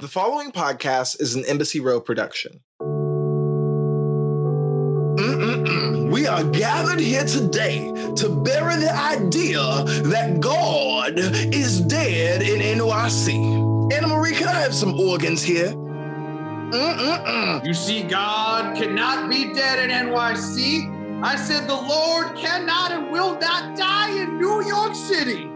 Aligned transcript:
The 0.00 0.08
following 0.08 0.50
podcast 0.50 1.20
is 1.20 1.34
an 1.34 1.44
Embassy 1.44 1.78
Row 1.78 2.00
production. 2.00 2.62
Mm-mm-mm. 5.18 6.10
We 6.10 6.26
are 6.26 6.42
gathered 6.42 7.00
here 7.00 7.26
today 7.26 7.92
to 8.16 8.30
bury 8.42 8.76
the 8.76 8.94
idea 8.94 9.60
that 10.08 10.40
God 10.40 11.18
is 11.18 11.82
dead 11.82 12.40
in 12.40 12.78
NYC. 12.78 13.92
Anna 13.92 14.06
Marie, 14.06 14.32
can 14.32 14.48
I 14.48 14.60
have 14.60 14.72
some 14.74 14.98
organs 14.98 15.42
here? 15.42 15.68
Mm-mm-mm. 15.68 17.62
You 17.66 17.74
see, 17.74 18.02
God 18.02 18.74
cannot 18.78 19.28
be 19.28 19.52
dead 19.52 19.90
in 19.90 19.90
NYC. 19.90 21.22
I 21.22 21.36
said 21.36 21.68
the 21.68 21.74
Lord 21.74 22.34
cannot 22.36 22.90
and 22.92 23.10
will 23.12 23.38
not 23.38 23.76
die 23.76 24.18
in 24.18 24.38
New 24.38 24.64
York 24.64 24.94
City. 24.94 25.49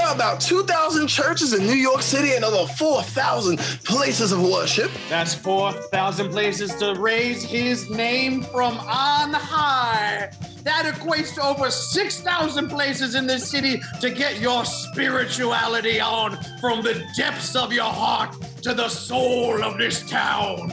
There 0.00 0.08
are 0.08 0.14
about 0.14 0.40
2,000 0.40 1.08
churches 1.08 1.52
in 1.52 1.66
New 1.66 1.74
York 1.74 2.00
City 2.00 2.32
and 2.32 2.42
over 2.42 2.66
4,000 2.72 3.58
places 3.84 4.32
of 4.32 4.42
worship. 4.42 4.90
That's 5.10 5.34
4,000 5.34 6.30
places 6.30 6.74
to 6.76 6.94
raise 6.94 7.42
his 7.42 7.90
name 7.90 8.40
from 8.40 8.78
on 8.78 9.34
high. 9.34 10.30
That 10.62 10.86
equates 10.86 11.34
to 11.34 11.44
over 11.44 11.70
6,000 11.70 12.70
places 12.70 13.14
in 13.14 13.26
this 13.26 13.46
city 13.46 13.82
to 14.00 14.08
get 14.08 14.40
your 14.40 14.64
spirituality 14.64 16.00
on 16.00 16.42
from 16.62 16.82
the 16.82 17.06
depths 17.14 17.54
of 17.54 17.70
your 17.70 17.84
heart 17.84 18.34
to 18.62 18.72
the 18.72 18.88
soul 18.88 19.62
of 19.62 19.76
this 19.76 20.08
town. 20.08 20.72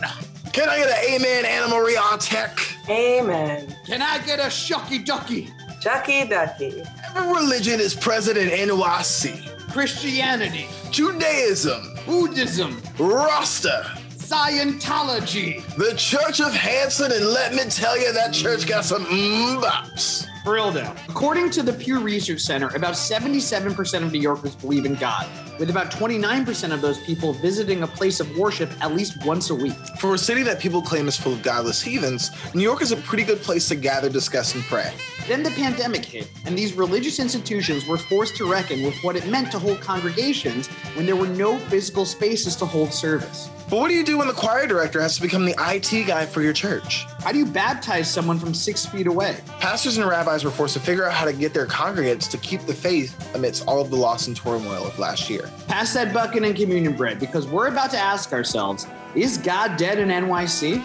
Can 0.53 0.69
I 0.69 0.77
get 0.77 0.89
an 0.89 1.15
amen, 1.15 1.45
Anna 1.45 1.67
Marie 1.67 1.97
Artek? 1.97 2.89
Amen. 2.89 3.75
Can 3.85 4.01
I 4.01 4.19
get 4.25 4.39
a 4.39 4.43
shucky 4.43 5.05
ducky? 5.05 5.51
Chucky 5.87 6.27
Ducky. 6.27 6.83
Every 7.15 7.33
religion 7.33 7.79
is 7.79 7.95
present 7.95 8.37
in 8.37 8.49
NYC. 8.49 9.71
Christianity, 9.71 10.67
Judaism, 10.91 11.95
Buddhism, 12.05 12.81
Rasta, 12.99 13.97
Scientology. 14.09 15.63
the 15.77 15.95
Church 15.95 16.41
of 16.41 16.53
Hanson, 16.53 17.13
and 17.13 17.27
let 17.27 17.53
me 17.53 17.63
tell 17.69 17.97
you, 17.97 18.11
that 18.11 18.33
church 18.33 18.67
got 18.67 18.83
some 18.83 19.05
mbops. 19.05 20.27
For 20.47 20.53
real. 20.53 20.69
According 21.09 21.49
to 21.51 21.61
the 21.61 21.73
Pew 21.73 21.99
Research 21.99 22.39
Center, 22.39 22.69
about 22.69 22.93
77% 22.93 24.01
of 24.01 24.13
New 24.13 24.21
Yorkers 24.21 24.55
believe 24.55 24.85
in 24.85 24.95
God, 24.95 25.27
with 25.59 25.69
about 25.69 25.91
29% 25.91 26.71
of 26.71 26.79
those 26.79 26.97
people 26.99 27.33
visiting 27.33 27.83
a 27.83 27.87
place 27.87 28.21
of 28.21 28.37
worship 28.37 28.71
at 28.81 28.93
least 28.95 29.25
once 29.25 29.49
a 29.49 29.55
week. 29.55 29.75
For 29.99 30.13
a 30.13 30.17
city 30.17 30.43
that 30.43 30.61
people 30.61 30.81
claim 30.81 31.09
is 31.09 31.17
full 31.17 31.33
of 31.33 31.43
godless 31.43 31.81
heathens, 31.81 32.31
New 32.55 32.63
York 32.63 32.81
is 32.81 32.93
a 32.93 32.95
pretty 32.95 33.25
good 33.25 33.41
place 33.41 33.67
to 33.67 33.75
gather, 33.75 34.09
discuss, 34.09 34.55
and 34.55 34.63
pray. 34.63 34.93
Then 35.27 35.43
the 35.43 35.51
pandemic 35.51 36.05
hit, 36.05 36.29
and 36.45 36.57
these 36.57 36.71
religious 36.71 37.19
institutions 37.19 37.85
were 37.85 37.97
forced 37.97 38.37
to 38.37 38.49
reckon 38.49 38.83
with 38.83 38.95
what 39.03 39.17
it 39.17 39.27
meant 39.27 39.51
to 39.51 39.59
hold 39.59 39.81
congregations 39.81 40.67
when 40.95 41.05
there 41.05 41.17
were 41.17 41.27
no 41.27 41.59
physical 41.59 42.05
spaces 42.05 42.55
to 42.55 42.65
hold 42.65 42.93
service. 42.93 43.49
But 43.69 43.79
what 43.79 43.89
do 43.89 43.95
you 43.95 44.05
do 44.05 44.17
when 44.17 44.27
the 44.27 44.33
choir 44.33 44.65
director 44.65 45.01
has 45.01 45.17
to 45.17 45.21
become 45.21 45.43
the 45.45 45.53
IT 45.59 46.07
guy 46.07 46.25
for 46.25 46.41
your 46.41 46.53
church? 46.53 47.05
How 47.19 47.33
do 47.33 47.37
you 47.37 47.45
baptize 47.45 48.09
someone 48.09 48.39
from 48.39 48.53
six 48.53 48.85
feet 48.85 49.07
away? 49.07 49.41
Pastors 49.59 49.97
and 49.97 50.07
rabbis 50.07 50.45
were 50.45 50.51
forced 50.51 50.75
to 50.75 50.79
figure 50.79 51.05
out 51.05 51.11
how 51.11 51.25
to 51.25 51.33
get 51.33 51.53
their 51.53 51.65
congregants 51.65 52.29
to 52.31 52.37
keep 52.37 52.61
the 52.61 52.73
faith 52.73 53.13
amidst 53.35 53.67
all 53.67 53.81
of 53.81 53.89
the 53.89 53.97
loss 53.97 54.27
and 54.27 54.37
turmoil 54.37 54.87
of 54.87 54.97
last 54.97 55.29
year. 55.29 55.51
Pass 55.67 55.93
that 55.95 56.13
bucket 56.13 56.43
and 56.43 56.55
communion 56.55 56.95
bread 56.95 57.19
because 57.19 57.45
we're 57.45 57.67
about 57.67 57.91
to 57.91 57.97
ask 57.97 58.31
ourselves 58.31 58.87
is 59.15 59.37
God 59.37 59.77
dead 59.77 59.99
in 59.99 60.09
NYC? 60.09 60.83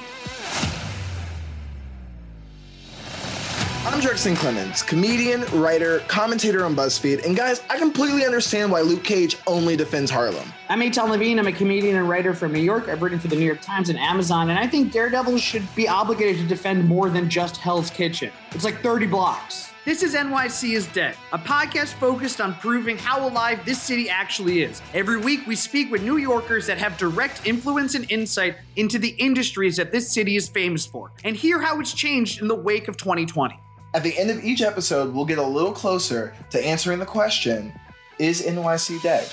I'm 3.92 4.00
Drexton 4.00 4.36
Clemens, 4.36 4.82
comedian, 4.82 5.42
writer, 5.52 5.98
commentator 6.08 6.64
on 6.64 6.74
BuzzFeed, 6.74 7.26
and 7.26 7.36
guys, 7.36 7.60
I 7.68 7.76
completely 7.76 8.24
understand 8.24 8.72
why 8.72 8.80
Luke 8.80 9.04
Cage 9.04 9.36
only 9.46 9.76
defends 9.76 10.10
Harlem. 10.10 10.50
I'm 10.70 10.80
Eitan 10.80 11.10
Levine. 11.10 11.38
I'm 11.38 11.46
a 11.46 11.52
comedian 11.52 11.96
and 11.96 12.08
writer 12.08 12.32
from 12.32 12.54
New 12.54 12.62
York. 12.62 12.88
I've 12.88 13.02
written 13.02 13.18
for 13.18 13.28
the 13.28 13.36
New 13.36 13.44
York 13.44 13.60
Times 13.60 13.90
and 13.90 13.98
Amazon, 13.98 14.48
and 14.48 14.58
I 14.58 14.66
think 14.66 14.92
Daredevil 14.92 15.36
should 15.36 15.62
be 15.74 15.88
obligated 15.88 16.40
to 16.40 16.46
defend 16.48 16.88
more 16.88 17.10
than 17.10 17.28
just 17.28 17.58
Hell's 17.58 17.90
Kitchen. 17.90 18.32
It's 18.52 18.64
like 18.64 18.80
30 18.80 19.08
blocks. 19.08 19.68
This 19.84 20.02
is 20.02 20.14
NYC 20.14 20.74
is 20.74 20.86
Dead, 20.86 21.14
a 21.34 21.38
podcast 21.38 21.92
focused 21.92 22.40
on 22.40 22.54
proving 22.54 22.96
how 22.96 23.28
alive 23.28 23.62
this 23.66 23.82
city 23.82 24.08
actually 24.08 24.62
is. 24.62 24.80
Every 24.94 25.18
week, 25.18 25.46
we 25.46 25.54
speak 25.54 25.90
with 25.90 26.02
New 26.02 26.16
Yorkers 26.16 26.66
that 26.66 26.78
have 26.78 26.96
direct 26.96 27.46
influence 27.46 27.94
and 27.94 28.10
insight 28.10 28.56
into 28.76 28.98
the 28.98 29.10
industries 29.18 29.76
that 29.76 29.92
this 29.92 30.10
city 30.10 30.36
is 30.36 30.48
famous 30.48 30.86
for, 30.86 31.12
and 31.24 31.36
hear 31.36 31.60
how 31.60 31.78
it's 31.78 31.92
changed 31.92 32.40
in 32.40 32.48
the 32.48 32.54
wake 32.54 32.88
of 32.88 32.96
2020. 32.96 33.60
At 33.94 34.02
the 34.02 34.18
end 34.18 34.30
of 34.30 34.42
each 34.42 34.62
episode, 34.62 35.12
we'll 35.12 35.26
get 35.26 35.36
a 35.36 35.42
little 35.42 35.72
closer 35.72 36.32
to 36.50 36.66
answering 36.66 36.98
the 36.98 37.04
question 37.06 37.72
Is 38.18 38.40
NYC 38.40 39.02
dead? 39.02 39.30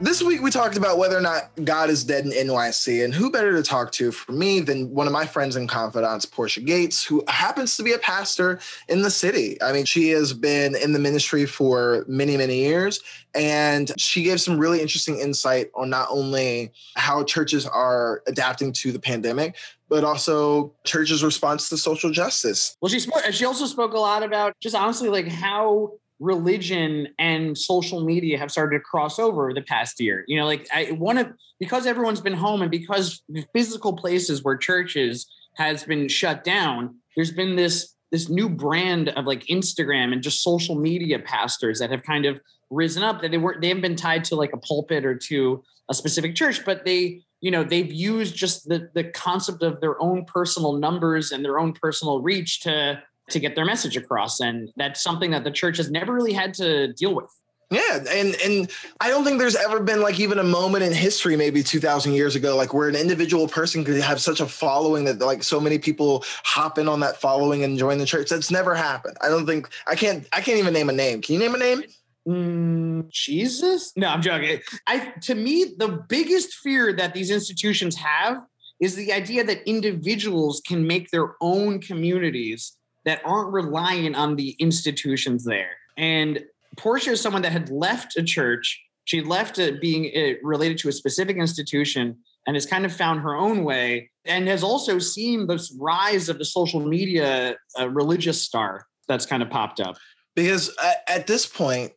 This 0.00 0.22
week, 0.22 0.42
we 0.42 0.52
talked 0.52 0.76
about 0.76 0.96
whether 0.96 1.18
or 1.18 1.20
not 1.20 1.50
God 1.64 1.90
is 1.90 2.04
dead 2.04 2.24
in 2.24 2.30
NYC, 2.30 3.04
and 3.04 3.12
who 3.12 3.32
better 3.32 3.56
to 3.56 3.64
talk 3.64 3.90
to 3.92 4.12
for 4.12 4.30
me 4.30 4.60
than 4.60 4.94
one 4.94 5.08
of 5.08 5.12
my 5.12 5.26
friends 5.26 5.56
and 5.56 5.68
confidants, 5.68 6.24
Portia 6.24 6.60
Gates, 6.60 7.04
who 7.04 7.24
happens 7.26 7.76
to 7.76 7.82
be 7.82 7.94
a 7.94 7.98
pastor 7.98 8.60
in 8.88 9.02
the 9.02 9.10
city. 9.10 9.60
I 9.60 9.72
mean, 9.72 9.84
she 9.86 10.10
has 10.10 10.32
been 10.32 10.76
in 10.76 10.92
the 10.92 11.00
ministry 11.00 11.46
for 11.46 12.04
many, 12.06 12.36
many 12.36 12.60
years, 12.60 13.00
and 13.34 13.90
she 13.98 14.22
gave 14.22 14.40
some 14.40 14.56
really 14.56 14.80
interesting 14.80 15.18
insight 15.18 15.68
on 15.74 15.90
not 15.90 16.06
only 16.12 16.70
how 16.94 17.24
churches 17.24 17.66
are 17.66 18.22
adapting 18.28 18.72
to 18.74 18.92
the 18.92 19.00
pandemic, 19.00 19.56
but 19.88 20.04
also 20.04 20.72
churches' 20.84 21.24
response 21.24 21.68
to 21.70 21.76
social 21.76 22.10
justice. 22.10 22.76
Well, 22.80 22.88
she 22.88 23.00
spoke. 23.00 23.22
And 23.24 23.34
she 23.34 23.46
also 23.46 23.66
spoke 23.66 23.94
a 23.94 23.98
lot 23.98 24.22
about 24.22 24.54
just 24.60 24.76
honestly 24.76 25.08
like 25.08 25.26
how 25.26 25.94
religion 26.20 27.08
and 27.18 27.56
social 27.56 28.04
media 28.04 28.38
have 28.38 28.50
started 28.50 28.78
to 28.78 28.82
cross 28.82 29.18
over 29.18 29.52
the 29.54 29.62
past 29.62 30.00
year. 30.00 30.24
You 30.26 30.38
know, 30.38 30.46
like 30.46 30.68
I 30.74 30.86
one 30.86 31.18
of 31.18 31.32
because 31.60 31.86
everyone's 31.86 32.20
been 32.20 32.34
home 32.34 32.62
and 32.62 32.70
because 32.70 33.22
physical 33.52 33.94
places 33.96 34.42
where 34.42 34.56
churches 34.56 35.26
has 35.56 35.84
been 35.84 36.08
shut 36.08 36.44
down. 36.44 36.96
There's 37.16 37.32
been 37.32 37.56
this 37.56 37.94
this 38.10 38.28
new 38.28 38.48
brand 38.48 39.10
of 39.10 39.26
like 39.26 39.44
Instagram 39.46 40.12
and 40.12 40.22
just 40.22 40.42
social 40.42 40.76
media 40.76 41.18
pastors 41.18 41.78
that 41.78 41.90
have 41.90 42.02
kind 42.02 42.24
of 42.24 42.40
risen 42.70 43.02
up 43.02 43.20
that 43.20 43.30
they 43.30 43.38
weren't 43.38 43.60
they 43.60 43.68
haven't 43.68 43.82
been 43.82 43.96
tied 43.96 44.24
to 44.24 44.34
like 44.34 44.52
a 44.52 44.58
pulpit 44.58 45.04
or 45.04 45.14
to 45.14 45.62
a 45.90 45.94
specific 45.94 46.34
church, 46.34 46.64
but 46.64 46.84
they 46.84 47.22
you 47.40 47.50
know 47.50 47.62
they've 47.62 47.92
used 47.92 48.34
just 48.34 48.68
the 48.68 48.90
the 48.94 49.04
concept 49.04 49.62
of 49.62 49.80
their 49.80 50.00
own 50.02 50.24
personal 50.24 50.74
numbers 50.74 51.32
and 51.32 51.44
their 51.44 51.58
own 51.58 51.72
personal 51.72 52.20
reach 52.20 52.60
to 52.60 53.02
to 53.30 53.40
get 53.40 53.54
their 53.54 53.64
message 53.64 53.96
across 53.96 54.40
and 54.40 54.70
that's 54.76 55.02
something 55.02 55.30
that 55.30 55.44
the 55.44 55.50
church 55.50 55.76
has 55.76 55.90
never 55.90 56.12
really 56.12 56.32
had 56.32 56.54
to 56.54 56.92
deal 56.94 57.14
with 57.14 57.30
Yeah, 57.70 58.02
and 58.10 58.34
and 58.42 58.70
I 59.00 59.10
don't 59.10 59.24
think 59.24 59.38
there's 59.38 59.56
ever 59.56 59.80
been 59.80 60.00
like 60.00 60.18
even 60.18 60.38
a 60.38 60.42
moment 60.42 60.84
in 60.84 60.92
history, 60.92 61.36
maybe 61.36 61.62
2,000 61.62 62.14
years 62.14 62.34
ago, 62.34 62.56
like 62.56 62.72
where 62.72 62.88
an 62.88 62.96
individual 62.96 63.46
person 63.46 63.84
could 63.84 64.00
have 64.00 64.22
such 64.22 64.40
a 64.40 64.46
following 64.46 65.04
that 65.04 65.18
like 65.18 65.42
so 65.42 65.60
many 65.60 65.78
people 65.78 66.24
hop 66.44 66.78
in 66.78 66.88
on 66.88 67.00
that 67.00 67.20
following 67.20 67.64
and 67.64 67.78
join 67.78 67.98
the 67.98 68.06
church. 68.06 68.30
That's 68.30 68.50
never 68.50 68.74
happened. 68.74 69.18
I 69.20 69.28
don't 69.28 69.44
think 69.44 69.68
I 69.86 69.96
can't 69.96 70.26
I 70.32 70.40
can't 70.40 70.58
even 70.58 70.72
name 70.72 70.88
a 70.88 70.92
name. 70.92 71.20
Can 71.20 71.34
you 71.34 71.40
name 71.40 71.54
a 71.54 71.58
name? 71.58 71.82
Mm, 72.26 73.10
Jesus? 73.10 73.92
No, 73.96 74.08
I'm 74.08 74.22
joking. 74.22 74.60
I 74.86 75.12
to 75.22 75.34
me, 75.34 75.74
the 75.76 76.04
biggest 76.08 76.54
fear 76.54 76.94
that 76.94 77.12
these 77.12 77.30
institutions 77.30 77.96
have 77.96 78.38
is 78.80 78.94
the 78.94 79.12
idea 79.12 79.44
that 79.44 79.68
individuals 79.68 80.62
can 80.66 80.86
make 80.86 81.10
their 81.10 81.34
own 81.42 81.80
communities 81.80 82.77
that 83.08 83.22
aren't 83.24 83.52
relying 83.52 84.14
on 84.14 84.36
the 84.36 84.50
institutions 84.58 85.42
there. 85.42 85.70
And 85.96 86.44
Portia 86.76 87.12
is 87.12 87.20
someone 87.22 87.40
that 87.42 87.52
had 87.52 87.70
left 87.70 88.18
a 88.18 88.22
church. 88.22 88.84
She 89.06 89.22
left 89.22 89.58
it 89.58 89.80
being 89.80 90.12
uh, 90.14 90.34
related 90.42 90.76
to 90.78 90.90
a 90.90 90.92
specific 90.92 91.38
institution 91.38 92.18
and 92.46 92.54
has 92.54 92.66
kind 92.66 92.84
of 92.84 92.92
found 92.92 93.20
her 93.20 93.34
own 93.34 93.64
way 93.64 94.10
and 94.26 94.46
has 94.46 94.62
also 94.62 94.98
seen 94.98 95.46
this 95.46 95.74
rise 95.80 96.28
of 96.28 96.38
the 96.38 96.44
social 96.44 96.80
media 96.80 97.56
uh, 97.78 97.88
religious 97.88 98.42
star 98.42 98.86
that's 99.08 99.24
kind 99.24 99.42
of 99.42 99.48
popped 99.48 99.80
up. 99.80 99.96
Because 100.36 100.70
at, 100.84 101.02
at 101.08 101.26
this 101.26 101.46
point, 101.46 101.92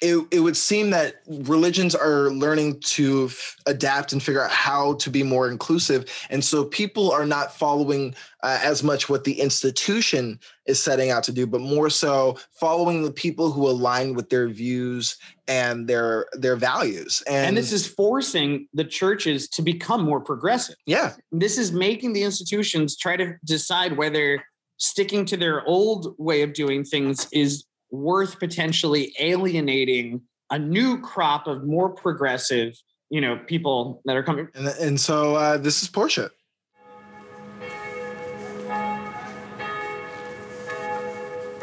it, 0.00 0.26
it 0.30 0.40
would 0.40 0.56
seem 0.56 0.90
that 0.90 1.16
religions 1.26 1.94
are 1.94 2.30
learning 2.30 2.80
to 2.80 3.26
f- 3.26 3.56
adapt 3.66 4.12
and 4.12 4.22
figure 4.22 4.42
out 4.42 4.50
how 4.50 4.94
to 4.94 5.10
be 5.10 5.22
more 5.22 5.50
inclusive. 5.50 6.10
And 6.30 6.42
so 6.42 6.64
people 6.64 7.12
are 7.12 7.26
not 7.26 7.54
following 7.54 8.14
uh, 8.42 8.58
as 8.62 8.82
much 8.82 9.10
what 9.10 9.24
the 9.24 9.38
institution 9.38 10.40
is 10.64 10.82
setting 10.82 11.10
out 11.10 11.22
to 11.24 11.32
do, 11.32 11.46
but 11.46 11.60
more 11.60 11.90
so 11.90 12.38
following 12.52 13.02
the 13.02 13.12
people 13.12 13.52
who 13.52 13.68
align 13.68 14.14
with 14.14 14.30
their 14.30 14.48
views 14.48 15.18
and 15.46 15.86
their 15.86 16.26
their 16.32 16.56
values. 16.56 17.22
And, 17.26 17.48
And 17.48 17.56
this 17.56 17.72
is 17.72 17.86
forcing 17.86 18.68
the 18.72 18.84
churches 18.84 19.48
to 19.50 19.62
become 19.62 20.02
more 20.02 20.20
progressive. 20.20 20.76
yeah, 20.86 21.14
This 21.30 21.58
is 21.58 21.72
making 21.72 22.14
the 22.14 22.22
institutions 22.22 22.96
try 22.96 23.16
to 23.16 23.34
decide 23.44 23.98
whether 23.98 24.42
sticking 24.78 25.26
to 25.26 25.36
their 25.36 25.62
old 25.66 26.14
way 26.16 26.40
of 26.40 26.54
doing 26.54 26.84
things 26.84 27.28
is 27.32 27.64
worth 27.90 28.38
potentially 28.38 29.14
alienating 29.18 30.22
a 30.50 30.58
new 30.58 31.00
crop 31.00 31.46
of 31.46 31.64
more 31.64 31.88
progressive, 31.90 32.74
you 33.08 33.20
know, 33.20 33.38
people 33.46 34.02
that 34.04 34.16
are 34.16 34.22
coming. 34.22 34.48
and 34.54 34.66
and 34.66 35.00
so 35.00 35.34
uh, 35.36 35.56
this 35.56 35.82
is 35.82 35.88
Portia. 35.88 36.30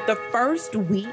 the 0.07 0.15
first 0.31 0.73
week 0.73 1.07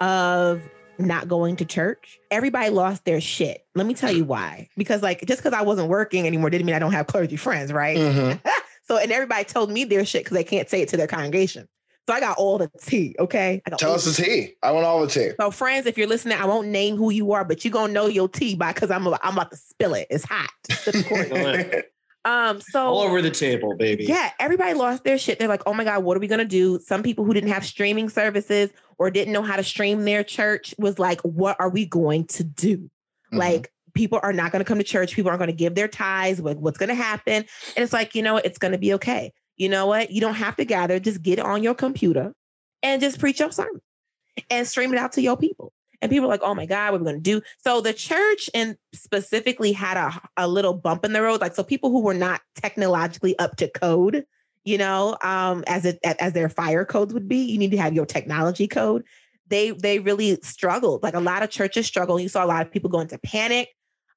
of 0.00 0.60
not 0.98 1.28
going 1.28 1.56
to 1.56 1.64
church, 1.64 2.18
everybody 2.30 2.68
lost 2.68 3.04
their 3.04 3.20
shit. 3.20 3.64
Let 3.76 3.86
me 3.86 3.94
tell 3.94 4.12
you 4.12 4.24
why. 4.24 4.68
Because 4.76 5.02
like 5.02 5.24
just 5.24 5.40
because 5.42 5.56
I 5.56 5.62
wasn't 5.62 5.88
working 5.88 6.26
anymore 6.26 6.50
didn't 6.50 6.66
mean 6.66 6.74
I 6.74 6.80
don't 6.80 6.92
have 6.92 7.06
clergy 7.06 7.36
friends, 7.36 7.72
right? 7.72 7.96
Mhm. 7.96 8.40
so 8.84 8.98
and 8.98 9.10
everybody 9.12 9.44
told 9.44 9.70
me 9.70 9.84
their 9.84 10.04
shit 10.04 10.24
because 10.24 10.34
they 10.34 10.44
can't 10.44 10.68
say 10.68 10.82
it 10.82 10.88
to 10.88 10.96
their 10.96 11.06
congregation. 11.06 11.68
So 12.10 12.16
I 12.16 12.18
got 12.18 12.38
all 12.38 12.58
the 12.58 12.68
tea. 12.82 13.14
Okay. 13.20 13.62
I 13.64 13.70
got 13.70 13.78
Tell 13.78 13.92
us 13.92 14.04
the 14.04 14.20
tea. 14.20 14.54
I 14.64 14.72
want 14.72 14.84
all 14.84 15.00
the 15.00 15.06
tea. 15.06 15.30
so, 15.38 15.52
friends, 15.52 15.86
if 15.86 15.96
you're 15.96 16.08
listening, 16.08 16.36
I 16.36 16.44
won't 16.44 16.66
name 16.66 16.96
who 16.96 17.10
you 17.10 17.30
are, 17.30 17.44
but 17.44 17.64
you're 17.64 17.70
gonna 17.70 17.92
know 17.92 18.06
your 18.06 18.28
tea 18.28 18.56
by 18.56 18.72
because 18.72 18.90
I'm 18.90 19.06
about, 19.06 19.20
I'm 19.22 19.34
about 19.34 19.52
to 19.52 19.56
spill 19.56 19.94
it. 19.94 20.08
It's 20.10 20.24
hot. 20.24 20.50
Sip 20.72 20.92
the 20.92 21.02
Kool-Aid. 21.08 21.84
um, 22.24 22.60
so 22.60 22.84
All 22.84 23.02
over 23.02 23.22
the 23.22 23.30
table, 23.30 23.76
baby. 23.76 24.06
yeah, 24.06 24.32
everybody 24.40 24.74
lost 24.74 25.04
their 25.04 25.18
shit. 25.18 25.38
They're 25.38 25.46
like, 25.46 25.62
oh 25.66 25.72
my 25.72 25.84
God, 25.84 26.02
what 26.02 26.16
are 26.16 26.20
we 26.20 26.26
gonna 26.26 26.44
do? 26.44 26.80
Some 26.80 27.04
people 27.04 27.24
who 27.24 27.32
didn't 27.32 27.50
have 27.50 27.64
streaming 27.64 28.08
services 28.08 28.70
or 28.98 29.12
didn't 29.12 29.32
know 29.32 29.42
how 29.42 29.54
to 29.54 29.62
stream 29.62 30.04
their 30.04 30.24
church 30.24 30.74
was 30.78 30.98
like, 30.98 31.20
what 31.20 31.56
are 31.60 31.70
we 31.70 31.86
going 31.86 32.26
to 32.26 32.42
do? 32.42 32.78
Mm-hmm. 32.78 33.36
Like, 33.36 33.72
people 33.94 34.18
are 34.22 34.32
not 34.32 34.52
going 34.52 34.60
to 34.60 34.68
come 34.68 34.78
to 34.78 34.84
church. 34.84 35.14
People 35.14 35.30
aren't 35.30 35.38
going 35.40 35.50
to 35.50 35.56
give 35.56 35.74
their 35.74 35.88
tithes. 35.88 36.40
What, 36.40 36.58
what's 36.58 36.78
going 36.78 36.88
to 36.88 36.94
happen? 36.94 37.34
And 37.34 37.82
it's 37.82 37.92
like, 37.92 38.14
you 38.14 38.22
know 38.22 38.34
what? 38.34 38.44
It's 38.46 38.58
going 38.58 38.72
to 38.72 38.78
be 38.78 38.94
okay. 38.94 39.32
You 39.60 39.68
know 39.68 39.84
what? 39.84 40.10
You 40.10 40.22
don't 40.22 40.36
have 40.36 40.56
to 40.56 40.64
gather. 40.64 40.98
Just 40.98 41.20
get 41.20 41.38
on 41.38 41.62
your 41.62 41.74
computer 41.74 42.32
and 42.82 42.98
just 42.98 43.18
preach 43.18 43.40
your 43.40 43.52
sermon 43.52 43.82
and 44.48 44.66
stream 44.66 44.90
it 44.94 44.98
out 44.98 45.12
to 45.12 45.20
your 45.20 45.36
people. 45.36 45.74
And 46.00 46.10
people 46.10 46.28
are 46.28 46.30
like, 46.30 46.40
oh 46.42 46.54
my 46.54 46.64
God, 46.64 46.92
what 46.92 47.02
are 47.02 47.04
we 47.04 47.10
going 47.10 47.22
to 47.22 47.30
do? 47.30 47.42
So 47.58 47.82
the 47.82 47.92
church 47.92 48.48
and 48.54 48.78
specifically 48.94 49.72
had 49.72 49.98
a, 49.98 50.18
a 50.38 50.48
little 50.48 50.72
bump 50.72 51.04
in 51.04 51.12
the 51.12 51.20
road. 51.20 51.42
Like, 51.42 51.54
so 51.54 51.62
people 51.62 51.90
who 51.90 52.00
were 52.00 52.14
not 52.14 52.40
technologically 52.54 53.38
up 53.38 53.56
to 53.56 53.68
code, 53.68 54.24
you 54.64 54.78
know, 54.78 55.18
um, 55.22 55.62
as 55.66 55.84
it 55.84 55.98
as 56.04 56.32
their 56.32 56.48
fire 56.48 56.86
codes 56.86 57.12
would 57.12 57.28
be, 57.28 57.44
you 57.44 57.58
need 57.58 57.72
to 57.72 57.76
have 57.76 57.92
your 57.92 58.06
technology 58.06 58.66
code. 58.66 59.04
They 59.48 59.72
they 59.72 59.98
really 59.98 60.38
struggled. 60.42 61.02
Like 61.02 61.12
a 61.12 61.20
lot 61.20 61.42
of 61.42 61.50
churches 61.50 61.84
struggle. 61.84 62.18
You 62.18 62.30
saw 62.30 62.42
a 62.42 62.46
lot 62.46 62.64
of 62.64 62.72
people 62.72 62.88
go 62.88 63.00
into 63.00 63.18
panic. 63.18 63.68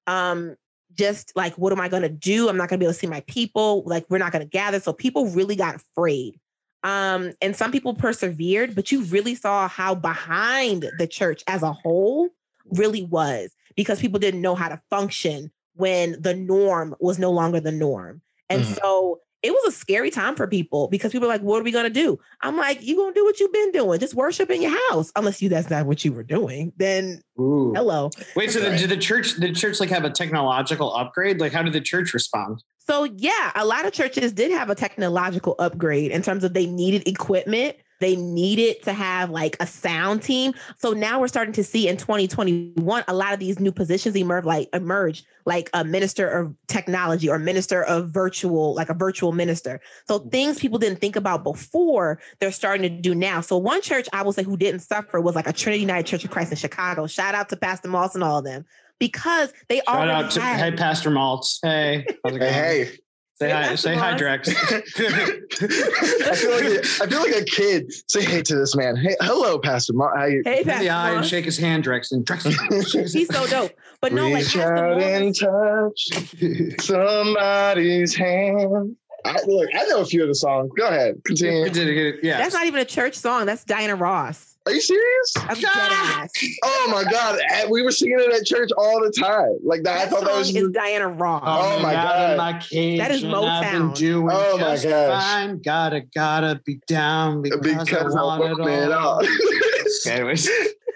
Um, 0.07 0.55
just 0.95 1.31
like, 1.35 1.53
what 1.57 1.71
am 1.73 1.79
I 1.79 1.89
going 1.89 2.03
to 2.03 2.09
do? 2.09 2.49
I'm 2.49 2.57
not 2.57 2.69
going 2.69 2.79
to 2.79 2.83
be 2.83 2.85
able 2.85 2.93
to 2.93 2.99
see 2.99 3.07
my 3.07 3.21
people. 3.21 3.83
Like, 3.85 4.05
we're 4.09 4.17
not 4.17 4.31
going 4.31 4.43
to 4.43 4.49
gather. 4.49 4.79
So 4.79 4.93
people 4.93 5.27
really 5.27 5.55
got 5.55 5.75
afraid. 5.75 6.39
Um, 6.83 7.33
and 7.41 7.55
some 7.55 7.71
people 7.71 7.93
persevered, 7.93 8.75
but 8.75 8.91
you 8.91 9.03
really 9.03 9.35
saw 9.35 9.67
how 9.67 9.95
behind 9.95 10.89
the 10.97 11.07
church 11.07 11.43
as 11.47 11.63
a 11.63 11.71
whole 11.71 12.29
really 12.71 13.03
was 13.03 13.55
because 13.75 13.99
people 13.99 14.19
didn't 14.19 14.41
know 14.41 14.55
how 14.55 14.69
to 14.69 14.81
function 14.89 15.51
when 15.75 16.21
the 16.21 16.35
norm 16.35 16.95
was 16.99 17.17
no 17.17 17.31
longer 17.31 17.59
the 17.59 17.71
norm. 17.71 18.21
And 18.49 18.63
Mhm. 18.63 18.75
so 18.75 19.21
it 19.43 19.51
was 19.51 19.73
a 19.73 19.77
scary 19.77 20.09
time 20.09 20.35
for 20.35 20.47
people 20.47 20.87
because 20.87 21.11
people 21.11 21.27
were 21.27 21.33
like, 21.33 21.41
what 21.41 21.59
are 21.59 21.63
we 21.63 21.71
going 21.71 21.83
to 21.83 21.89
do? 21.89 22.17
I'm 22.41 22.55
like, 22.55 22.81
you 22.81 22.95
going 22.95 23.13
to 23.13 23.19
do 23.19 23.25
what 23.25 23.41
you've 23.41 23.51
been 23.51 23.73
doing. 23.73 23.99
Just 23.99 24.15
worship 24.15 24.49
in 24.49 24.61
your 24.61 24.75
house. 24.89 25.11
Unless 25.17 25.41
you, 25.41 25.49
that's 25.49 25.69
not 25.69 25.85
what 25.85 26.05
you 26.05 26.13
were 26.13 26.23
doing. 26.23 26.71
Then 26.77 27.21
Ooh. 27.37 27.73
hello. 27.75 28.09
Wait, 28.37 28.51
so 28.51 28.61
did 28.61 28.89
the 28.89 28.97
church 28.97 29.35
did 29.35 29.53
the 29.53 29.59
church 29.59 29.81
like 29.81 29.89
have 29.89 30.05
a 30.05 30.09
technological 30.09 30.95
upgrade? 30.95 31.41
Like, 31.41 31.51
how 31.51 31.61
did 31.61 31.73
the 31.73 31.81
church 31.81 32.13
respond? 32.13 32.63
So 32.79 33.03
yeah, 33.03 33.51
a 33.55 33.65
lot 33.65 33.85
of 33.85 33.91
churches 33.91 34.31
did 34.31 34.51
have 34.51 34.69
a 34.69 34.75
technological 34.75 35.55
upgrade 35.59 36.11
in 36.11 36.21
terms 36.21 36.43
of 36.45 36.53
they 36.53 36.65
needed 36.65 37.07
equipment. 37.07 37.75
They 38.03 38.17
needed 38.17 38.83
to 38.83 38.91
have 38.91 39.29
like 39.29 39.55
a 39.61 39.65
sound 39.65 40.23
team. 40.23 40.53
So 40.77 40.91
now 40.91 41.21
we're 41.21 41.29
starting 41.29 41.53
to 41.53 41.63
see 41.63 41.87
in 41.87 41.95
2021 41.95 43.05
a 43.07 43.13
lot 43.13 43.31
of 43.31 43.39
these 43.39 43.61
new 43.61 43.71
positions 43.71 44.13
emerge 44.17 44.43
like 44.43 44.67
emerge 44.73 45.23
like 45.45 45.69
a 45.73 45.85
minister 45.85 46.27
of 46.27 46.53
technology 46.67 47.29
or 47.29 47.39
minister 47.39 47.81
of 47.83 48.09
virtual 48.09 48.75
like 48.75 48.89
a 48.89 48.93
virtual 48.93 49.31
minister. 49.31 49.79
So 50.05 50.19
mm. 50.19 50.29
things 50.31 50.59
people 50.59 50.79
didn't 50.79 50.99
think 50.99 51.15
about 51.15 51.45
before 51.45 52.19
they're 52.41 52.51
starting 52.51 52.81
to 52.81 52.89
do 52.89 53.15
now. 53.15 53.39
So 53.39 53.57
one 53.57 53.81
church 53.81 54.09
I 54.11 54.21
will 54.21 54.33
say 54.33 54.43
who 54.43 54.57
didn't 54.57 54.81
suffer 54.81 55.21
was 55.21 55.33
like 55.33 55.47
a 55.47 55.53
Trinity 55.53 55.79
United 55.79 56.05
Church 56.05 56.25
of 56.25 56.29
Christ 56.29 56.51
in 56.51 56.57
Chicago. 56.57 57.07
Shout 57.07 57.35
out 57.35 57.47
to 57.49 57.55
Pastor 57.55 57.87
Moss 57.87 58.15
and 58.15 58.23
all 58.23 58.39
of 58.39 58.43
them 58.43 58.65
because 58.99 59.53
they 59.69 59.77
Shout 59.77 59.87
already 59.87 60.11
out 60.11 60.31
to 60.31 60.41
had- 60.41 60.59
hey 60.59 60.75
Pastor 60.75 61.09
Moss. 61.09 61.61
Hey, 61.63 62.05
how's 62.25 62.35
it 62.35 62.39
going? 62.39 62.51
Hey, 62.51 62.83
hey. 62.83 62.97
Say 63.35 63.47
Hey, 63.47 63.53
hi. 63.53 63.61
Pastor 63.61 63.77
Say 63.77 63.95
hi, 63.95 64.13
Drex. 64.15 64.47
I 66.27 66.35
feel 66.35 66.51
like 66.51 66.63
a, 66.65 66.79
I 67.03 67.07
feel 67.07 67.19
like 67.19 67.41
a 67.41 67.45
kid. 67.45 67.91
Say 68.07 68.23
hey 68.23 68.41
to 68.43 68.55
this 68.55 68.75
man. 68.75 68.95
Hey, 68.95 69.15
hello, 69.21 69.57
Pastor 69.57 69.93
Mark. 69.93 70.15
How 70.15 70.25
you? 70.25 70.43
Hey, 70.45 70.59
In 70.61 70.67
the 70.67 70.73
Pastor 70.73 70.91
eye 70.91 71.11
and 71.11 71.25
shake 71.25 71.45
his 71.45 71.57
hand, 71.57 71.83
Drex. 71.83 72.11
And 72.11 72.25
Drex. 72.25 73.11
He's 73.13 73.33
so 73.33 73.47
dope. 73.47 73.71
But 74.01 74.13
no, 74.13 74.29
like 74.29 74.43
Reach 74.43 74.53
Pastor 74.53 74.75
out 74.75 75.01
and 75.01 75.35
touch 75.35 76.81
somebody's 76.81 78.15
hand. 78.15 78.95
I, 79.25 79.37
look, 79.47 79.69
I 79.73 79.85
know 79.85 80.01
a 80.01 80.05
few 80.05 80.21
of 80.21 80.27
the 80.27 80.35
songs. 80.35 80.69
Go 80.77 80.87
ahead, 80.87 81.21
continue. 81.25 82.19
yeah. 82.21 82.37
that's 82.37 82.53
not 82.53 82.65
even 82.65 82.81
a 82.81 82.85
church 82.85 83.15
song. 83.15 83.45
That's 83.45 83.63
Diana 83.63 83.95
Ross. 83.95 84.52
Are 84.65 84.71
you 84.71 84.79
serious? 84.79 85.33
I'm 85.37 85.55
dead 85.59 85.65
Ah! 85.73 86.21
ass. 86.23 86.31
Oh 86.63 86.87
my 86.89 87.03
God, 87.11 87.37
we 87.69 87.81
were 87.81 87.91
singing 87.91 88.17
it 88.19 88.33
at 88.33 88.45
church 88.45 88.69
all 88.77 89.01
the 89.01 89.11
time. 89.11 89.57
Like 89.61 89.83
that. 89.83 89.97
I 89.97 90.05
That 90.05 90.09
thought 90.09 90.23
that 90.23 90.37
was. 90.37 90.55
is 90.55 90.69
Diana 90.71 91.09
Ross. 91.09 91.43
Oh 91.45 91.79
my 91.81 91.91
I'm 91.93 91.97
out 91.97 92.13
God. 92.15 92.31
of 92.31 92.37
My 92.37 92.59
cage 92.59 92.99
That 92.99 93.11
is 93.11 93.23
and 93.23 93.35
I've 93.35 93.65
Motown. 93.65 93.95
doing 93.95 94.29
Oh 94.31 94.57
my 94.57 94.71
just 94.75 94.85
gosh. 94.85 95.21
fine. 95.23 95.61
Gotta 95.61 96.01
gotta 96.15 96.61
be 96.65 96.79
down 96.87 97.41
because, 97.41 97.59
because 97.59 98.15
I 98.15 98.21
want 98.21 98.61
it 98.69 98.91
all. 98.93 99.21
Anyways, 100.07 100.49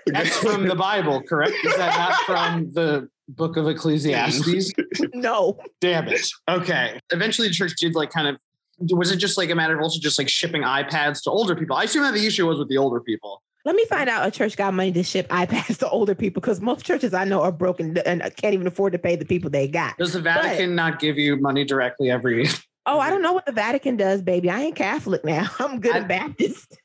that's 0.08 0.38
from 0.38 0.66
the 0.68 0.76
Bible, 0.76 1.22
correct? 1.24 1.54
Is 1.66 1.76
that 1.76 1.98
not 1.98 2.16
from 2.26 2.72
the 2.72 3.10
book 3.28 3.58
of 3.58 3.68
Ecclesiastes? 3.68 4.72
No. 5.14 5.60
Damn 5.82 6.08
it. 6.08 6.26
Okay. 6.50 7.00
Eventually, 7.12 7.48
the 7.50 7.54
church 7.54 7.74
did 7.78 7.96
like 7.96 8.12
kind 8.12 8.28
of. 8.30 8.38
Was 8.98 9.12
it 9.12 9.18
just 9.18 9.38
like 9.38 9.50
a 9.50 9.56
matter 9.56 9.76
of 9.76 9.82
also 9.82 10.00
just 10.00 10.18
like 10.20 10.30
shipping 10.30 10.62
iPads 10.62 11.24
to 11.24 11.32
older 11.32 11.56
people? 11.56 11.76
I 11.76 11.84
assume 11.84 12.04
that 12.04 12.14
the 12.14 12.26
issue 12.26 12.48
was 12.48 12.60
with 12.60 12.70
the 12.70 12.78
older 12.78 13.00
people. 13.02 13.42
Let 13.68 13.76
me 13.76 13.84
find 13.90 14.10
out 14.10 14.26
a 14.26 14.32
church 14.32 14.56
got 14.56 14.74
money 14.74 14.94
to 14.94 15.04
ship 15.04 15.28
iPads 15.28 15.78
to 15.80 15.90
older 15.90 16.16
people 16.16 16.40
because 16.40 16.62
most 16.62 16.86
churches 16.86 17.14
I 17.14 17.26
know 17.26 17.42
are 17.42 17.52
broken 17.52 17.98
and 17.98 18.22
can't 18.38 18.54
even 18.54 18.66
afford 18.66 18.94
to 18.94 18.98
pay 18.98 19.18
the 19.18 19.26
people 19.26 19.50
they 19.50 19.68
got. 19.68 19.98
Does 19.98 20.14
the 20.14 20.22
Vatican 20.22 20.74
not 20.74 21.02
give 21.02 21.18
you 21.18 21.36
money 21.36 21.66
directly 21.66 22.10
every? 22.10 22.48
Oh, 22.90 23.02
I 23.02 23.10
don't 23.10 23.22
know 23.22 23.34
what 23.34 23.46
the 23.46 23.52
Vatican 23.52 23.98
does, 23.98 24.22
baby. 24.22 24.50
I 24.50 24.62
ain't 24.62 24.78
Catholic 24.78 25.26
now. 25.26 25.50
I'm 25.60 25.82
good 25.82 25.94
I- 25.94 25.98
and 25.98 26.08
Baptist. 26.08 26.78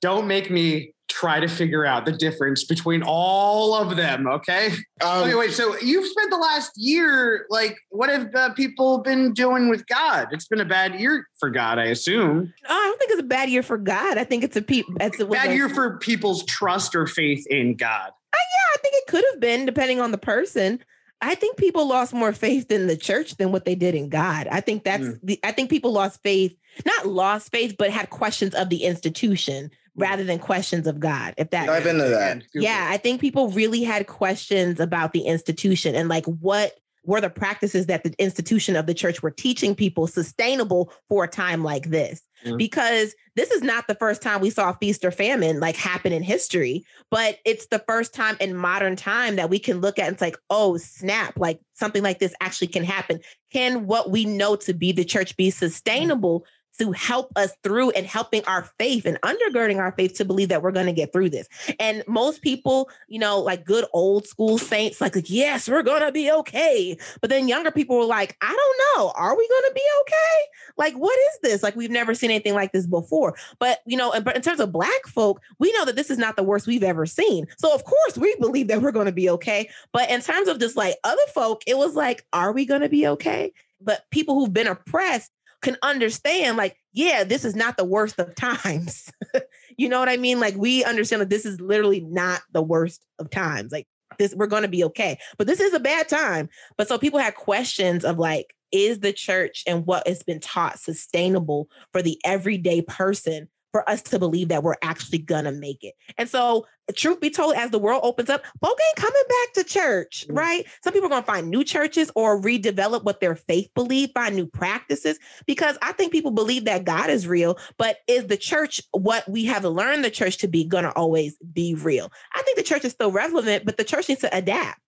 Don't 0.00 0.26
make 0.26 0.50
me 0.50 0.94
try 1.20 1.38
to 1.38 1.48
figure 1.48 1.84
out 1.84 2.06
the 2.06 2.12
difference 2.12 2.64
between 2.64 3.02
all 3.04 3.74
of 3.74 3.94
them. 3.96 4.26
Okay. 4.26 4.68
Um, 5.02 5.24
okay, 5.24 5.34
wait. 5.34 5.52
So 5.52 5.76
you've 5.80 6.06
spent 6.08 6.30
the 6.30 6.38
last 6.38 6.72
year, 6.76 7.46
like, 7.50 7.76
what 7.90 8.08
have 8.08 8.34
uh, 8.34 8.54
people 8.54 8.98
been 9.02 9.34
doing 9.34 9.68
with 9.68 9.86
God? 9.86 10.28
It's 10.32 10.48
been 10.48 10.60
a 10.60 10.64
bad 10.64 10.98
year 10.98 11.26
for 11.38 11.50
God, 11.50 11.78
I 11.78 11.84
assume. 11.86 12.54
No, 12.66 12.74
I 12.74 12.84
don't 12.86 12.98
think 12.98 13.10
it's 13.10 13.20
a 13.20 13.24
bad 13.24 13.50
year 13.50 13.62
for 13.62 13.76
God. 13.76 14.16
I 14.16 14.24
think 14.24 14.44
it's 14.44 14.56
a 14.56 14.62
pe- 14.62 14.82
it's 15.00 15.20
a 15.20 15.26
Bad 15.26 15.52
year 15.54 15.68
for 15.68 15.98
people's 15.98 16.42
trust 16.46 16.94
or 16.96 17.06
faith 17.06 17.46
in 17.48 17.76
God. 17.76 18.10
Yeah, 18.32 18.74
I 18.74 18.78
think 18.78 18.94
it 18.96 19.06
could 19.06 19.24
have 19.32 19.40
been, 19.40 19.66
depending 19.66 20.00
on 20.00 20.12
the 20.12 20.18
person. 20.18 20.82
I 21.20 21.34
think 21.34 21.58
people 21.58 21.86
lost 21.86 22.14
more 22.14 22.32
faith 22.32 22.72
in 22.72 22.86
the 22.86 22.96
church 22.96 23.36
than 23.36 23.52
what 23.52 23.66
they 23.66 23.74
did 23.74 23.94
in 23.94 24.08
God. 24.08 24.48
I 24.50 24.60
think 24.62 24.84
that's 24.84 25.04
Mm. 25.04 25.20
the. 25.22 25.40
I 25.44 25.52
think 25.52 25.68
people 25.68 25.92
lost 25.92 26.22
faith, 26.22 26.56
not 26.86 27.06
lost 27.06 27.52
faith, 27.52 27.76
but 27.78 27.90
had 27.90 28.08
questions 28.08 28.54
of 28.54 28.70
the 28.70 28.84
institution 28.84 29.70
rather 29.96 30.24
than 30.24 30.38
questions 30.38 30.86
of 30.86 31.00
God. 31.00 31.34
If 31.36 31.50
that, 31.50 31.66
Dive 31.66 31.86
into 31.86 32.04
that. 32.08 32.42
yeah, 32.54 32.88
I 32.90 32.96
think 32.96 33.20
people 33.20 33.48
really 33.50 33.82
had 33.82 34.06
questions 34.06 34.80
about 34.80 35.12
the 35.12 35.20
institution 35.22 35.94
and 35.94 36.08
like 36.08 36.26
what 36.26 36.74
were 37.04 37.20
the 37.20 37.30
practices 37.30 37.86
that 37.86 38.04
the 38.04 38.14
institution 38.18 38.76
of 38.76 38.86
the 38.86 38.94
church 38.94 39.22
were 39.22 39.30
teaching 39.30 39.74
people 39.74 40.06
sustainable 40.06 40.92
for 41.08 41.24
a 41.24 41.28
time 41.28 41.64
like 41.64 41.90
this 41.90 42.22
Mm. 42.44 42.56
because 42.56 43.14
this 43.36 43.50
is 43.50 43.60
not 43.60 43.86
the 43.86 43.94
first 43.96 44.22
time 44.22 44.40
we 44.40 44.48
saw 44.48 44.72
feast 44.72 45.04
or 45.04 45.10
famine 45.10 45.60
like 45.60 45.76
happen 45.76 46.10
in 46.10 46.22
history 46.22 46.86
but 47.10 47.36
it's 47.44 47.66
the 47.66 47.84
first 47.86 48.14
time 48.14 48.34
in 48.40 48.56
modern 48.56 48.96
time 48.96 49.36
that 49.36 49.50
we 49.50 49.58
can 49.58 49.82
look 49.82 49.98
at 49.98 50.06
and 50.06 50.14
it's 50.14 50.22
like 50.22 50.38
oh 50.48 50.78
snap 50.78 51.38
like 51.38 51.60
something 51.74 52.02
like 52.02 52.18
this 52.18 52.32
actually 52.40 52.68
can 52.68 52.82
happen 52.82 53.20
can 53.52 53.86
what 53.86 54.10
we 54.10 54.24
know 54.24 54.56
to 54.56 54.72
be 54.72 54.90
the 54.90 55.04
church 55.04 55.36
be 55.36 55.50
sustainable 55.50 56.46
to 56.80 56.92
help 56.92 57.30
us 57.36 57.52
through 57.62 57.90
and 57.90 58.06
helping 58.06 58.42
our 58.46 58.64
faith 58.78 59.04
and 59.04 59.20
undergirding 59.20 59.78
our 59.78 59.92
faith 59.92 60.14
to 60.14 60.24
believe 60.24 60.48
that 60.48 60.62
we're 60.62 60.72
going 60.72 60.86
to 60.86 60.92
get 60.92 61.12
through 61.12 61.28
this. 61.28 61.46
And 61.78 62.02
most 62.06 62.40
people, 62.40 62.88
you 63.06 63.18
know, 63.18 63.38
like 63.38 63.66
good 63.66 63.84
old 63.92 64.26
school 64.26 64.56
saints, 64.56 64.98
like, 64.98 65.14
yes, 65.26 65.68
we're 65.68 65.82
going 65.82 66.00
to 66.00 66.10
be 66.10 66.32
okay. 66.32 66.96
But 67.20 67.28
then 67.28 67.48
younger 67.48 67.70
people 67.70 67.98
were 67.98 68.06
like, 68.06 68.34
I 68.40 68.48
don't 68.48 68.98
know, 68.98 69.12
are 69.14 69.36
we 69.36 69.46
going 69.46 69.62
to 69.68 69.72
be 69.74 69.82
okay? 70.00 70.74
Like, 70.78 70.94
what 70.94 71.18
is 71.18 71.38
this? 71.42 71.62
Like, 71.62 71.76
we've 71.76 71.90
never 71.90 72.14
seen 72.14 72.30
anything 72.30 72.54
like 72.54 72.72
this 72.72 72.86
before. 72.86 73.36
But, 73.58 73.80
you 73.86 73.98
know, 73.98 74.18
but 74.22 74.34
in 74.34 74.40
terms 74.40 74.60
of 74.60 74.72
Black 74.72 75.06
folk, 75.06 75.42
we 75.58 75.70
know 75.72 75.84
that 75.84 75.96
this 75.96 76.08
is 76.08 76.16
not 76.16 76.36
the 76.36 76.42
worst 76.42 76.66
we've 76.66 76.82
ever 76.82 77.04
seen. 77.04 77.46
So, 77.58 77.74
of 77.74 77.84
course, 77.84 78.16
we 78.16 78.34
believe 78.36 78.68
that 78.68 78.80
we're 78.80 78.90
going 78.90 79.04
to 79.04 79.12
be 79.12 79.28
okay. 79.28 79.68
But 79.92 80.08
in 80.10 80.22
terms 80.22 80.48
of 80.48 80.58
just 80.58 80.76
like 80.76 80.96
other 81.04 81.20
folk, 81.34 81.62
it 81.66 81.76
was 81.76 81.94
like, 81.94 82.24
are 82.32 82.52
we 82.52 82.64
going 82.64 82.80
to 82.80 82.88
be 82.88 83.06
okay? 83.06 83.52
But 83.82 84.04
people 84.10 84.34
who've 84.34 84.52
been 84.52 84.66
oppressed, 84.66 85.30
can 85.62 85.76
understand 85.82 86.56
like 86.56 86.76
yeah 86.92 87.22
this 87.24 87.44
is 87.44 87.54
not 87.54 87.76
the 87.76 87.84
worst 87.84 88.18
of 88.18 88.34
times. 88.34 89.10
You 89.76 89.88
know 89.88 89.98
what 89.98 90.10
i 90.10 90.18
mean? 90.18 90.40
Like 90.40 90.56
we 90.56 90.84
understand 90.84 91.22
that 91.22 91.30
this 91.30 91.46
is 91.46 91.58
literally 91.58 92.00
not 92.00 92.42
the 92.52 92.60
worst 92.60 93.06
of 93.18 93.30
times. 93.30 93.72
Like 93.72 93.86
this 94.18 94.34
we're 94.34 94.46
going 94.46 94.62
to 94.62 94.68
be 94.68 94.84
okay. 94.84 95.18
But 95.38 95.46
this 95.46 95.58
is 95.58 95.72
a 95.72 95.80
bad 95.80 96.06
time. 96.06 96.50
But 96.76 96.86
so 96.86 96.98
people 96.98 97.18
had 97.18 97.34
questions 97.34 98.04
of 98.04 98.18
like 98.18 98.54
is 98.72 99.00
the 99.00 99.14
church 99.14 99.64
and 99.66 99.86
what 99.86 100.06
has 100.06 100.22
been 100.22 100.38
taught 100.38 100.78
sustainable 100.78 101.70
for 101.92 102.02
the 102.02 102.20
everyday 102.24 102.82
person 102.82 103.48
for 103.72 103.88
us 103.88 104.02
to 104.02 104.18
believe 104.18 104.48
that 104.48 104.62
we're 104.62 104.76
actually 104.82 105.18
gonna 105.18 105.52
make 105.52 105.82
it. 105.82 105.94
And 106.18 106.28
so, 106.28 106.66
truth 106.96 107.20
be 107.20 107.30
told, 107.30 107.54
as 107.54 107.70
the 107.70 107.78
world 107.78 108.00
opens 108.02 108.28
up, 108.28 108.44
folk 108.60 108.78
ain't 108.88 108.96
coming 108.96 109.22
back 109.28 109.52
to 109.54 109.64
church, 109.64 110.26
Mm. 110.28 110.36
right? 110.38 110.66
Some 110.82 110.92
people 110.92 111.06
are 111.06 111.10
gonna 111.10 111.22
find 111.22 111.48
new 111.48 111.62
churches 111.62 112.10
or 112.16 112.40
redevelop 112.40 113.04
what 113.04 113.20
their 113.20 113.36
faith 113.36 113.70
believe, 113.74 114.10
find 114.12 114.34
new 114.34 114.46
practices, 114.46 115.18
because 115.46 115.78
I 115.82 115.92
think 115.92 116.10
people 116.12 116.32
believe 116.32 116.64
that 116.64 116.84
God 116.84 117.10
is 117.10 117.26
real, 117.26 117.58
but 117.78 117.98
is 118.08 118.26
the 118.26 118.36
church 118.36 118.82
what 118.90 119.28
we 119.28 119.44
have 119.44 119.64
learned 119.64 120.04
the 120.04 120.10
church 120.10 120.38
to 120.38 120.48
be 120.48 120.64
gonna 120.64 120.92
always 120.96 121.36
be 121.52 121.74
real? 121.74 122.10
I 122.34 122.42
think 122.42 122.56
the 122.56 122.64
church 122.64 122.84
is 122.84 122.92
still 122.92 123.12
relevant, 123.12 123.64
but 123.64 123.76
the 123.76 123.84
church 123.84 124.08
needs 124.08 124.22
to 124.22 124.36
adapt. 124.36 124.80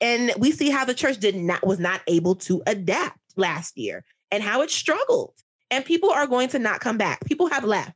And 0.00 0.32
we 0.38 0.50
see 0.50 0.70
how 0.70 0.84
the 0.84 0.94
church 0.94 1.18
did 1.18 1.36
not 1.36 1.66
was 1.66 1.78
not 1.78 2.00
able 2.06 2.34
to 2.36 2.62
adapt 2.66 3.18
last 3.36 3.76
year 3.78 4.04
and 4.30 4.42
how 4.42 4.62
it 4.62 4.70
struggled. 4.70 5.34
And 5.70 5.84
people 5.84 6.10
are 6.10 6.26
going 6.26 6.48
to 6.50 6.58
not 6.58 6.80
come 6.80 6.98
back. 6.98 7.24
People 7.24 7.46
have 7.48 7.64
left. 7.64 7.92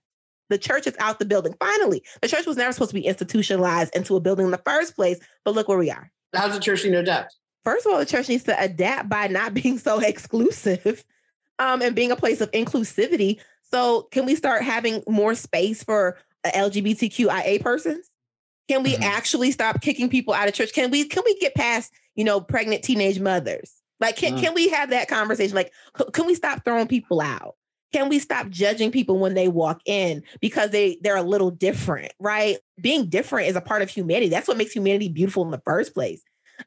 The 0.48 0.58
church 0.58 0.86
is 0.86 0.94
out 0.98 1.18
the 1.18 1.24
building. 1.24 1.54
Finally, 1.58 2.02
the 2.22 2.28
church 2.28 2.46
was 2.46 2.56
never 2.56 2.72
supposed 2.72 2.90
to 2.90 2.94
be 2.94 3.06
institutionalized 3.06 3.94
into 3.96 4.16
a 4.16 4.20
building 4.20 4.46
in 4.46 4.52
the 4.52 4.62
first 4.64 4.94
place. 4.94 5.18
But 5.44 5.54
look 5.54 5.68
where 5.68 5.78
we 5.78 5.90
are. 5.90 6.10
How's 6.34 6.54
the 6.54 6.60
church 6.60 6.84
need 6.84 6.92
to 6.92 6.98
adapt? 7.00 7.36
First 7.64 7.84
of 7.86 7.92
all, 7.92 7.98
the 7.98 8.06
church 8.06 8.28
needs 8.28 8.44
to 8.44 8.60
adapt 8.62 9.08
by 9.08 9.26
not 9.26 9.54
being 9.62 9.78
so 9.78 9.98
exclusive 9.98 11.04
um, 11.58 11.82
and 11.82 11.96
being 11.96 12.12
a 12.12 12.16
place 12.16 12.40
of 12.40 12.50
inclusivity. 12.52 13.40
So, 13.72 14.02
can 14.12 14.24
we 14.26 14.36
start 14.36 14.62
having 14.62 15.02
more 15.08 15.34
space 15.34 15.82
for 15.82 16.16
LGBTQIA 16.44 17.60
persons? 17.60 18.08
Can 18.68 18.82
we 18.82 18.94
Mhm. 18.94 19.02
actually 19.02 19.50
stop 19.52 19.80
kicking 19.80 20.08
people 20.08 20.34
out 20.34 20.48
of 20.48 20.54
church? 20.54 20.72
Can 20.72 20.90
we 20.90 21.04
can 21.06 21.22
we 21.24 21.36
get 21.38 21.54
past, 21.54 21.92
you 22.14 22.24
know, 22.24 22.40
pregnant 22.40 22.82
teenage 22.84 23.18
mothers? 23.20 23.72
Like, 23.98 24.16
can, 24.16 24.34
Mm. 24.34 24.40
can 24.42 24.54
we 24.54 24.68
have 24.68 24.90
that 24.90 25.08
conversation? 25.08 25.54
Like, 25.54 25.72
can 26.12 26.26
we 26.26 26.34
stop 26.34 26.64
throwing 26.64 26.86
people 26.86 27.20
out? 27.20 27.56
Can 27.92 28.08
we 28.08 28.18
stop 28.18 28.48
judging 28.50 28.90
people 28.90 29.18
when 29.18 29.34
they 29.34 29.48
walk 29.48 29.80
in 29.86 30.22
because 30.40 30.70
they 30.70 30.98
they're 31.02 31.16
a 31.16 31.22
little 31.22 31.50
different, 31.50 32.12
right? 32.18 32.58
Being 32.80 33.08
different 33.08 33.48
is 33.48 33.56
a 33.56 33.60
part 33.60 33.82
of 33.82 33.90
humanity. 33.90 34.28
That's 34.28 34.48
what 34.48 34.56
makes 34.56 34.72
humanity 34.72 35.08
beautiful 35.08 35.44
in 35.44 35.50
the 35.50 35.62
first 35.64 35.94
place. 35.94 36.22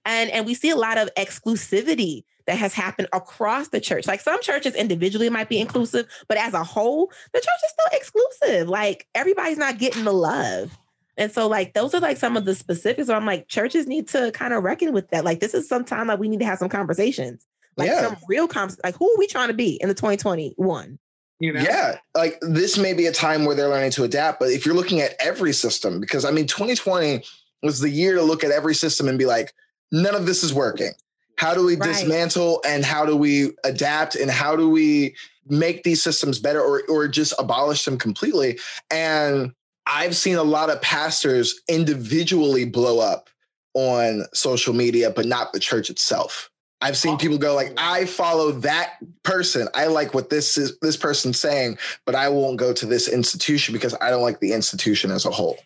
And 0.05 0.29
and 0.31 0.45
we 0.45 0.53
see 0.53 0.69
a 0.69 0.75
lot 0.75 0.97
of 0.97 1.09
exclusivity 1.15 2.23
that 2.47 2.57
has 2.57 2.73
happened 2.73 3.07
across 3.13 3.67
the 3.67 3.79
church. 3.79 4.07
Like 4.07 4.21
some 4.21 4.41
churches 4.41 4.73
individually 4.75 5.29
might 5.29 5.49
be 5.49 5.59
inclusive, 5.59 6.07
but 6.27 6.38
as 6.38 6.53
a 6.53 6.63
whole, 6.63 7.11
the 7.33 7.39
church 7.39 7.47
is 7.65 7.71
still 7.71 7.99
exclusive. 7.99 8.69
Like 8.69 9.07
everybody's 9.13 9.57
not 9.57 9.77
getting 9.77 10.03
the 10.03 10.13
love. 10.13 10.75
And 11.17 11.31
so, 11.31 11.47
like, 11.47 11.73
those 11.73 11.93
are 11.93 11.99
like 11.99 12.15
some 12.15 12.38
of 12.38 12.45
the 12.45 12.55
specifics 12.55 13.09
where 13.09 13.17
I'm 13.17 13.25
like, 13.25 13.49
churches 13.49 13.88
need 13.88 14.07
to 14.09 14.31
kind 14.31 14.53
of 14.53 14.63
reckon 14.63 14.93
with 14.93 15.09
that. 15.09 15.25
Like, 15.25 15.41
this 15.41 15.53
is 15.53 15.67
some 15.67 15.83
time 15.83 16.07
that 16.07 16.17
we 16.17 16.29
need 16.29 16.39
to 16.39 16.45
have 16.45 16.59
some 16.59 16.69
conversations, 16.69 17.45
like 17.75 17.89
Yeah. 17.89 18.01
some 18.01 18.15
real 18.29 18.47
conversations. 18.47 18.81
Like, 18.85 18.95
who 18.95 19.11
are 19.11 19.17
we 19.17 19.27
trying 19.27 19.49
to 19.49 19.53
be 19.53 19.75
in 19.81 19.89
the 19.89 19.93
2021? 19.93 20.97
You 21.39 21.53
know? 21.53 21.62
Yeah, 21.62 21.98
like 22.15 22.38
this 22.41 22.77
may 22.77 22.93
be 22.93 23.05
a 23.05 23.13
time 23.13 23.46
where 23.46 23.55
they're 23.55 23.69
learning 23.69 23.91
to 23.91 24.03
adapt, 24.03 24.39
but 24.39 24.50
if 24.50 24.65
you're 24.65 24.75
looking 24.75 25.00
at 25.00 25.15
every 25.19 25.53
system, 25.53 26.00
because 26.00 26.25
I 26.25 26.31
mean, 26.31 26.48
2020 26.48 27.24
was 27.63 27.79
the 27.79 27.89
year 27.89 28.15
to 28.15 28.22
look 28.22 28.43
at 28.43 28.51
every 28.51 28.75
system 28.75 29.08
and 29.08 29.17
be 29.17 29.25
like, 29.25 29.53
none 29.91 30.15
of 30.15 30.25
this 30.25 30.43
is 30.43 30.53
working. 30.53 30.91
How 31.38 31.53
do 31.53 31.65
we 31.65 31.75
Right. 31.75 31.88
dismantle 31.88 32.62
and 32.67 32.84
how 32.84 33.05
do 33.05 33.15
we 33.15 33.51
adapt 33.63 34.15
and 34.15 34.29
how 34.29 34.55
do 34.58 34.69
we 34.69 35.15
make 35.48 35.84
these 35.84 36.03
systems 36.03 36.39
better 36.39 36.62
or, 36.62 36.84
or 36.89 37.08
just 37.08 37.34
abolish 37.39 37.86
them 37.86 37.98
completely? 37.98 38.60
And 38.91 39.53
I've 39.88 40.15
seen 40.15 40.36
a 40.36 40.43
lot 40.43 40.69
of 40.69 40.81
pastors 40.81 41.62
individually 41.69 42.65
blow 42.65 43.00
up 43.00 43.29
on 43.74 44.25
social 44.34 44.74
media, 44.74 45.10
but 45.10 45.25
not 45.25 45.53
the 45.53 45.60
church 45.60 45.89
itself. 45.89 46.50
I've 46.81 46.98
seen 46.98 47.17
people 47.17 47.38
go 47.38 47.55
like, 47.55 47.74
I 47.77 48.05
follow 48.05 48.51
that 48.51 48.93
person. 49.24 49.67
I 49.74 49.88
like 49.88 50.13
what 50.13 50.29
this 50.29 50.57
is 50.57 50.77
this 50.79 50.95
person's 50.95 51.39
saying, 51.39 51.77
but 52.05 52.15
I 52.15 52.29
won't 52.29 52.57
go 52.57 52.71
to 52.74 52.86
this 52.86 53.07
institution 53.09 53.74
because 53.74 53.95
I 54.00 54.09
don't 54.09 54.21
like 54.21 54.39
the 54.39 54.53
institution 54.53 55.12
as 55.12 55.25
a 55.25 55.29
whole. 55.31 55.57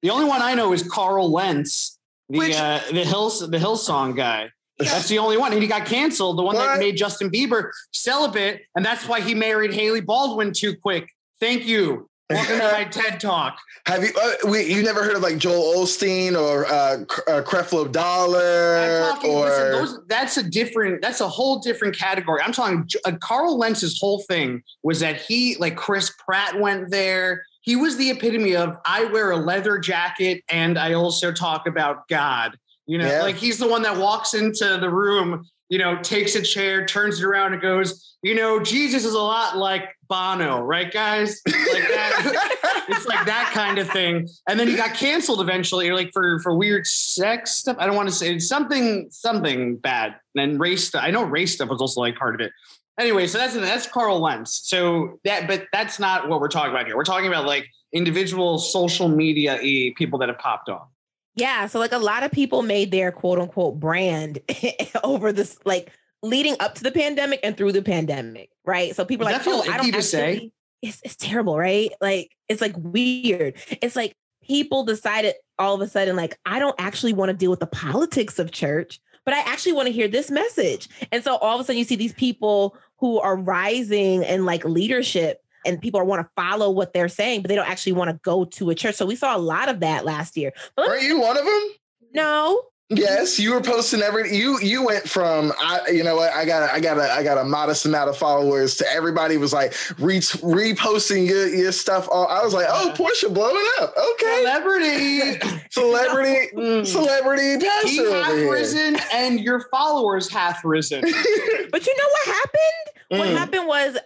The 0.00 0.10
only 0.10 0.24
one 0.24 0.40
I 0.42 0.54
know 0.54 0.72
is 0.72 0.82
Carl 0.82 1.30
Lentz, 1.30 1.98
the 2.28 2.38
Which- 2.38 2.56
uh, 2.56 2.80
the 2.90 3.04
Hills 3.04 3.40
the 3.40 3.58
Hillsong 3.58 4.16
guy. 4.16 4.50
That's 4.78 5.08
the 5.08 5.18
only 5.18 5.36
one. 5.36 5.52
And 5.52 5.62
he 5.62 5.68
got 5.68 5.86
canceled, 5.86 6.38
the 6.38 6.42
one 6.42 6.56
that 6.56 6.78
made 6.78 6.96
Justin 6.96 7.30
Bieber 7.30 7.70
celibate, 7.92 8.62
and 8.74 8.84
that's 8.84 9.06
why 9.06 9.20
he 9.20 9.34
married 9.34 9.72
Hailey 9.74 10.00
Baldwin 10.00 10.52
too 10.52 10.74
quick. 10.74 11.08
Thank 11.38 11.66
you. 11.66 12.08
Welcome 12.32 12.58
to 12.58 12.72
my 12.72 12.84
TED 12.84 13.20
Talk. 13.20 13.58
Have 13.86 14.02
you 14.04 14.10
uh, 14.20 14.32
we, 14.48 14.62
you 14.62 14.82
never 14.82 15.02
heard 15.02 15.16
of 15.16 15.22
like 15.22 15.38
Joel 15.38 15.82
Osteen 15.82 16.40
or 16.40 16.66
uh, 16.66 17.02
uh, 17.30 17.42
Creflo 17.42 17.90
Dollar 17.90 18.76
I'm 18.76 19.14
talking, 19.14 19.30
or 19.30 19.44
listen, 19.44 19.70
those, 19.72 20.00
that's 20.06 20.36
a 20.36 20.42
different, 20.42 21.02
that's 21.02 21.20
a 21.20 21.28
whole 21.28 21.58
different 21.58 21.96
category. 21.98 22.40
I'm 22.42 22.52
talking, 22.52 22.88
uh, 23.04 23.12
Carl 23.20 23.58
Lentz's 23.58 23.98
whole 24.00 24.20
thing 24.22 24.62
was 24.82 25.00
that 25.00 25.16
he, 25.16 25.56
like 25.56 25.76
Chris 25.76 26.12
Pratt 26.18 26.58
went 26.58 26.90
there. 26.90 27.44
He 27.62 27.76
was 27.76 27.96
the 27.96 28.10
epitome 28.10 28.56
of 28.56 28.76
I 28.84 29.04
wear 29.06 29.32
a 29.32 29.36
leather 29.36 29.78
jacket 29.78 30.42
and 30.48 30.78
I 30.78 30.94
also 30.94 31.32
talk 31.32 31.66
about 31.66 32.08
God. 32.08 32.56
You 32.86 32.98
know, 32.98 33.06
Yeah. 33.06 33.22
like 33.22 33.36
he's 33.36 33.58
the 33.58 33.68
one 33.68 33.82
that 33.82 33.96
walks 33.96 34.34
into 34.34 34.78
the 34.78 34.90
room, 34.90 35.44
you 35.68 35.78
know, 35.78 36.00
takes 36.02 36.34
a 36.34 36.42
chair, 36.42 36.84
turns 36.86 37.20
it 37.20 37.24
around, 37.24 37.52
and 37.52 37.62
goes, 37.62 38.16
you 38.22 38.34
know, 38.34 38.60
Jesus 38.60 39.04
is 39.04 39.14
a 39.14 39.18
lot 39.18 39.56
like 39.56 39.88
Bono, 40.12 40.60
right, 40.60 40.92
guys? 40.92 41.40
Like 41.46 41.56
that. 41.56 42.84
it's 42.90 43.06
like 43.06 43.24
that 43.24 43.50
kind 43.54 43.78
of 43.78 43.88
thing. 43.88 44.28
And 44.46 44.60
then 44.60 44.68
he 44.68 44.76
got 44.76 44.92
canceled 44.92 45.40
eventually, 45.40 45.88
or 45.88 45.94
like 45.94 46.10
for 46.12 46.38
for 46.40 46.54
weird 46.54 46.86
sex 46.86 47.52
stuff. 47.52 47.78
I 47.78 47.86
don't 47.86 47.96
want 47.96 48.10
to 48.10 48.14
say 48.14 48.38
something 48.38 49.08
something 49.10 49.76
bad. 49.76 50.16
And 50.36 50.60
race 50.60 50.88
stuff. 50.88 51.02
I 51.02 51.10
know 51.12 51.24
race 51.24 51.54
stuff 51.54 51.70
was 51.70 51.80
also 51.80 52.02
like 52.02 52.16
part 52.16 52.34
of 52.34 52.42
it. 52.42 52.52
Anyway, 53.00 53.26
so 53.26 53.38
that's 53.38 53.54
that's 53.54 53.86
Carl 53.86 54.20
Lentz. 54.20 54.68
So 54.68 55.18
that, 55.24 55.48
but 55.48 55.64
that's 55.72 55.98
not 55.98 56.28
what 56.28 56.40
we're 56.40 56.48
talking 56.48 56.72
about 56.72 56.84
here. 56.84 56.94
We're 56.94 57.04
talking 57.04 57.28
about 57.28 57.46
like 57.46 57.66
individual 57.94 58.58
social 58.58 59.08
media 59.08 59.58
people 59.96 60.18
that 60.18 60.28
have 60.28 60.38
popped 60.38 60.68
off. 60.68 60.88
Yeah. 61.36 61.66
So, 61.68 61.78
like, 61.78 61.92
a 61.92 61.98
lot 61.98 62.22
of 62.22 62.30
people 62.30 62.60
made 62.60 62.90
their 62.90 63.10
quote 63.10 63.38
unquote 63.38 63.80
brand 63.80 64.40
over 65.04 65.32
this, 65.32 65.58
like, 65.64 65.90
leading 66.22 66.56
up 66.60 66.74
to 66.76 66.82
the 66.82 66.90
pandemic 66.90 67.40
and 67.42 67.56
through 67.56 67.72
the 67.72 67.82
pandemic, 67.82 68.50
right? 68.64 68.94
So, 68.94 69.04
people 69.04 69.28
are 69.28 69.32
like, 69.32 69.46
oh, 69.46 69.62
I 69.70 69.76
don't 69.76 69.92
to 69.92 70.02
say? 70.02 70.32
actually, 70.32 70.52
it's, 70.82 71.00
it's 71.04 71.16
terrible, 71.16 71.58
right? 71.58 71.90
Like, 72.00 72.30
it's 72.48 72.60
like 72.60 72.74
weird. 72.76 73.54
It's 73.82 73.96
like 73.96 74.16
people 74.42 74.84
decided 74.84 75.34
all 75.58 75.74
of 75.74 75.80
a 75.80 75.88
sudden, 75.88 76.16
like, 76.16 76.38
I 76.44 76.58
don't 76.58 76.76
actually 76.78 77.12
want 77.12 77.30
to 77.30 77.36
deal 77.36 77.50
with 77.50 77.60
the 77.60 77.66
politics 77.66 78.38
of 78.38 78.50
church, 78.50 79.00
but 79.24 79.34
I 79.34 79.40
actually 79.40 79.72
want 79.72 79.86
to 79.86 79.92
hear 79.92 80.08
this 80.08 80.30
message. 80.30 80.88
And 81.10 81.22
so, 81.22 81.36
all 81.36 81.56
of 81.56 81.60
a 81.60 81.64
sudden, 81.64 81.78
you 81.78 81.84
see 81.84 81.96
these 81.96 82.14
people 82.14 82.76
who 82.98 83.18
are 83.18 83.36
rising 83.36 84.22
in 84.22 84.44
like 84.44 84.64
leadership 84.64 85.42
and 85.64 85.80
people 85.80 86.04
want 86.04 86.24
to 86.24 86.30
follow 86.34 86.70
what 86.70 86.92
they're 86.92 87.08
saying, 87.08 87.42
but 87.42 87.48
they 87.48 87.54
don't 87.54 87.68
actually 87.68 87.92
want 87.92 88.10
to 88.10 88.18
go 88.22 88.44
to 88.44 88.70
a 88.70 88.74
church. 88.74 88.94
So 88.94 89.06
we 89.06 89.16
saw 89.16 89.36
a 89.36 89.38
lot 89.38 89.68
of 89.68 89.80
that 89.80 90.04
last 90.04 90.36
year. 90.36 90.52
But 90.76 91.02
you 91.02 91.20
one 91.20 91.36
of 91.36 91.44
them? 91.44 91.68
no, 92.14 92.62
Yes, 92.96 93.38
you 93.38 93.52
were 93.54 93.60
posting 93.60 94.02
every 94.02 94.34
you 94.36 94.58
you 94.60 94.84
went 94.84 95.08
from 95.08 95.52
I 95.58 95.80
you 95.90 96.02
know 96.04 96.16
what 96.16 96.32
I 96.32 96.44
got 96.44 96.70
I 96.70 96.80
got 96.80 96.98
a 96.98 97.10
I 97.12 97.22
got 97.22 97.38
a 97.38 97.44
modest 97.44 97.86
amount 97.86 98.10
of 98.10 98.16
followers 98.16 98.76
to 98.76 98.90
everybody 98.92 99.36
was 99.36 99.52
like 99.52 99.74
re- 99.98 100.18
reposting 100.18 101.26
your, 101.28 101.48
your 101.48 101.72
stuff. 101.72 102.08
All 102.10 102.26
I 102.28 102.42
was 102.44 102.54
like, 102.54 102.66
oh, 102.68 102.92
Portia 102.96 103.28
blowing 103.28 103.64
up. 103.80 103.94
Okay, 103.96 104.40
Celebrity. 104.42 105.38
celebrity 105.70 106.48
Mm. 106.62 106.86
celebrity 106.86 107.52
he 107.52 107.58
pastor 107.58 108.06
over 108.08 108.22
hath 108.22 108.50
risen 108.50 108.96
and 109.12 109.40
your 109.40 109.60
followers 109.70 110.30
hath 110.30 110.62
risen. 110.64 111.00
but 111.70 111.86
you 111.86 111.96
know 111.96 112.08
what 112.10 112.26
happened? 112.26 113.18
What 113.20 113.28
Mm. 113.28 113.36
happened 113.36 113.66
was, 113.66 113.96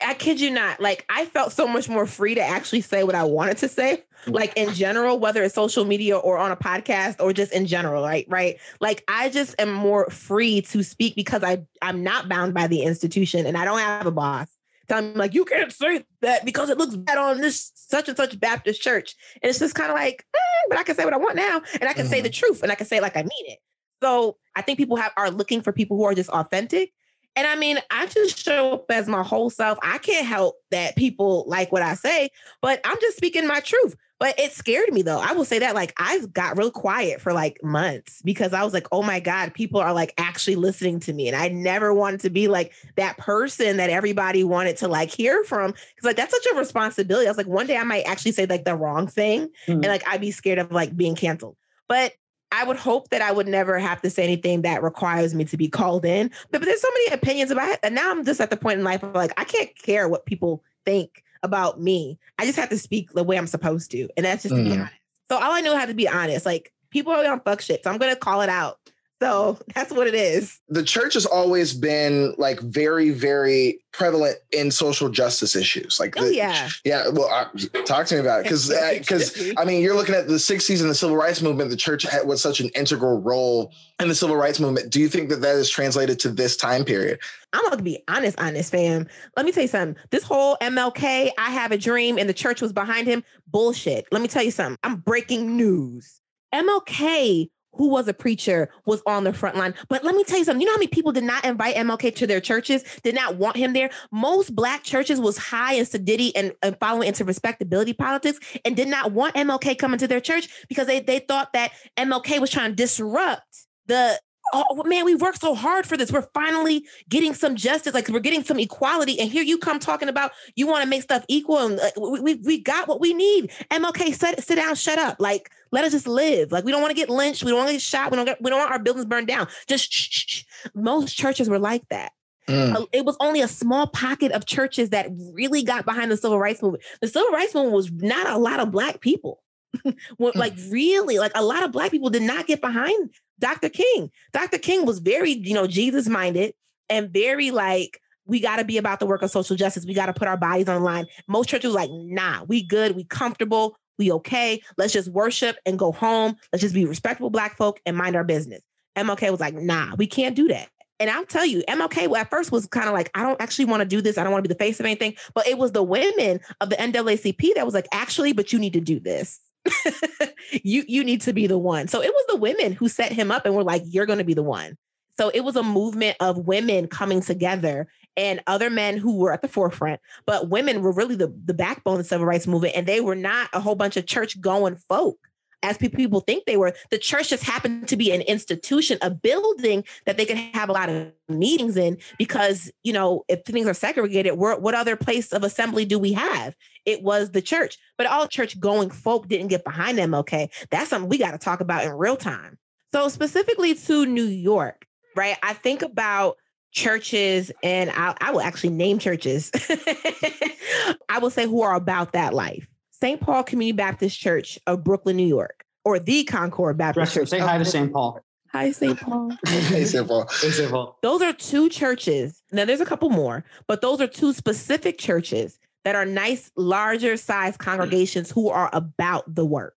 I 0.00 0.14
kid 0.14 0.40
you 0.40 0.50
not, 0.50 0.80
like 0.80 1.04
I 1.08 1.24
felt 1.26 1.52
so 1.52 1.66
much 1.66 1.88
more 1.88 2.06
free 2.06 2.34
to 2.34 2.40
actually 2.40 2.80
say 2.80 3.04
what 3.04 3.14
I 3.14 3.24
wanted 3.24 3.58
to 3.58 3.68
say, 3.68 4.04
like 4.26 4.52
in 4.56 4.74
general, 4.74 5.18
whether 5.18 5.42
it's 5.42 5.54
social 5.54 5.84
media 5.84 6.16
or 6.16 6.36
on 6.36 6.50
a 6.50 6.56
podcast 6.56 7.16
or 7.20 7.32
just 7.32 7.52
in 7.52 7.66
general, 7.66 8.02
right? 8.02 8.26
Right. 8.28 8.58
Like 8.80 9.04
I 9.08 9.30
just 9.30 9.54
am 9.58 9.72
more 9.72 10.10
free 10.10 10.62
to 10.62 10.82
speak 10.82 11.14
because 11.14 11.42
I 11.42 11.62
I'm 11.80 12.02
not 12.02 12.28
bound 12.28 12.54
by 12.54 12.66
the 12.66 12.82
institution 12.82 13.46
and 13.46 13.56
I 13.56 13.64
don't 13.64 13.78
have 13.78 14.06
a 14.06 14.10
boss. 14.10 14.48
Telling 14.88 15.12
me 15.12 15.16
like 15.16 15.32
you 15.32 15.44
can't 15.44 15.72
say 15.72 16.04
that 16.20 16.44
because 16.44 16.68
it 16.68 16.76
looks 16.76 16.96
bad 16.96 17.16
on 17.16 17.40
this 17.40 17.72
such 17.74 18.08
and 18.08 18.16
such 18.16 18.38
Baptist 18.38 18.82
church. 18.82 19.14
And 19.42 19.48
it's 19.48 19.58
just 19.58 19.74
kind 19.74 19.90
of 19.90 19.96
like, 19.96 20.26
mm, 20.36 20.68
but 20.68 20.78
I 20.78 20.82
can 20.82 20.94
say 20.94 21.04
what 21.04 21.14
I 21.14 21.18
want 21.18 21.36
now, 21.36 21.62
and 21.80 21.88
I 21.88 21.94
can 21.94 22.06
say 22.06 22.20
the 22.20 22.28
truth, 22.28 22.62
and 22.62 22.70
I 22.70 22.74
can 22.74 22.86
say 22.86 22.98
it 22.98 23.02
like 23.02 23.16
I 23.16 23.22
mean 23.22 23.46
it. 23.46 23.60
So 24.02 24.36
I 24.54 24.60
think 24.60 24.78
people 24.78 24.96
have 24.96 25.12
are 25.16 25.30
looking 25.30 25.62
for 25.62 25.72
people 25.72 25.96
who 25.96 26.04
are 26.04 26.14
just 26.14 26.28
authentic. 26.28 26.92
And 27.36 27.46
I 27.46 27.56
mean, 27.56 27.78
I 27.90 28.06
just 28.06 28.38
show 28.38 28.74
up 28.74 28.86
as 28.90 29.08
my 29.08 29.22
whole 29.22 29.50
self. 29.50 29.78
I 29.82 29.98
can't 29.98 30.26
help 30.26 30.56
that 30.70 30.96
people 30.96 31.44
like 31.48 31.72
what 31.72 31.82
I 31.82 31.94
say, 31.94 32.30
but 32.62 32.80
I'm 32.84 32.96
just 33.00 33.16
speaking 33.16 33.46
my 33.46 33.60
truth. 33.60 33.96
But 34.20 34.38
it 34.38 34.52
scared 34.52 34.92
me 34.92 35.02
though. 35.02 35.18
I 35.18 35.32
will 35.32 35.44
say 35.44 35.58
that 35.58 35.74
like 35.74 35.92
I 35.98 36.20
got 36.32 36.56
real 36.56 36.70
quiet 36.70 37.20
for 37.20 37.32
like 37.32 37.62
months 37.64 38.22
because 38.22 38.52
I 38.52 38.62
was 38.62 38.72
like, 38.72 38.86
oh 38.92 39.02
my 39.02 39.18
God, 39.18 39.52
people 39.52 39.80
are 39.80 39.92
like 39.92 40.14
actually 40.16 40.54
listening 40.54 41.00
to 41.00 41.12
me. 41.12 41.26
And 41.26 41.36
I 41.36 41.48
never 41.48 41.92
wanted 41.92 42.20
to 42.20 42.30
be 42.30 42.46
like 42.46 42.72
that 42.94 43.18
person 43.18 43.76
that 43.78 43.90
everybody 43.90 44.44
wanted 44.44 44.76
to 44.78 44.88
like 44.88 45.10
hear 45.10 45.42
from. 45.42 45.72
Cause 45.72 46.04
like 46.04 46.16
that's 46.16 46.32
such 46.32 46.46
a 46.54 46.56
responsibility. 46.56 47.26
I 47.26 47.30
was 47.30 47.36
like, 47.36 47.48
one 47.48 47.66
day 47.66 47.76
I 47.76 47.84
might 47.84 48.04
actually 48.04 48.32
say 48.32 48.46
like 48.46 48.64
the 48.64 48.76
wrong 48.76 49.08
thing 49.08 49.50
and 49.66 49.82
Mhm. 49.82 49.88
like 49.88 50.06
I'd 50.08 50.20
be 50.20 50.30
scared 50.30 50.58
of 50.58 50.70
like 50.70 50.96
being 50.96 51.16
canceled. 51.16 51.56
But 51.88 52.12
I 52.52 52.64
would 52.64 52.76
hope 52.76 53.08
that 53.10 53.20
I 53.22 53.32
would 53.32 53.48
never 53.48 53.78
have 53.78 54.00
to 54.02 54.10
say 54.10 54.22
anything 54.22 54.62
that 54.62 54.82
requires 54.82 55.34
me 55.34 55.44
to 55.46 55.56
be 55.56 55.68
called 55.68 56.04
in. 56.04 56.28
But, 56.50 56.60
but 56.60 56.66
there's 56.66 56.80
so 56.80 56.88
many 56.94 57.14
opinions 57.14 57.50
about 57.50 57.68
it. 57.68 57.80
And 57.82 57.94
now 57.94 58.10
I'm 58.10 58.24
just 58.24 58.40
at 58.40 58.50
the 58.50 58.56
point 58.56 58.78
in 58.78 58.84
life 58.84 59.02
where 59.02 59.12
like 59.12 59.32
I 59.36 59.44
can't 59.44 59.76
care 59.76 60.08
what 60.08 60.24
people 60.26 60.62
think 60.84 61.24
about 61.42 61.80
me. 61.80 62.18
I 62.38 62.46
just 62.46 62.58
have 62.58 62.68
to 62.70 62.78
speak 62.78 63.12
the 63.12 63.24
way 63.24 63.36
I'm 63.36 63.46
supposed 63.48 63.90
to. 63.90 64.08
And 64.16 64.24
that's 64.24 64.42
just 64.44 64.54
to 64.54 64.62
be 64.62 64.70
Mm. 64.70 64.80
honest. 64.80 64.94
So 65.28 65.36
all 65.36 65.52
I 65.52 65.60
know 65.62 65.76
how 65.76 65.86
to 65.86 65.94
be 65.94 66.08
honest. 66.08 66.46
Like 66.46 66.72
people 66.90 67.12
are 67.12 67.26
on 67.26 67.40
fuck 67.40 67.60
shit. 67.60 67.82
So 67.82 67.90
I'm 67.90 67.98
gonna 67.98 68.14
call 68.16 68.40
it 68.42 68.48
out. 68.48 68.78
So 69.24 69.58
that's 69.74 69.90
what 69.92 70.06
it 70.06 70.14
is. 70.14 70.60
the 70.68 70.82
church 70.82 71.14
has 71.14 71.24
always 71.24 71.72
been 71.72 72.34
like 72.36 72.60
very, 72.60 73.10
very 73.10 73.80
prevalent 73.92 74.36
in 74.52 74.70
social 74.70 75.08
justice 75.08 75.56
issues. 75.56 75.98
Like, 75.98 76.14
Oh 76.18 76.24
the- 76.24 76.34
yeah. 76.34 76.68
yeah. 76.84 77.08
Well, 77.08 77.28
uh, 77.30 77.46
talk 77.84 78.06
to 78.08 78.14
me 78.16 78.20
about 78.20 78.40
it 78.40 78.42
because 78.44 78.68
because 78.98 79.52
I 79.56 79.64
mean, 79.64 79.82
you're 79.82 79.94
looking 79.94 80.14
at 80.14 80.26
the 80.28 80.34
'60s 80.34 80.80
and 80.82 80.90
the 80.90 80.94
civil 80.94 81.16
rights 81.16 81.40
movement. 81.40 81.70
The 81.70 81.76
church 81.76 82.02
had, 82.02 82.26
was 82.26 82.42
such 82.42 82.60
an 82.60 82.68
integral 82.74 83.20
role 83.20 83.72
in 84.00 84.08
the 84.08 84.14
civil 84.14 84.36
rights 84.36 84.60
movement. 84.60 84.90
Do 84.90 85.00
you 85.00 85.08
think 85.08 85.30
that 85.30 85.40
that 85.40 85.54
is 85.56 85.70
translated 85.70 86.18
to 86.20 86.28
this 86.28 86.56
time 86.56 86.84
period? 86.84 87.18
I'm 87.52 87.62
gonna 87.70 87.82
be 87.82 88.02
honest, 88.08 88.38
honest, 88.40 88.70
fam. 88.72 89.06
Let 89.36 89.46
me 89.46 89.52
tell 89.52 89.62
you 89.62 89.68
something. 89.68 89.96
This 90.10 90.24
whole 90.24 90.56
MLK, 90.60 91.30
I 91.38 91.50
have 91.50 91.72
a 91.72 91.78
dream, 91.78 92.18
and 92.18 92.28
the 92.28 92.34
church 92.34 92.60
was 92.60 92.72
behind 92.72 93.06
him. 93.06 93.24
Bullshit. 93.46 94.06
Let 94.12 94.20
me 94.22 94.28
tell 94.28 94.42
you 94.42 94.50
something. 94.50 94.76
I'm 94.82 94.96
breaking 94.96 95.56
news. 95.56 96.20
MLK, 96.52 97.48
who 97.76 97.88
was 97.88 98.08
a 98.08 98.14
preacher, 98.14 98.70
was 98.86 99.02
on 99.06 99.24
the 99.24 99.32
front 99.32 99.56
line. 99.56 99.74
But 99.88 100.04
let 100.04 100.14
me 100.14 100.24
tell 100.24 100.38
you 100.38 100.44
something. 100.44 100.60
You 100.60 100.66
know 100.66 100.72
how 100.72 100.78
many 100.78 100.88
people 100.88 101.12
did 101.12 101.24
not 101.24 101.44
invite 101.44 101.76
MLK 101.76 102.14
to 102.16 102.26
their 102.26 102.40
churches, 102.40 102.84
did 103.02 103.14
not 103.14 103.36
want 103.36 103.56
him 103.56 103.72
there? 103.72 103.90
Most 104.10 104.54
black 104.54 104.84
churches 104.84 105.20
was 105.20 105.36
high 105.36 105.74
in 105.74 105.84
sedity 105.84 106.32
and, 106.34 106.52
and 106.62 106.78
following 106.78 107.08
into 107.08 107.24
respectability 107.24 107.92
politics 107.92 108.38
and 108.64 108.76
did 108.76 108.88
not 108.88 109.12
want 109.12 109.34
MLK 109.34 109.78
coming 109.78 109.98
to 109.98 110.08
their 110.08 110.20
church 110.20 110.48
because 110.68 110.86
they, 110.86 111.00
they 111.00 111.18
thought 111.18 111.52
that 111.52 111.72
MLK 111.96 112.40
was 112.40 112.50
trying 112.50 112.70
to 112.70 112.76
disrupt 112.76 113.66
the 113.86 114.18
oh 114.52 114.82
man, 114.84 115.04
we 115.04 115.14
worked 115.14 115.40
so 115.40 115.54
hard 115.54 115.86
for 115.86 115.96
this. 115.96 116.12
We're 116.12 116.28
finally 116.34 116.86
getting 117.08 117.34
some 117.34 117.56
justice, 117.56 117.94
like 117.94 118.08
we're 118.08 118.20
getting 118.20 118.44
some 118.44 118.58
equality. 118.58 119.18
And 119.18 119.30
here 119.30 119.42
you 119.42 119.58
come 119.58 119.78
talking 119.78 120.08
about 120.08 120.32
you 120.54 120.66
want 120.66 120.82
to 120.82 120.88
make 120.88 121.02
stuff 121.02 121.24
equal, 121.28 121.58
and 121.58 121.80
uh, 121.80 121.90
we, 122.00 122.20
we 122.20 122.34
we 122.34 122.60
got 122.60 122.88
what 122.88 123.00
we 123.00 123.14
need. 123.14 123.50
MLK, 123.70 124.14
sit 124.14 124.42
sit 124.42 124.56
down, 124.56 124.74
shut 124.74 124.98
up. 124.98 125.16
Like 125.18 125.50
let 125.72 125.84
us 125.84 125.92
just 125.92 126.06
live. 126.06 126.52
Like 126.52 126.64
we 126.64 126.72
don't 126.72 126.80
want 126.80 126.92
to 126.92 126.96
get 126.96 127.10
lynched, 127.10 127.42
we 127.42 127.50
don't 127.50 127.58
want 127.58 127.68
to 127.68 127.74
get 127.74 127.82
shot, 127.82 128.10
we 128.10 128.16
don't 128.16 128.26
get, 128.26 128.40
we 128.40 128.50
don't 128.50 128.60
want 128.60 128.70
our 128.70 128.78
buildings 128.78 129.06
burned 129.06 129.26
down. 129.26 129.48
Just 129.66 129.92
shh, 129.92 130.08
shh, 130.10 130.26
shh. 130.26 130.44
most 130.74 131.16
churches 131.16 131.48
were 131.48 131.58
like 131.58 131.86
that. 131.88 132.12
Mm. 132.48 132.76
Uh, 132.76 132.86
It 132.92 133.04
was 133.04 133.16
only 133.20 133.40
a 133.40 133.48
small 133.48 133.86
pocket 133.88 134.32
of 134.32 134.46
churches 134.46 134.90
that 134.90 135.08
really 135.32 135.62
got 135.62 135.84
behind 135.84 136.10
the 136.10 136.16
civil 136.16 136.38
rights 136.38 136.62
movement. 136.62 136.84
The 137.00 137.08
civil 137.08 137.30
rights 137.30 137.54
movement 137.54 137.74
was 137.74 137.90
not 137.90 138.28
a 138.28 138.38
lot 138.38 138.60
of 138.60 138.70
black 138.70 139.00
people. 139.00 139.42
Like 140.18 140.54
mm-hmm. 140.54 140.70
really, 140.70 141.18
like 141.18 141.32
a 141.34 141.44
lot 141.44 141.62
of 141.62 141.72
black 141.72 141.90
people 141.90 142.10
did 142.10 142.22
not 142.22 142.46
get 142.46 142.60
behind 142.60 143.10
Dr. 143.38 143.68
King. 143.68 144.10
Dr. 144.32 144.58
King 144.58 144.86
was 144.86 144.98
very, 144.98 145.32
you 145.32 145.54
know, 145.54 145.66
Jesus 145.66 146.08
minded 146.08 146.54
and 146.88 147.10
very 147.10 147.50
like, 147.50 148.00
we 148.26 148.40
got 148.40 148.56
to 148.56 148.64
be 148.64 148.78
about 148.78 149.00
the 149.00 149.06
work 149.06 149.22
of 149.22 149.30
social 149.30 149.56
justice. 149.56 149.84
We 149.84 149.94
got 149.94 150.06
to 150.06 150.14
put 150.14 150.28
our 150.28 150.36
bodies 150.36 150.68
on 150.68 150.76
the 150.76 150.84
line. 150.84 151.06
Most 151.28 151.48
churches 151.48 151.70
were 151.72 151.80
like, 151.80 151.90
nah, 151.92 152.44
we 152.44 152.62
good, 152.62 152.96
we 152.96 153.04
comfortable, 153.04 153.76
we 153.98 154.10
okay. 154.12 154.62
Let's 154.78 154.92
just 154.92 155.08
worship 155.10 155.56
and 155.66 155.78
go 155.78 155.92
home. 155.92 156.36
Let's 156.52 156.62
just 156.62 156.74
be 156.74 156.86
respectable 156.86 157.30
black 157.30 157.56
folk 157.56 157.80
and 157.84 157.96
mind 157.96 158.16
our 158.16 158.24
business. 158.24 158.62
MLK 158.96 159.30
was 159.30 159.40
like, 159.40 159.54
nah, 159.54 159.94
we 159.96 160.06
can't 160.06 160.36
do 160.36 160.48
that. 160.48 160.68
And 161.00 161.10
I'll 161.10 161.26
tell 161.26 161.44
you, 161.44 161.62
MLK 161.68 162.16
at 162.16 162.30
first 162.30 162.52
was 162.52 162.66
kind 162.66 162.86
of 162.86 162.94
like, 162.94 163.10
I 163.14 163.22
don't 163.22 163.40
actually 163.40 163.64
want 163.64 163.80
to 163.80 163.84
do 163.86 164.00
this. 164.00 164.16
I 164.16 164.22
don't 164.22 164.32
want 164.32 164.44
to 164.44 164.48
be 164.48 164.54
the 164.54 164.58
face 164.58 164.78
of 164.78 164.86
anything. 164.86 165.14
But 165.34 165.46
it 165.46 165.58
was 165.58 165.72
the 165.72 165.82
women 165.82 166.40
of 166.60 166.70
the 166.70 166.76
NAACP 166.76 167.54
that 167.56 167.64
was 167.64 167.74
like, 167.74 167.88
actually, 167.92 168.32
but 168.32 168.52
you 168.52 168.58
need 168.58 168.74
to 168.74 168.80
do 168.80 169.00
this. 169.00 169.40
you 170.62 170.84
you 170.86 171.04
need 171.04 171.20
to 171.22 171.32
be 171.32 171.46
the 171.46 171.58
one. 171.58 171.88
So 171.88 172.02
it 172.02 172.12
was 172.12 172.24
the 172.28 172.36
women 172.36 172.72
who 172.72 172.88
set 172.88 173.12
him 173.12 173.30
up 173.30 173.46
and 173.46 173.54
were 173.54 173.64
like, 173.64 173.82
you're 173.86 174.06
going 174.06 174.18
to 174.18 174.24
be 174.24 174.34
the 174.34 174.42
one. 174.42 174.76
So 175.16 175.30
it 175.32 175.40
was 175.40 175.56
a 175.56 175.62
movement 175.62 176.16
of 176.20 176.46
women 176.46 176.88
coming 176.88 177.20
together 177.20 177.86
and 178.16 178.40
other 178.46 178.70
men 178.70 178.96
who 178.96 179.16
were 179.16 179.32
at 179.32 179.42
the 179.42 179.48
forefront, 179.48 180.00
but 180.26 180.50
women 180.50 180.82
were 180.82 180.92
really 180.92 181.14
the, 181.14 181.32
the 181.44 181.54
backbone 181.54 181.94
of 181.94 181.98
the 181.98 182.04
civil 182.04 182.26
rights 182.26 182.46
movement. 182.46 182.76
And 182.76 182.86
they 182.86 183.00
were 183.00 183.14
not 183.14 183.48
a 183.52 183.60
whole 183.60 183.74
bunch 183.74 183.96
of 183.96 184.06
church 184.06 184.40
going 184.40 184.76
folk 184.88 185.18
as 185.64 185.78
people 185.78 186.20
think 186.20 186.44
they 186.44 186.56
were. 186.56 186.74
The 186.90 186.98
church 186.98 187.30
just 187.30 187.42
happened 187.42 187.88
to 187.88 187.96
be 187.96 188.12
an 188.12 188.20
institution, 188.22 188.98
a 189.02 189.10
building 189.10 189.84
that 190.06 190.16
they 190.16 190.26
could 190.26 190.36
have 190.36 190.68
a 190.68 190.72
lot 190.72 190.88
of 190.88 191.12
meetings 191.28 191.76
in 191.76 191.98
because, 192.18 192.70
you 192.82 192.92
know, 192.92 193.24
if 193.28 193.42
things 193.44 193.66
are 193.66 193.74
segregated, 193.74 194.34
what 194.36 194.74
other 194.74 194.96
place 194.96 195.32
of 195.32 195.42
assembly 195.42 195.84
do 195.84 195.98
we 195.98 196.12
have? 196.12 196.54
It 196.84 197.02
was 197.02 197.30
the 197.30 197.42
church. 197.42 197.78
But 197.96 198.06
all 198.06 198.28
church 198.28 198.60
going 198.60 198.90
folk 198.90 199.28
didn't 199.28 199.48
get 199.48 199.64
behind 199.64 199.98
MLK. 199.98 200.50
That's 200.70 200.90
something 200.90 201.08
we 201.08 201.18
got 201.18 201.32
to 201.32 201.38
talk 201.38 201.60
about 201.60 201.84
in 201.84 201.92
real 201.92 202.16
time. 202.16 202.58
So, 202.92 203.08
specifically 203.08 203.74
to 203.74 204.06
New 204.06 204.24
York, 204.24 204.86
right? 205.16 205.36
I 205.42 205.54
think 205.54 205.82
about 205.82 206.36
churches 206.70 207.50
and 207.62 207.90
I, 207.90 208.14
I 208.20 208.32
will 208.32 208.40
actually 208.40 208.70
name 208.70 208.98
churches. 208.98 209.50
I 211.08 211.18
will 211.20 211.30
say 211.30 211.46
who 211.46 211.62
are 211.62 211.74
about 211.74 212.12
that 212.12 212.34
life. 212.34 212.68
St. 213.04 213.20
Paul 213.20 213.42
Community 213.42 213.76
Baptist 213.76 214.18
Church 214.18 214.58
of 214.66 214.82
Brooklyn, 214.82 215.18
New 215.18 215.26
York, 215.26 215.66
or 215.84 215.98
the 215.98 216.24
Concord 216.24 216.78
Baptist 216.78 217.12
Dresser, 217.12 217.20
Church. 217.20 217.28
say 217.28 217.40
of 217.40 217.46
hi 217.46 217.58
to 217.58 217.64
St. 217.66 217.92
Paul. 217.92 218.18
Hi, 218.50 218.70
St. 218.70 218.98
Paul. 219.00 219.30
Hey, 219.46 219.84
simple. 219.84 220.26
Say 220.28 220.48
St. 220.48 220.70
Paul. 220.70 220.96
Those 221.02 221.20
are 221.20 221.34
two 221.34 221.68
churches. 221.68 222.40
Now, 222.50 222.64
there's 222.64 222.80
a 222.80 222.86
couple 222.86 223.10
more, 223.10 223.44
but 223.66 223.82
those 223.82 224.00
are 224.00 224.06
two 224.06 224.32
specific 224.32 224.96
churches 224.96 225.58
that 225.84 225.94
are 225.94 226.06
nice, 226.06 226.50
larger 226.56 227.18
size 227.18 227.58
congregations 227.58 228.30
who 228.30 228.48
are 228.48 228.70
about 228.72 229.34
the 229.34 229.44
work, 229.44 229.74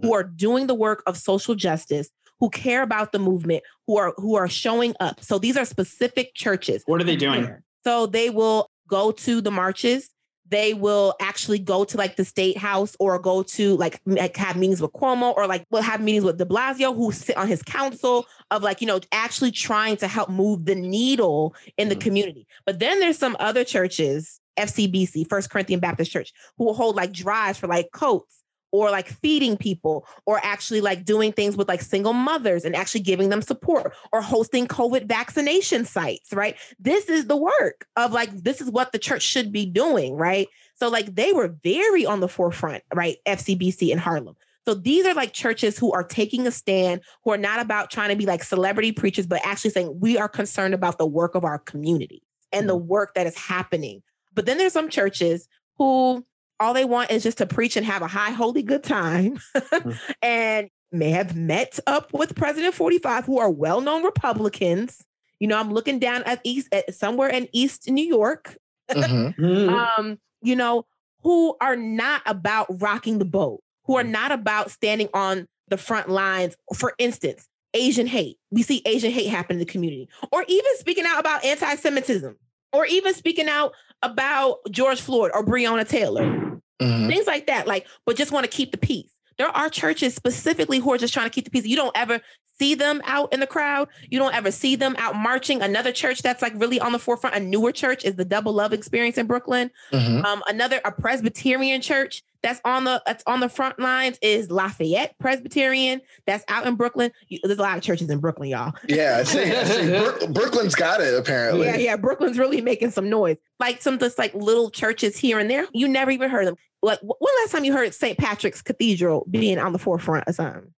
who 0.00 0.14
are 0.14 0.22
doing 0.22 0.68
the 0.68 0.74
work 0.76 1.02
of 1.04 1.16
social 1.16 1.56
justice, 1.56 2.10
who 2.38 2.48
care 2.48 2.82
about 2.82 3.10
the 3.10 3.18
movement, 3.18 3.64
who 3.88 3.96
are 3.96 4.14
who 4.18 4.36
are 4.36 4.48
showing 4.48 4.94
up. 5.00 5.20
So 5.24 5.40
these 5.40 5.56
are 5.56 5.64
specific 5.64 6.32
churches. 6.34 6.84
What 6.86 7.00
are 7.00 7.04
they 7.04 7.16
doing? 7.16 7.56
So 7.82 8.06
they 8.06 8.30
will 8.30 8.70
go 8.86 9.10
to 9.10 9.40
the 9.40 9.50
marches. 9.50 10.10
They 10.50 10.72
will 10.74 11.14
actually 11.20 11.58
go 11.58 11.84
to 11.84 11.96
like 11.96 12.16
the 12.16 12.24
state 12.24 12.56
house 12.56 12.96
or 12.98 13.18
go 13.18 13.42
to 13.42 13.76
like, 13.76 14.00
like 14.06 14.36
have 14.36 14.56
meetings 14.56 14.80
with 14.80 14.92
Cuomo 14.92 15.34
or 15.36 15.46
like 15.46 15.66
will 15.70 15.82
have 15.82 16.00
meetings 16.00 16.24
with 16.24 16.38
De 16.38 16.44
Blasio 16.44 16.94
who 16.94 17.12
sit 17.12 17.36
on 17.36 17.48
his 17.48 17.62
council 17.62 18.26
of 18.50 18.62
like, 18.62 18.80
you 18.80 18.86
know, 18.86 19.00
actually 19.12 19.50
trying 19.50 19.96
to 19.98 20.08
help 20.08 20.30
move 20.30 20.64
the 20.64 20.74
needle 20.74 21.54
in 21.76 21.88
the 21.88 21.96
Mhm. 21.96 22.00
community. 22.00 22.46
But 22.64 22.78
then 22.78 22.98
there's 23.00 23.18
some 23.18 23.36
other 23.38 23.62
churches, 23.64 24.40
FCBC, 24.56 25.24
First 25.24 25.50
Corinthian 25.50 25.80
Baptist 25.80 26.10
Church, 26.10 26.32
who 26.56 26.64
will 26.64 26.74
hold 26.74 26.96
like 26.96 27.12
drives 27.12 27.58
for 27.58 27.66
like 27.66 27.90
coats 27.92 28.37
or 28.72 28.90
like 28.90 29.08
feeding 29.08 29.56
people 29.56 30.06
or 30.26 30.40
actually 30.42 30.80
like 30.80 31.04
doing 31.04 31.32
things 31.32 31.56
with 31.56 31.68
like 31.68 31.80
single 31.80 32.12
mothers 32.12 32.64
and 32.64 32.76
actually 32.76 33.00
giving 33.00 33.28
them 33.28 33.42
support 33.42 33.94
or 34.12 34.20
hosting 34.20 34.66
COVID 34.66 35.06
vaccination 35.06 35.84
sites, 35.84 36.32
right? 36.32 36.56
This 36.78 37.08
is 37.08 37.26
the 37.26 37.36
work 37.36 37.86
of 37.96 38.12
like, 38.12 38.30
this 38.30 38.60
is 38.60 38.70
what 38.70 38.92
the 38.92 38.98
church 38.98 39.22
should 39.22 39.52
be 39.52 39.66
doing, 39.66 40.14
right? 40.14 40.48
So, 40.78 40.88
like, 40.88 41.14
they 41.14 41.32
were 41.32 41.56
very 41.64 42.06
on 42.06 42.20
the 42.20 42.28
forefront, 42.28 42.84
right? 42.94 43.16
FCBC 43.26 43.90
in 43.90 43.98
Harlem. 43.98 44.36
So, 44.64 44.74
these 44.74 45.06
are 45.06 45.14
like 45.14 45.32
churches 45.32 45.76
who 45.76 45.92
are 45.92 46.04
taking 46.04 46.46
a 46.46 46.52
stand, 46.52 47.00
who 47.24 47.32
are 47.32 47.38
not 47.38 47.60
about 47.60 47.90
trying 47.90 48.10
to 48.10 48.16
be 48.16 48.26
like 48.26 48.44
celebrity 48.44 48.92
preachers, 48.92 49.26
but 49.26 49.40
actually 49.44 49.70
saying, 49.70 49.98
we 49.98 50.16
are 50.16 50.28
concerned 50.28 50.74
about 50.74 50.98
the 50.98 51.06
work 51.06 51.34
of 51.34 51.44
our 51.44 51.58
community 51.58 52.22
and 52.52 52.68
the 52.68 52.78
mm. 52.78 52.84
work 52.84 53.14
that 53.14 53.26
is 53.26 53.36
happening. 53.36 54.02
But 54.34 54.46
then 54.46 54.58
there's 54.58 54.72
some 54.72 54.88
churches 54.88 55.48
who 55.78 56.24
all 56.60 56.74
they 56.74 56.84
want 56.84 57.10
is 57.10 57.22
just 57.22 57.38
to 57.38 57.46
preach 57.46 57.76
and 57.76 57.86
have 57.86 58.02
a 58.02 58.06
high, 58.08 58.30
holy 58.30 58.62
good 58.62 58.82
time 58.82 59.38
and 60.22 60.68
may 60.92 61.10
have 61.10 61.36
met 61.36 61.78
up 61.86 62.12
with 62.12 62.34
President 62.34 62.74
45, 62.74 63.24
who 63.26 63.38
are 63.38 63.50
well 63.50 63.80
known 63.80 64.02
Republicans. 64.04 65.04
You 65.40 65.48
know, 65.48 65.58
I'm 65.58 65.72
looking 65.72 65.98
down 65.98 66.22
at 66.24 66.40
East, 66.44 66.68
at 66.72 66.94
somewhere 66.94 67.28
in 67.28 67.48
East 67.52 67.88
New 67.90 68.04
York, 68.04 68.56
Mhm. 68.90 69.34
Mhm. 69.38 69.88
um, 69.98 70.18
you 70.42 70.56
know, 70.56 70.86
who 71.22 71.56
are 71.60 71.76
not 71.76 72.22
about 72.26 72.66
rocking 72.80 73.18
the 73.18 73.24
boat, 73.24 73.60
who 73.84 73.94
Mm. 73.94 73.96
are 74.00 74.04
not 74.04 74.32
about 74.32 74.70
standing 74.70 75.08
on 75.14 75.46
the 75.68 75.76
front 75.76 76.08
lines. 76.08 76.56
For 76.74 76.94
instance, 76.98 77.46
Asian 77.74 78.06
hate. 78.06 78.38
We 78.50 78.62
see 78.62 78.80
Asian 78.86 79.10
hate 79.12 79.26
happen 79.28 79.56
in 79.56 79.60
the 79.60 79.66
community, 79.66 80.08
or 80.32 80.44
even 80.48 80.70
speaking 80.78 81.04
out 81.04 81.20
about 81.20 81.44
anti 81.44 81.74
Semitism, 81.76 82.34
or 82.72 82.86
even 82.86 83.12
speaking 83.14 83.48
out 83.48 83.74
about 84.02 84.58
George 84.70 85.00
Floyd 85.00 85.30
or 85.34 85.44
Breonna 85.44 85.86
Taylor 85.86 86.47
Mhm. 86.80 87.08
things 87.08 87.26
like 87.26 87.46
that. 87.46 87.66
Like, 87.66 87.86
but 88.06 88.16
just 88.16 88.32
want 88.32 88.44
to 88.44 88.50
keep 88.50 88.70
the 88.72 88.78
peace. 88.78 89.10
There 89.36 89.48
are 89.48 89.68
churches 89.68 90.14
specifically 90.14 90.78
who 90.78 90.92
are 90.92 90.98
just 90.98 91.14
trying 91.14 91.26
to 91.26 91.30
keep 91.30 91.44
the 91.44 91.50
peace. 91.50 91.64
You 91.64 91.76
don't 91.76 91.96
ever 91.96 92.20
see 92.58 92.74
them 92.74 93.00
out 93.04 93.32
in 93.32 93.38
the 93.38 93.46
crowd. 93.46 93.88
You 94.10 94.18
don't 94.18 94.34
ever 94.34 94.50
see 94.50 94.74
them 94.74 94.96
out 94.98 95.14
marching. 95.14 95.62
Another 95.62 95.92
church 95.92 96.22
that's 96.22 96.42
like 96.42 96.52
really 96.56 96.80
on 96.80 96.90
the 96.90 96.98
forefront, 96.98 97.36
a 97.36 97.40
newer 97.40 97.70
church, 97.70 98.04
is 98.04 98.16
the 98.16 98.24
Double 98.24 98.52
Love 98.52 98.72
Experience 98.72 99.16
in 99.16 99.26
Brooklyn. 99.28 99.70
Mhm. 99.92 100.24
Um, 100.24 100.42
another 100.48 100.80
a 100.84 100.90
Presbyterian 100.90 101.80
church 101.80 102.22
that's 102.42 102.60
on 102.64 102.84
the 102.84 103.02
that's 103.06 103.24
on 103.26 103.40
the 103.40 103.48
front 103.48 103.78
lines 103.80 104.18
is 104.22 104.50
Lafayette 104.50 105.16
Presbyterian. 105.18 106.00
That's 106.26 106.44
out 106.48 106.66
in 106.66 106.76
Brooklyn. 106.76 107.10
You- 107.28 107.40
there's 107.42 107.58
a 107.58 107.62
lot 107.62 107.76
of 107.76 107.82
churches 107.82 108.08
in 108.10 108.18
Brooklyn, 108.20 108.48
y'all. 108.50 108.72
Yeah, 108.88 109.18
I 109.20 109.24
see. 109.24 109.42
I 109.42 109.64
see. 109.64 109.88
Brook- 109.98 110.32
Brooklyn's 110.32 110.74
got 110.74 111.00
it 111.00 111.14
apparently. 111.14 111.66
Yeah, 111.66 111.76
yeah. 111.76 111.96
Brooklyn's 111.96 112.38
really 112.38 112.60
making 112.60 112.90
some 112.90 113.08
noise. 113.10 113.36
Like 113.58 113.82
some 113.82 113.98
just 113.98 114.18
like 114.18 114.34
little 114.34 114.70
churches 114.70 115.16
here 115.16 115.38
and 115.38 115.50
there. 115.50 115.66
You 115.72 115.88
never 115.88 116.10
even 116.10 116.30
heard 116.30 116.46
them. 116.46 116.56
Like 116.82 117.00
wh- 117.00 117.20
when 117.20 117.32
last 117.42 117.52
time 117.52 117.64
you 117.64 117.72
heard 117.72 117.92
St. 117.92 118.16
Patrick's 118.16 118.62
Cathedral 118.62 119.26
being 119.30 119.58
on 119.58 119.72
the 119.72 119.78
forefront 119.78 120.28
of 120.28 120.34
something? 120.36 120.72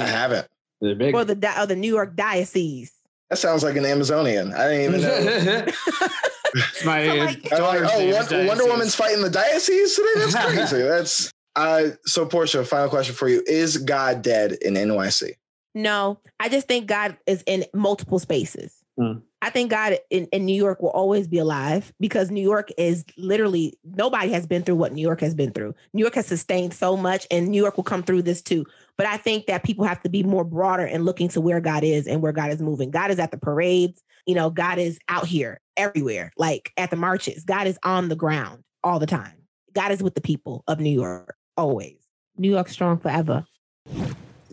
I 0.00 0.06
haven't. 0.06 0.48
They're 0.80 0.94
big. 0.96 1.14
Or 1.14 1.24
the 1.24 1.34
di- 1.36 1.62
or 1.62 1.66
the 1.66 1.76
New 1.76 1.92
York 1.92 2.16
Diocese. 2.16 2.92
That 3.30 3.36
sounds 3.38 3.62
like 3.62 3.76
an 3.76 3.84
Amazonian. 3.86 4.52
I 4.52 4.68
didn't 4.68 4.94
even 4.96 5.00
know. 5.46 5.66
It's 6.54 6.84
my 6.84 7.04
So, 7.06 7.14
like- 7.14 7.52
I'm 7.52 7.62
like, 7.62 7.94
oh, 7.94 7.98
name 7.98 8.10
is 8.10 8.48
Wonder 8.48 8.66
Woman's 8.66 8.94
fighting 8.94 9.22
the 9.22 9.30
diocese 9.30 9.96
today. 9.96 10.12
That's 10.16 10.34
crazy. 10.70 10.82
That's 10.82 11.30
uh. 11.56 11.88
So, 12.06 12.26
Portia, 12.26 12.64
final 12.64 12.88
question 12.88 13.14
for 13.14 13.28
you: 13.28 13.42
Is 13.46 13.76
God 13.78 14.22
dead 14.22 14.52
in 14.62 14.74
NYC? 14.74 15.32
No, 15.74 16.20
I 16.38 16.48
just 16.48 16.68
think 16.68 16.86
God 16.86 17.16
is 17.26 17.42
in 17.46 17.64
multiple 17.74 18.18
spaces. 18.18 18.74
Hmm. 18.96 19.18
I 19.42 19.50
think 19.50 19.70
God 19.70 19.98
in, 20.08 20.26
in 20.26 20.46
New 20.46 20.54
York 20.54 20.80
will 20.80 20.90
always 20.90 21.26
be 21.28 21.38
alive 21.38 21.92
because 22.00 22.30
New 22.30 22.40
York 22.40 22.70
is 22.78 23.04
literally 23.18 23.74
nobody 23.84 24.30
has 24.32 24.46
been 24.46 24.62
through 24.62 24.76
what 24.76 24.92
New 24.92 25.02
York 25.02 25.20
has 25.20 25.34
been 25.34 25.50
through. 25.50 25.74
New 25.92 26.00
York 26.00 26.14
has 26.14 26.26
sustained 26.26 26.72
so 26.72 26.96
much, 26.96 27.26
and 27.30 27.48
New 27.48 27.60
York 27.60 27.76
will 27.76 27.84
come 27.84 28.02
through 28.02 28.22
this 28.22 28.40
too. 28.40 28.64
But 28.96 29.06
I 29.06 29.16
think 29.16 29.46
that 29.46 29.64
people 29.64 29.84
have 29.84 30.00
to 30.02 30.08
be 30.08 30.22
more 30.22 30.44
broader 30.44 30.84
and 30.84 31.04
looking 31.04 31.28
to 31.28 31.40
where 31.40 31.60
God 31.60 31.82
is 31.82 32.06
and 32.06 32.22
where 32.22 32.32
God 32.32 32.52
is 32.52 32.62
moving. 32.62 32.90
God 32.90 33.10
is 33.10 33.18
at 33.18 33.30
the 33.30 33.38
parades, 33.38 34.02
you 34.26 34.34
know, 34.34 34.50
God 34.50 34.78
is 34.78 34.98
out 35.08 35.26
here 35.26 35.60
everywhere, 35.76 36.32
like 36.36 36.72
at 36.76 36.90
the 36.90 36.96
marches. 36.96 37.44
God 37.44 37.66
is 37.66 37.78
on 37.82 38.08
the 38.08 38.16
ground 38.16 38.62
all 38.84 38.98
the 38.98 39.06
time. 39.06 39.34
God 39.72 39.90
is 39.90 40.02
with 40.02 40.14
the 40.14 40.20
people 40.20 40.62
of 40.68 40.78
New 40.78 40.90
York 40.90 41.36
always. 41.56 41.96
New 42.36 42.50
York 42.50 42.68
strong 42.68 42.98
forever. 42.98 43.44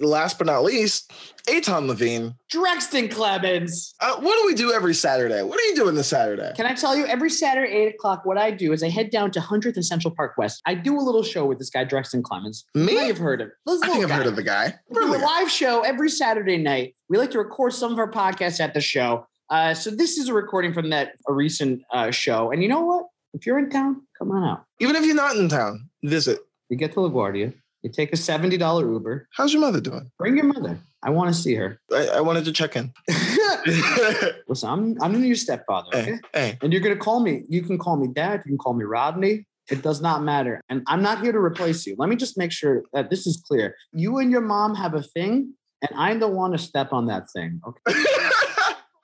Last 0.01 0.39
but 0.39 0.47
not 0.47 0.63
least, 0.63 1.11
Eitan 1.47 1.87
Levine. 1.87 2.33
Drexton 2.49 3.07
Clemens. 3.07 3.93
Uh, 3.99 4.15
what 4.19 4.41
do 4.41 4.47
we 4.47 4.55
do 4.55 4.71
every 4.73 4.95
Saturday? 4.95 5.43
What 5.43 5.59
are 5.59 5.63
you 5.63 5.75
doing 5.75 5.93
this 5.93 6.07
Saturday? 6.07 6.51
Can 6.55 6.65
I 6.65 6.73
tell 6.73 6.95
you, 6.95 7.05
every 7.05 7.29
Saturday, 7.29 7.71
8 7.71 7.95
o'clock, 7.95 8.25
what 8.25 8.37
I 8.37 8.49
do 8.49 8.73
is 8.73 8.81
I 8.81 8.89
head 8.89 9.11
down 9.11 9.29
to 9.31 9.39
100th 9.39 9.75
and 9.75 9.85
Central 9.85 10.13
Park 10.15 10.33
West. 10.37 10.61
I 10.65 10.73
do 10.73 10.99
a 10.99 11.03
little 11.03 11.21
show 11.23 11.45
with 11.45 11.59
this 11.59 11.69
guy, 11.69 11.83
Drexton 11.83 12.23
Clemens. 12.23 12.65
Me? 12.73 12.93
You 12.93 12.97
may 12.99 13.07
have 13.07 13.19
heard 13.19 13.41
of 13.41 13.47
him. 13.47 13.53
I 13.67 13.87
think 13.89 14.03
I've 14.03 14.09
guy. 14.09 14.15
heard 14.15 14.27
of 14.27 14.35
the 14.35 14.43
guy. 14.43 14.73
We 14.89 15.01
do 15.01 15.15
a 15.15 15.17
live 15.17 15.51
show 15.51 15.81
every 15.81 16.09
Saturday 16.09 16.57
night. 16.57 16.95
We 17.07 17.19
like 17.19 17.31
to 17.31 17.37
record 17.37 17.73
some 17.73 17.91
of 17.91 17.99
our 17.99 18.09
podcasts 18.09 18.59
at 18.59 18.73
the 18.73 18.81
show. 18.81 19.27
Uh, 19.51 19.73
so 19.73 19.91
this 19.91 20.17
is 20.17 20.29
a 20.29 20.33
recording 20.33 20.73
from 20.73 20.89
that 20.89 21.13
a 21.27 21.33
recent 21.33 21.83
uh, 21.93 22.09
show. 22.09 22.51
And 22.51 22.63
you 22.63 22.69
know 22.69 22.81
what? 22.81 23.05
If 23.33 23.45
you're 23.45 23.59
in 23.59 23.69
town, 23.69 24.01
come 24.17 24.31
on 24.31 24.43
out. 24.43 24.65
Even 24.79 24.95
if 24.95 25.05
you're 25.05 25.15
not 25.15 25.35
in 25.35 25.47
town, 25.47 25.89
visit. 26.03 26.39
You 26.69 26.77
get 26.77 26.93
to 26.93 26.99
LaGuardia. 26.99 27.53
You 27.83 27.89
take 27.89 28.13
a 28.13 28.15
$70 28.15 28.81
Uber. 28.81 29.27
How's 29.33 29.53
your 29.53 29.61
mother 29.61 29.81
doing? 29.81 30.11
Bring 30.19 30.35
your 30.37 30.45
mother. 30.45 30.79
I 31.03 31.09
want 31.09 31.33
to 31.33 31.41
see 31.41 31.55
her. 31.55 31.79
I, 31.91 32.07
I 32.07 32.21
wanted 32.21 32.45
to 32.45 32.51
check 32.51 32.75
in. 32.75 32.93
Listen, 34.47 34.69
I'm 34.69 35.01
I'm 35.01 35.23
your 35.23 35.35
stepfather, 35.35 35.89
okay? 35.93 36.11
hey, 36.11 36.19
hey, 36.33 36.57
And 36.61 36.71
you're 36.71 36.81
gonna 36.81 36.95
call 36.95 37.21
me. 37.21 37.43
You 37.49 37.61
can 37.63 37.77
call 37.77 37.97
me 37.97 38.07
dad. 38.07 38.43
You 38.45 38.51
can 38.51 38.57
call 38.57 38.73
me 38.73 38.83
Rodney. 38.85 39.45
It 39.69 39.81
does 39.81 40.01
not 40.01 40.23
matter. 40.23 40.61
And 40.69 40.83
I'm 40.87 41.01
not 41.01 41.23
here 41.23 41.31
to 41.31 41.39
replace 41.39 41.85
you. 41.85 41.95
Let 41.97 42.09
me 42.09 42.15
just 42.15 42.37
make 42.37 42.51
sure 42.51 42.83
that 42.93 43.09
this 43.09 43.25
is 43.25 43.41
clear. 43.47 43.75
You 43.93 44.17
and 44.17 44.31
your 44.31 44.41
mom 44.41 44.75
have 44.75 44.93
a 44.93 45.01
thing, 45.01 45.53
and 45.81 45.91
I 45.97 46.13
don't 46.15 46.35
want 46.35 46.53
to 46.53 46.59
step 46.59 46.93
on 46.93 47.07
that 47.07 47.31
thing. 47.31 47.61
Okay. 47.65 47.79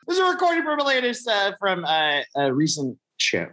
this 0.07 0.17
is 0.17 0.19
a 0.19 0.25
recording 0.25 0.63
from 0.63 0.79
a 0.79 0.83
latest 0.83 1.27
uh, 1.27 1.53
from 1.59 1.85
uh, 1.85 2.21
a 2.35 2.53
recent 2.53 2.97
show. 3.17 3.47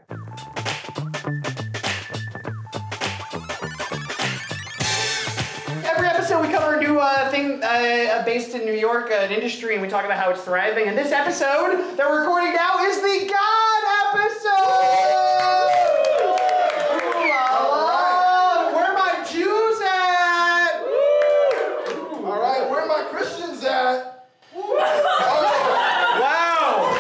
Uh, 7.05 7.31
thing 7.31 7.63
uh, 7.63 8.23
based 8.25 8.55
in 8.55 8.65
New 8.65 8.73
York, 8.75 9.11
uh, 9.11 9.15
an 9.15 9.33
industry, 9.33 9.75
and 9.75 9.83
we 9.83 9.89
talk 9.89 10.05
about 10.05 10.19
how 10.19 10.31
it's 10.31 10.43
thriving. 10.43 10.89
And 10.89 10.97
this 10.97 11.13
episode 11.13 11.97
that 11.97 12.09
we're 12.09 12.21
recording 12.21 12.55
now 12.55 12.85
is 12.87 12.97
the 13.01 13.27
God 13.29 13.85
episode. 14.09 15.85
Ooh 16.95 17.29
la 17.29 17.77
la. 17.77 18.75
Where 18.75 18.93
my 18.95 19.25
Jews 19.31 19.81
at? 19.83 20.83
All 22.25 22.41
right, 22.41 22.69
where 22.71 22.81
are 22.81 22.87
my 22.87 23.05
Christians 23.11 23.63
at? 23.65 24.27
Wow. 26.15 26.97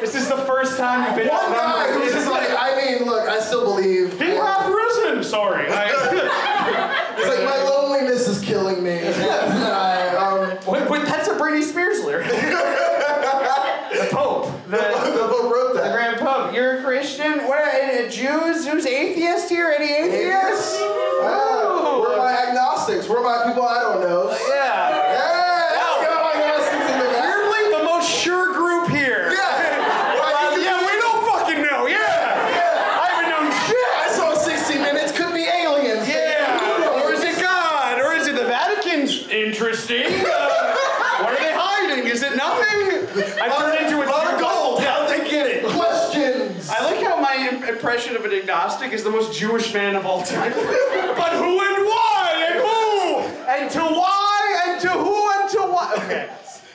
This 0.00 0.14
is 0.14 0.28
the 0.28 0.38
first 0.38 0.78
time 0.78 1.06
you've 1.06 1.16
been 1.16 1.28
One 1.28 1.52
guy 1.52 1.92
who's 1.92 2.12
just 2.12 2.28
like, 2.30 2.48
I 2.50 2.74
mean, 2.98 3.06
look, 3.06 3.28
I 3.28 3.38
still 3.40 3.64
believe. 3.64 4.18
He 4.18 4.32
left 4.32 4.68
risen. 4.68 5.22
Sorry. 5.22 5.66
It's 5.66 7.28
like 7.28 7.44
my 7.44 7.62
loneliness 7.62 8.26
is 8.26 8.40
killing 8.42 8.82
me. 8.82 9.00
I, 9.02 10.14
um, 10.16 10.58
Wait, 10.66 10.88
wait, 10.90 11.04
that's 11.04 11.28
a 11.28 11.34
Britney 11.34 11.62
Spears 11.62 12.02
lyric. 12.04 12.26
the 12.28 14.08
Pope. 14.10 14.46
the 14.68 14.76
Pope 14.78 15.52
wrote 15.52 15.74
The 15.74 15.80
that. 15.82 15.92
Grand 15.92 16.18
Pope, 16.18 16.54
you're 16.54 16.78
a 16.78 16.82
Christian? 16.82 17.38
Uh, 18.04 18.10
Jews? 18.10 18.66
Who's 18.66 18.84
atheist 18.84 19.48
here? 19.48 19.74
Any 19.78 19.90
atheists? 19.90 20.76
Ah, 20.78 22.00
where 22.00 22.12
are 22.12 22.18
my 22.18 22.48
agnostics? 22.48 23.08
Where 23.08 23.18
are 23.18 23.22
my 23.24 23.44
people 23.50 23.62
I 23.64 23.80
don't 23.80 24.00
know? 24.02 24.30
Yeah. 24.30 24.90
Yeah, 24.92 25.72
let's 25.72 26.04
go, 26.04 26.12
agnostics 26.34 26.92
in 26.92 26.98
the 26.98 27.04
back. 27.14 27.24
Weirdly, 27.24 27.78
the 27.78 27.84
most 27.84 28.10
sure 28.10 28.52
group 28.52 28.90
here. 28.90 29.32
Yeah. 29.32 29.40
Uh, 30.20 30.56
yeah, 30.60 30.84
we 30.84 30.92
don't 31.00 31.24
fucking 31.32 31.62
know. 31.62 31.86
Yeah. 31.86 33.00
I 33.00 33.08
haven't 33.08 33.30
known 33.30 33.48
shit. 33.64 33.88
I 33.96 34.08
saw 34.12 34.34
60 34.34 34.78
Minutes. 34.80 35.12
Could 35.12 35.32
be 35.32 35.44
aliens. 35.48 36.06
Yeah. 36.06 37.00
Or 37.04 37.12
is 37.14 37.22
it 37.24 37.40
God? 37.40 38.00
Or 38.00 38.12
is 38.12 38.26
it 38.26 38.34
the 38.36 38.44
Vatican's 38.44 39.28
interesting? 39.28 40.04
Uh, 40.04 40.76
what 41.24 41.32
are 41.32 41.40
they 41.40 41.54
hiding? 41.56 42.06
Is 42.06 42.22
it 42.22 42.36
nothing? 42.36 43.40
I 43.40 43.48
turned 43.56 43.80
into 43.86 44.02
a 44.02 44.06
Pot 44.06 44.34
of 44.34 44.40
gold. 44.40 44.82
How'd 44.82 45.08
they 45.08 45.28
get 45.30 45.46
it? 45.46 45.64
Questions. 45.64 46.68
I 46.68 46.82
like 46.84 47.02
how 47.04 47.20
my 47.20 47.34
im- 47.50 47.62
impression 47.64 48.16
of 48.16 48.24
an 48.24 48.32
agnostic 48.32 48.92
is 48.92 48.93
the 49.04 49.10
most 49.10 49.38
Jewish 49.38 49.72
man 49.74 49.96
of 49.96 50.06
all 50.06 50.22
time. 50.22 50.52
but 50.52 51.32
who 51.32 51.60
and 51.60 51.84
why 51.86 52.48
and 52.48 52.58
who 52.58 53.50
and 53.52 53.70
to 53.70 53.80
why 53.80 54.64
and 54.66 54.80
to 54.80 54.88
who 54.90 55.30
and 55.40 55.50
to 55.50 55.58
why? 55.60 55.94
Okay. 55.98 56.30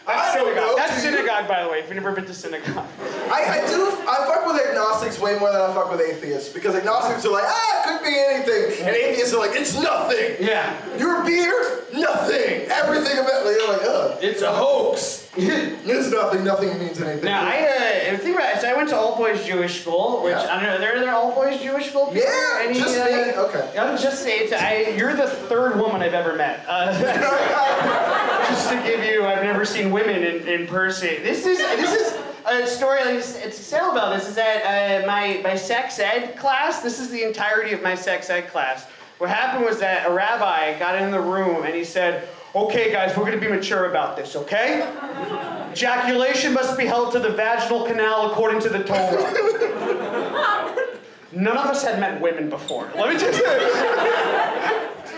That's 0.06 0.34
synagogue. 0.34 0.56
know, 0.56 0.76
That's 0.76 1.04
dude. 1.04 1.13
synagogue, 1.13 1.48
by 1.48 1.63
the 1.63 1.70
way. 1.70 1.80
If 1.80 1.86
you've 1.86 1.96
never 1.96 2.12
been 2.12 2.26
to 2.26 2.34
synagogue. 2.34 2.86
I, 3.32 3.62
I 3.62 3.68
do. 3.68 3.89
I 4.08 4.26
fuck 4.26 4.48
with 4.48 4.60
agnostics 4.65 5.20
way 5.20 5.38
more 5.38 5.52
than 5.52 5.62
I 5.62 5.74
fuck 5.74 5.92
with 5.92 6.02
atheists 6.02 6.52
because 6.52 6.76
agnostics 6.76 7.26
are 7.26 7.32
like, 7.32 7.44
ah, 7.46 7.96
it 7.96 8.00
could 8.00 8.08
be 8.08 8.18
anything, 8.18 8.88
and 8.88 8.96
atheists 8.96 9.34
are 9.36 9.39
like, 9.39 9.52
it's 9.54 9.80
nothing. 9.80 10.36
Yeah. 10.39 10.98
Your 10.98 11.24
beer, 11.24 11.84
nothing. 11.94 12.62
Everything 12.70 13.20
about 13.20 13.46
it, 13.46 13.58
you're 13.60 13.72
like, 13.72 13.84
ugh. 13.84 14.18
It's 14.22 14.42
a 14.42 14.52
hoax. 14.52 15.29
it's 15.86 16.12
nothing. 16.12 16.43
Nothing 16.43 16.78
means 16.80 17.02
anything. 17.02 17.25
Now 17.25 17.41
I 17.41 18.12
uh, 18.13 18.17
think 18.17 18.36
about 18.36 18.56
it. 18.56 18.62
So 18.62 18.69
I 18.69 18.75
went 18.75 18.89
to 18.89 18.95
all 18.95 19.17
boys 19.17 19.45
Jewish 19.45 19.82
school, 19.82 20.23
which 20.23 20.34
Yeah. 20.34 20.47
I 20.56 20.56
don't 20.56 20.63
know. 20.63 20.78
There 20.80 20.95
are 20.95 20.99
there 20.99 21.13
all 21.13 21.34
boys 21.34 21.62
Jewish 21.62 21.89
school. 21.89 22.08
people? 22.08 22.21
Yeah, 22.21 22.62
Any, 22.63 22.80
just 22.80 22.97
uh, 22.97 23.06
me. 23.06 23.34
Okay. 23.34 23.78
I'll 23.78 23.97
just 23.97 24.23
say 24.23 24.39
it. 24.39 24.54
I, 24.54 24.89
you're 24.97 25.15
the 25.15 25.28
third 25.28 25.78
woman 25.78 26.02
I've 26.02 26.13
ever 26.13 26.36
met. 26.36 26.65
Uh, 26.67 26.91
just 28.49 28.69
to 28.69 28.75
give 28.84 29.04
you, 29.04 29.25
I've 29.25 29.43
never 29.43 29.65
seen 29.65 29.91
women 29.91 30.23
in, 30.23 30.47
in 30.47 30.67
person. 30.67 31.10
This 31.23 31.45
is 31.45 31.58
this 31.58 31.93
is 31.93 32.19
a 32.45 32.67
story. 32.67 32.99
It's, 33.02 33.36
a 33.36 33.71
tale 33.71 33.91
about 33.91 34.15
this. 34.15 34.28
Is 34.28 34.36
that 34.36 35.04
uh, 35.04 35.08
my 35.08 35.41
my 35.43 35.56
sex 35.56 35.99
ed 35.99 36.38
class? 36.38 36.82
This 36.82 36.99
is 36.99 37.10
the 37.10 37.23
entirety 37.23 37.73
of 37.73 37.82
my 37.82 37.95
sex 37.95 38.30
ed 38.30 38.47
class. 38.49 38.86
What 39.19 39.30
happened 39.30 39.65
was 39.65 39.80
that 39.80 40.10
a 40.10 40.13
rabbi 40.13 40.80
got 40.80 40.95
in 40.95 41.12
the 41.12 41.19
room 41.19 41.65
and 41.65 41.75
he 41.75 41.84
said, 41.84 42.30
"Okay, 42.55 42.91
guys, 42.91 43.15
we're 43.15 43.25
going 43.25 43.39
to 43.39 43.45
be 43.45 43.51
mature 43.51 43.85
about 43.89 44.15
this. 44.17 44.35
Okay." 44.35 44.88
Ejaculation 45.71 46.53
must 46.53 46.77
be 46.77 46.85
held 46.85 47.12
to 47.13 47.19
the 47.19 47.29
vaginal 47.29 47.85
canal 47.85 48.31
according 48.31 48.59
to 48.62 48.69
the 48.69 48.83
Torah. 48.83 49.31
None 51.31 51.57
of 51.57 51.65
us 51.67 51.83
had 51.83 51.99
met 51.99 52.19
women 52.19 52.49
before. 52.49 52.89
Let 52.95 53.13
me 53.13 53.19
just 53.19 53.39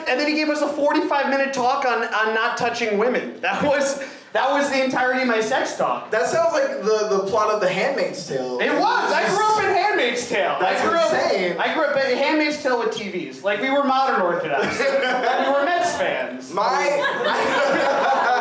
And 0.07 0.19
then 0.19 0.27
he 0.27 0.35
gave 0.35 0.49
us 0.49 0.61
a 0.61 0.67
45 0.67 1.29
minute 1.29 1.53
talk 1.53 1.85
on, 1.85 2.03
on 2.03 2.33
not 2.33 2.57
touching 2.57 2.97
women. 2.97 3.39
That 3.41 3.63
was 3.63 4.03
that 4.33 4.49
was 4.51 4.69
the 4.69 4.81
entirety 4.81 5.23
of 5.23 5.27
my 5.27 5.41
sex 5.41 5.75
talk. 5.75 6.09
That 6.09 6.25
sounds 6.27 6.53
like 6.53 6.81
the, 6.83 7.07
the 7.17 7.29
plot 7.29 7.53
of 7.53 7.59
The 7.59 7.67
Handmaid's 7.67 8.25
Tale. 8.25 8.59
It 8.61 8.71
was. 8.71 9.11
I 9.11 9.27
grew 9.27 9.43
up 9.43 9.59
in 9.59 9.75
Handmaid's 9.75 10.29
Tale. 10.29 10.55
That's 10.57 10.81
I 10.81 10.87
grew 10.87 11.01
insane. 11.01 11.51
up. 11.57 11.67
I 11.67 11.73
grew 11.73 11.83
up 11.83 11.97
in 11.97 12.17
Handmaid's 12.17 12.63
Tale 12.63 12.79
with 12.79 12.95
TVs. 12.95 13.43
Like 13.43 13.61
we 13.61 13.69
were 13.69 13.83
modern 13.83 14.21
Orthodox. 14.21 14.79
and 14.79 15.45
we 15.45 15.51
were 15.51 15.65
Mets 15.65 15.97
fans. 15.97 16.53
My. 16.53 16.79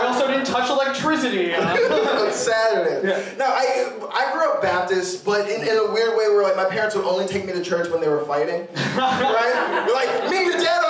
We 0.01 0.07
also 0.07 0.29
didn't 0.29 0.46
touch 0.46 0.70
electricity. 0.70 1.55
on 1.55 2.33
Saturday. 2.33 3.09
Yeah. 3.09 3.25
No, 3.37 3.46
I 3.46 3.90
I 4.12 4.33
grew 4.33 4.49
up 4.49 4.62
Baptist, 4.62 5.25
but 5.25 5.51
in, 5.51 5.62
in 5.62 5.77
a 5.77 5.90
weird 5.92 6.16
way 6.16 6.29
where 6.29 6.44
like 6.44 6.57
my 6.57 6.66
parents 6.66 6.94
would 6.94 7.05
only 7.05 7.27
take 7.27 7.44
me 7.46 7.53
to 7.53 7.64
church 7.64 7.90
when 7.90 8.01
they 8.01 8.09
were 8.09 8.25
fighting. 8.27 8.68
right? 8.96 9.85
We're 9.88 9.94
like, 9.94 10.31
me 10.31 10.38
and 10.38 10.46
your 10.46 10.59
dad 10.62 10.83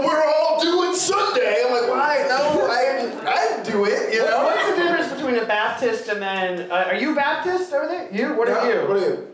what 0.00 0.06
we're 0.12 0.24
all 0.24 0.60
doing 0.60 0.94
Sunday? 0.96 1.62
I'm 1.66 1.72
like, 1.72 1.90
why? 1.90 2.24
No, 2.28 2.66
I 2.68 3.00
didn't 3.00 3.26
I 3.26 3.48
didn't 3.48 3.72
do 3.72 3.84
it, 3.84 4.12
you 4.14 4.24
know? 4.24 4.44
What's 4.44 4.68
the 4.70 4.76
difference 4.82 5.12
between 5.12 5.36
a 5.36 5.44
Baptist 5.46 6.08
and 6.08 6.20
then? 6.22 6.70
Uh, 6.70 6.84
are 6.88 6.94
you 6.94 7.14
Baptist 7.14 7.72
over 7.72 7.86
there? 7.88 8.08
You? 8.12 8.34
What 8.36 8.48
are 8.48 8.66
Yeah, 8.68 8.82
you? 8.82 8.88
What 8.88 8.96
are 8.96 9.00
you? 9.00 9.26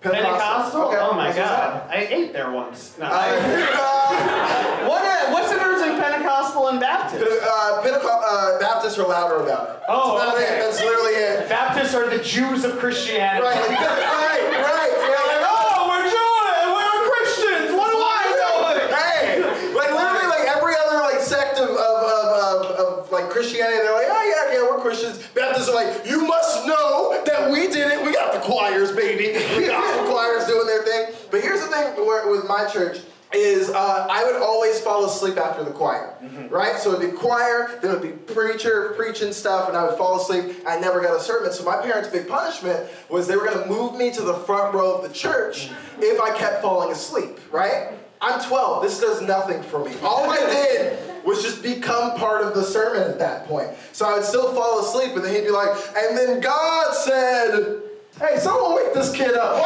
Pentecostal? 0.00 0.82
Okay, 0.88 0.96
Oh 0.98 1.12
my 1.12 1.30
that's 1.30 1.38
what's 1.38 1.50
God! 1.50 1.90
I 1.90 2.06
ate 2.08 2.32
there 2.32 2.50
once. 2.52 2.96
No, 2.98 3.04
Uh, 3.04 3.10
I- 3.12 4.86
what? 4.88 5.02
Uh, 5.04 5.32
what's 5.32 5.50
the 5.52 5.56
difference 5.58 5.82
between 5.82 6.00
Pentecostal 6.00 6.68
and 6.68 6.80
Baptist? 6.80 7.20
uh, 7.22 7.82
Pentecost, 7.82 8.24
uh, 8.26 8.58
Baptists 8.60 8.98
are 8.98 9.06
louder 9.06 9.44
about 9.44 9.68
it. 9.76 9.82
Oh, 9.88 10.16
That's 10.18 10.36
okay. 10.36 10.56
it. 10.56 10.60
That's 10.62 10.80
literally 10.80 11.12
it. 11.20 11.48
Baptists 11.50 11.94
are 11.94 12.08
the 12.08 12.22
Jews 12.24 12.64
of 12.64 12.78
Christianity. 12.78 13.44
Right, 13.44 13.60
right, 13.60 13.76
right. 13.76 14.92
They're 15.04 15.26
like, 15.36 15.44
oh, 15.44 15.84
we're 15.92 16.08
Jewish, 16.08 16.64
we're 16.72 17.02
Christians. 17.12 17.76
What 17.76 17.92
do 17.92 17.98
I 18.00 18.24
know? 18.40 18.56
Hey, 18.96 19.44
like 19.76 19.92
literally, 19.92 20.28
like 20.32 20.48
every 20.48 20.74
other 20.80 20.96
like 21.04 21.20
sect 21.20 21.58
of 21.60 21.68
of, 21.76 21.76
of, 21.76 22.24
of, 22.40 22.58
of 22.80 23.12
like 23.12 23.28
Christianity, 23.40 23.78
they're 23.78 23.94
like, 23.94 24.06
oh 24.10 24.50
yeah, 24.52 24.54
yeah, 24.54 24.70
we're 24.70 24.82
Christians. 24.82 25.26
Baptists 25.34 25.70
are 25.70 25.74
like, 25.74 26.06
you 26.06 26.26
must 26.26 26.66
know 26.66 27.22
that 27.24 27.50
we 27.50 27.68
did 27.68 27.90
it. 27.90 28.04
We 28.04 28.12
got 28.12 28.34
the 28.34 28.40
choirs, 28.40 28.92
baby. 28.92 29.32
We 29.56 29.66
got 29.66 30.04
the 30.04 30.12
choirs 30.12 30.44
doing 30.44 30.66
their 30.66 30.82
thing. 30.82 31.14
But 31.30 31.40
here's 31.40 31.62
the 31.62 31.68
thing 31.68 32.06
where, 32.06 32.30
with 32.30 32.46
my 32.46 32.68
church 32.70 32.98
is 33.32 33.70
uh, 33.70 34.06
I 34.10 34.24
would 34.24 34.42
always 34.42 34.78
fall 34.80 35.06
asleep 35.06 35.38
after 35.38 35.64
the 35.64 35.70
choir, 35.70 36.18
right? 36.50 36.76
So 36.76 36.92
it'd 36.92 37.10
be 37.10 37.16
choir, 37.16 37.78
then 37.80 37.92
it'd 37.92 38.02
be 38.02 38.34
preacher 38.34 38.92
preaching 38.96 39.32
stuff, 39.32 39.68
and 39.68 39.76
I 39.76 39.86
would 39.86 39.96
fall 39.96 40.20
asleep. 40.20 40.56
I 40.66 40.78
never 40.78 41.00
got 41.00 41.16
a 41.16 41.20
sermon. 41.20 41.50
So 41.52 41.64
my 41.64 41.80
parents' 41.80 42.10
big 42.10 42.28
punishment 42.28 42.90
was 43.08 43.26
they 43.26 43.36
were 43.36 43.46
going 43.46 43.62
to 43.62 43.66
move 43.68 43.96
me 43.96 44.10
to 44.10 44.22
the 44.22 44.34
front 44.34 44.74
row 44.74 44.96
of 44.96 45.08
the 45.08 45.14
church 45.14 45.70
if 45.98 46.20
I 46.20 46.36
kept 46.36 46.60
falling 46.60 46.92
asleep, 46.92 47.40
right? 47.50 47.92
I'm 48.22 48.40
12. 48.40 48.82
This 48.82 49.00
does 49.00 49.22
nothing 49.22 49.62
for 49.62 49.82
me. 49.84 49.92
All 50.02 50.30
I 50.30 50.36
did 50.38 51.24
was 51.24 51.42
just 51.42 51.62
become 51.62 52.16
part 52.18 52.42
of 52.42 52.54
the 52.54 52.62
sermon 52.62 53.02
at 53.02 53.18
that 53.18 53.46
point. 53.46 53.70
So 53.92 54.06
I 54.06 54.14
would 54.14 54.24
still 54.24 54.52
fall 54.54 54.80
asleep, 54.80 55.14
and 55.16 55.24
then 55.24 55.34
he'd 55.34 55.42
be 55.44 55.50
like, 55.50 55.70
and 55.96 56.16
then 56.16 56.40
God 56.40 56.94
said, 56.94 57.82
Hey, 58.18 58.38
someone 58.38 58.74
wake 58.76 58.92
this 58.92 59.10
kid 59.16 59.34
up. 59.34 59.56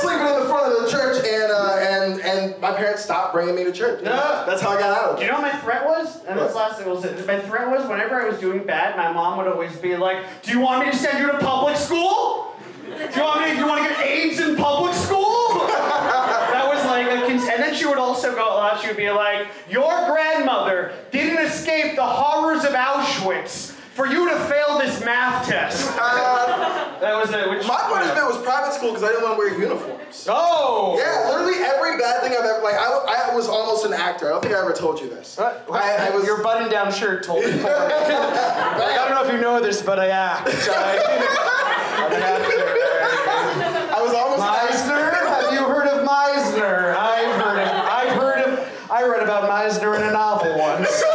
Sleeping 0.00 0.26
in 0.26 0.40
the 0.40 0.46
front 0.46 0.72
of 0.76 0.82
the 0.84 0.90
church, 0.90 1.24
and 1.24 1.50
uh, 1.50 1.76
and 1.80 2.20
and 2.20 2.60
my 2.60 2.72
parents 2.72 3.02
stopped 3.04 3.32
bringing 3.32 3.54
me 3.54 3.64
to 3.64 3.72
church. 3.72 4.00
Yeah. 4.02 4.44
That's 4.46 4.60
how 4.60 4.70
I 4.70 4.78
got 4.78 4.98
out 4.98 5.10
of 5.10 5.16
Do 5.16 5.22
it. 5.22 5.26
you 5.26 5.32
know 5.32 5.40
what 5.40 5.52
my 5.54 5.58
threat 5.60 5.86
was? 5.86 6.22
And 6.26 6.38
this 6.38 6.54
last 6.54 6.78
thing 6.78 6.90
was 6.90 7.02
my 7.26 7.40
threat 7.40 7.70
was 7.70 7.86
whenever 7.88 8.20
I 8.20 8.28
was 8.28 8.38
doing 8.38 8.64
bad, 8.64 8.96
my 8.98 9.10
mom 9.12 9.38
would 9.38 9.46
always 9.46 9.74
be 9.76 9.96
like, 9.96 10.18
"Do 10.42 10.50
you 10.50 10.60
want 10.60 10.84
me 10.84 10.92
to 10.92 10.96
send 10.98 11.20
you 11.20 11.30
to 11.32 11.38
public 11.38 11.76
school? 11.76 12.54
Do 12.84 12.90
you 12.90 13.22
want 13.22 13.40
me? 13.42 13.52
Do 13.52 13.58
you 13.60 13.66
want 13.66 13.82
to 13.84 13.88
get 13.88 14.06
AIDS 14.06 14.38
in 14.40 14.56
public 14.56 14.92
school?" 14.94 15.22
that 15.68 16.68
was 16.68 16.84
like 16.84 17.06
a 17.06 17.26
cons- 17.26 17.41
and 17.52 17.62
then 17.62 17.74
she 17.74 17.86
would 17.86 17.98
also 17.98 18.34
go. 18.34 18.56
Uh, 18.58 18.78
she 18.78 18.88
would 18.88 18.96
be 18.96 19.10
like, 19.10 19.46
"Your 19.68 20.06
grandmother 20.10 20.92
didn't 21.10 21.38
escape 21.44 21.96
the 21.96 22.04
horrors 22.04 22.64
of 22.64 22.72
Auschwitz 22.72 23.72
for 23.94 24.06
you 24.06 24.28
to 24.30 24.36
fail 24.46 24.78
this 24.78 25.04
math 25.04 25.46
test." 25.46 25.86
that 25.96 27.14
was 27.20 27.30
it. 27.30 27.50
Which, 27.50 27.66
My 27.66 27.76
punishment 27.76 28.26
was 28.26 28.38
private 28.42 28.72
school 28.72 28.90
because 28.90 29.04
I 29.04 29.08
didn't 29.08 29.22
want 29.24 29.34
to 29.34 29.38
wear 29.38 29.58
uniforms. 29.60 30.26
Oh. 30.28 30.96
Yeah, 30.98 31.30
literally 31.30 31.62
every 31.62 31.98
bad 31.98 32.22
thing 32.22 32.32
I've 32.32 32.44
ever 32.44 32.62
like. 32.62 32.74
I, 32.74 33.30
I 33.30 33.34
was 33.34 33.48
almost 33.48 33.84
an 33.84 33.92
actor. 33.92 34.26
I 34.26 34.30
don't 34.30 34.42
think 34.42 34.54
I 34.54 34.60
ever 34.60 34.72
told 34.72 35.00
you 35.00 35.08
this. 35.08 35.38
I, 35.38 35.60
I 35.70 36.10
was. 36.14 36.24
Your 36.24 36.42
button-down 36.42 36.92
shirt 36.92 37.24
told 37.24 37.44
me. 37.44 37.50
Like, 37.52 37.64
I 37.66 38.94
don't 38.96 39.10
know 39.10 39.24
if 39.24 39.32
you 39.32 39.40
know 39.40 39.60
this, 39.60 39.82
but 39.82 39.98
I 39.98 40.08
act. 40.08 40.48
I, 40.48 40.98
I'm 42.06 42.12
an 42.12 42.22
actor. 42.22 42.52
I 43.94 44.00
was 44.02 44.14
almost. 44.14 44.42
an 44.42 44.48
actor. 44.48 44.62
Meisner? 44.72 45.12
Have 45.28 45.52
you 45.52 45.64
heard 45.64 45.86
of 45.86 46.06
Meisner? 46.06 46.94
I've 46.96 47.40
heard 47.42 47.58
of. 47.60 47.68
I've 47.68 48.12
heard 48.16 48.38
of. 48.48 48.90
I 49.02 49.06
read 49.08 49.22
about 49.24 49.50
Meisner 49.50 49.96
in 49.96 50.04
a 50.04 50.12
novel 50.12 50.56
once. 50.56 51.02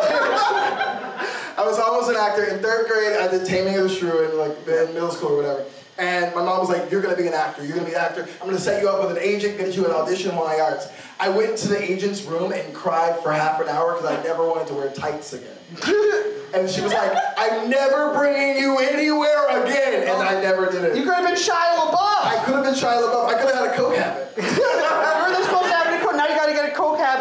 I 1.58 1.64
was 1.64 1.80
almost 1.80 2.10
an 2.10 2.18
actor. 2.18 2.44
In 2.44 2.62
third 2.62 2.90
grade, 2.90 3.16
I 3.16 3.30
did 3.30 3.46
Taming 3.46 3.78
of 3.78 3.84
the 3.84 3.90
Shrew 3.90 4.30
in 4.30 4.38
like 4.38 4.58
in 4.68 4.94
middle 4.94 5.10
school 5.10 5.32
or 5.32 5.38
whatever. 5.38 5.66
And 5.98 6.36
my 6.36 6.44
mom 6.44 6.60
was 6.60 6.70
like, 6.70 6.92
"You're 6.92 7.02
gonna 7.02 7.16
be 7.16 7.28
an 7.28 7.34
actor. 7.34 7.64
You're 7.64 7.78
gonna 7.78 7.88
be 7.88 7.96
an 7.96 8.02
actor. 8.02 8.28
I'm 8.42 8.48
gonna 8.48 8.60
set 8.60 8.82
you 8.82 8.90
up 8.90 9.02
with 9.02 9.16
an 9.16 9.24
agent, 9.24 9.58
get 9.58 9.74
you 9.74 9.86
an 9.86 9.92
audition, 9.92 10.36
Y 10.36 10.60
Arts." 10.60 10.90
I 11.18 11.30
went 11.30 11.58
to 11.60 11.70
the 11.70 11.82
agent's 11.82 12.24
room 12.24 12.52
and 12.52 12.76
cried 12.76 13.20
for 13.22 13.32
half 13.32 13.62
an 13.62 13.70
hour 13.70 13.94
because 13.94 14.12
I 14.12 14.22
never 14.22 14.46
wanted 14.46 14.68
to 14.68 14.74
wear 14.74 14.90
tights 14.92 15.32
again. 15.32 15.58
and 16.54 16.70
she 16.70 16.82
was 16.82 16.92
like, 16.92 17.16
"I'm 17.38 17.70
never 17.70 18.14
bringing 18.14 18.62
you 18.62 18.80
anywhere 18.80 19.48
again," 19.64 20.10
and 20.10 20.22
I 20.22 20.42
never 20.42 20.70
did 20.70 20.84
it. 20.84 20.98
You 20.98 21.04
could 21.04 21.16
have 21.16 21.26
been 21.26 21.36
Shia 21.36 21.88
LaBeouf. 21.88 22.22
I 22.22 22.44
could 22.46 22.56
have 22.56 22.66
been 22.66 22.76
Shia 22.76 23.02
LaBeouf. 23.02 23.28
I 23.28 23.34
could 23.40 23.56
have 23.56 23.66
had 23.66 23.74
a 23.74 23.78
coke 23.78 23.96
habit. 23.96 24.34
You're 24.38 24.46
the 24.46 25.44
supposed 25.46 25.72
to 25.72 25.74
have 25.74 25.88
a 25.88 26.06
coke. 26.06 26.16
Now 26.16 26.28
you 26.28 26.36
got 26.36 26.48
to 26.48 26.58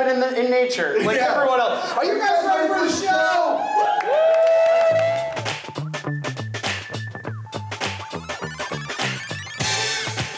get 0.07 0.17
a 0.17 0.21
coke 0.21 0.31
habit 0.31 0.39
in 0.39 0.45
the 0.45 0.45
in 0.45 0.51
nature, 0.51 0.99
like 1.05 1.17
Yeah. 1.17 1.35
everyone 1.35 1.61
else. 1.61 1.93
Are 1.93 2.05
you 2.05 2.19
guys 2.19 2.45
ready 2.45 2.69
for 2.69 2.81
the 2.81 2.91
show? 2.91 3.63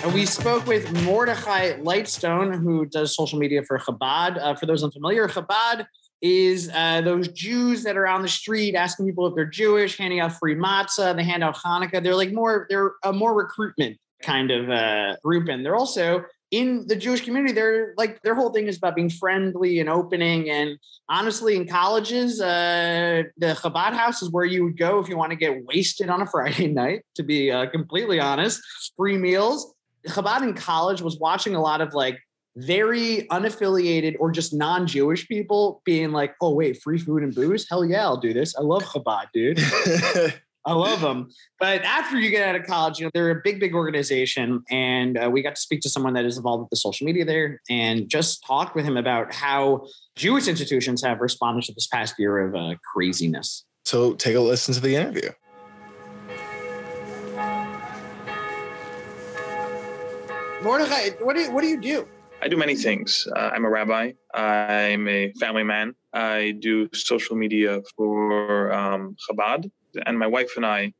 And 0.04 0.14
we 0.14 0.24
spoke 0.26 0.66
with 0.66 0.90
Mordechai 1.04 1.72
Lightstone, 1.80 2.54
who 2.62 2.86
does 2.86 3.14
social 3.14 3.38
media 3.38 3.62
for 3.64 3.78
Chabad. 3.78 4.38
Uh, 4.40 4.54
for 4.54 4.66
those 4.66 4.84
unfamiliar, 4.84 5.28
Chabad 5.28 5.86
is 6.22 6.70
uh, 6.72 7.00
those 7.02 7.28
Jews 7.28 7.82
that 7.82 7.96
are 7.96 8.06
on 8.06 8.22
the 8.22 8.28
street 8.28 8.74
asking 8.74 9.06
people 9.06 9.26
if 9.26 9.34
they're 9.34 9.44
Jewish, 9.44 9.98
handing 9.98 10.20
out 10.20 10.32
free 10.38 10.54
matzah. 10.54 11.16
They 11.16 11.24
hand 11.24 11.42
out 11.44 11.56
Hanukkah. 11.56 12.02
They're 12.02 12.14
like 12.14 12.32
more, 12.32 12.66
they're 12.70 12.92
a 13.04 13.12
more 13.12 13.34
recruitment 13.34 13.98
kind 14.22 14.50
of 14.50 14.70
uh, 14.70 15.16
group, 15.22 15.48
and 15.48 15.64
they're 15.64 15.76
also 15.76 16.24
in 16.50 16.86
the 16.86 16.96
Jewish 16.96 17.24
community. 17.24 17.52
They're 17.52 17.94
like 17.96 18.22
their 18.22 18.34
whole 18.34 18.50
thing 18.50 18.66
is 18.66 18.78
about 18.78 18.94
being 18.94 19.10
friendly 19.10 19.80
and 19.80 19.88
opening. 19.88 20.50
And 20.50 20.78
honestly, 21.08 21.56
in 21.56 21.66
colleges, 21.66 22.40
uh, 22.40 23.24
the 23.36 23.48
Chabad 23.48 23.92
house 23.92 24.22
is 24.22 24.30
where 24.30 24.44
you 24.44 24.64
would 24.64 24.78
go 24.78 24.98
if 24.98 25.08
you 25.08 25.16
want 25.16 25.30
to 25.30 25.36
get 25.36 25.64
wasted 25.64 26.08
on 26.08 26.22
a 26.22 26.26
Friday 26.30 26.68
night. 26.68 27.04
To 27.16 27.22
be 27.22 27.50
uh, 27.50 27.66
completely 27.66 28.20
honest, 28.20 28.60
free 28.96 29.18
meals. 29.18 29.74
Chabad 30.06 30.42
in 30.42 30.54
college 30.54 31.02
was 31.02 31.18
watching 31.18 31.54
a 31.54 31.60
lot 31.60 31.80
of 31.80 31.92
like 31.92 32.18
very 32.56 33.26
unaffiliated 33.30 34.16
or 34.18 34.30
just 34.32 34.54
non-Jewish 34.54 35.28
people 35.28 35.82
being 35.84 36.12
like, 36.12 36.34
"Oh 36.40 36.54
wait, 36.54 36.80
free 36.82 36.98
food 36.98 37.22
and 37.22 37.34
booze? 37.34 37.66
Hell 37.68 37.84
yeah, 37.84 38.02
I'll 38.02 38.16
do 38.16 38.32
this. 38.32 38.56
I 38.56 38.62
love 38.62 38.84
Chabad, 38.84 39.26
dude. 39.32 39.60
I 40.68 40.74
love 40.74 41.00
them." 41.00 41.28
But 41.58 41.82
after 41.82 42.18
you 42.18 42.30
get 42.30 42.48
out 42.48 42.54
of 42.54 42.66
college, 42.66 42.98
you 42.98 43.06
know 43.06 43.10
they're 43.14 43.30
a 43.30 43.40
big, 43.42 43.58
big 43.58 43.74
organization, 43.74 44.62
and 44.70 45.18
uh, 45.18 45.28
we 45.30 45.42
got 45.42 45.56
to 45.56 45.60
speak 45.60 45.80
to 45.82 45.88
someone 45.88 46.14
that 46.14 46.24
is 46.24 46.36
involved 46.36 46.60
with 46.60 46.70
the 46.70 46.76
social 46.76 47.06
media 47.06 47.24
there, 47.24 47.60
and 47.68 48.08
just 48.08 48.44
talk 48.46 48.74
with 48.74 48.84
him 48.84 48.96
about 48.96 49.32
how 49.32 49.86
Jewish 50.16 50.48
institutions 50.48 51.02
have 51.02 51.20
responded 51.20 51.64
to 51.64 51.72
this 51.74 51.86
past 51.86 52.14
year 52.18 52.46
of 52.46 52.54
uh, 52.54 52.74
craziness. 52.92 53.64
so 53.84 54.14
take 54.14 54.36
a 54.36 54.40
listen 54.40 54.74
to 54.74 54.80
the 54.80 54.94
interview. 54.94 55.30
Mordechai, 60.62 61.10
what 61.20 61.36
do 61.36 61.42
you, 61.42 61.52
what 61.52 61.62
do 61.62 61.68
you 61.68 61.80
do? 61.80 62.08
I 62.42 62.48
do 62.48 62.56
many 62.56 62.76
things. 62.76 63.26
Uh, 63.34 63.50
I'm 63.52 63.64
a 63.64 63.70
rabbi. 63.70 64.12
I'm 64.34 65.08
a 65.08 65.32
family 65.40 65.64
man. 65.64 65.94
I 66.12 66.54
do 66.60 66.88
social 66.92 67.36
media 67.36 67.80
for 67.96 68.72
um, 68.72 69.16
Chabad, 69.28 69.70
and 70.06 70.18
my 70.18 70.26
wife 70.26 70.52
and 70.56 70.64
I 70.66 70.92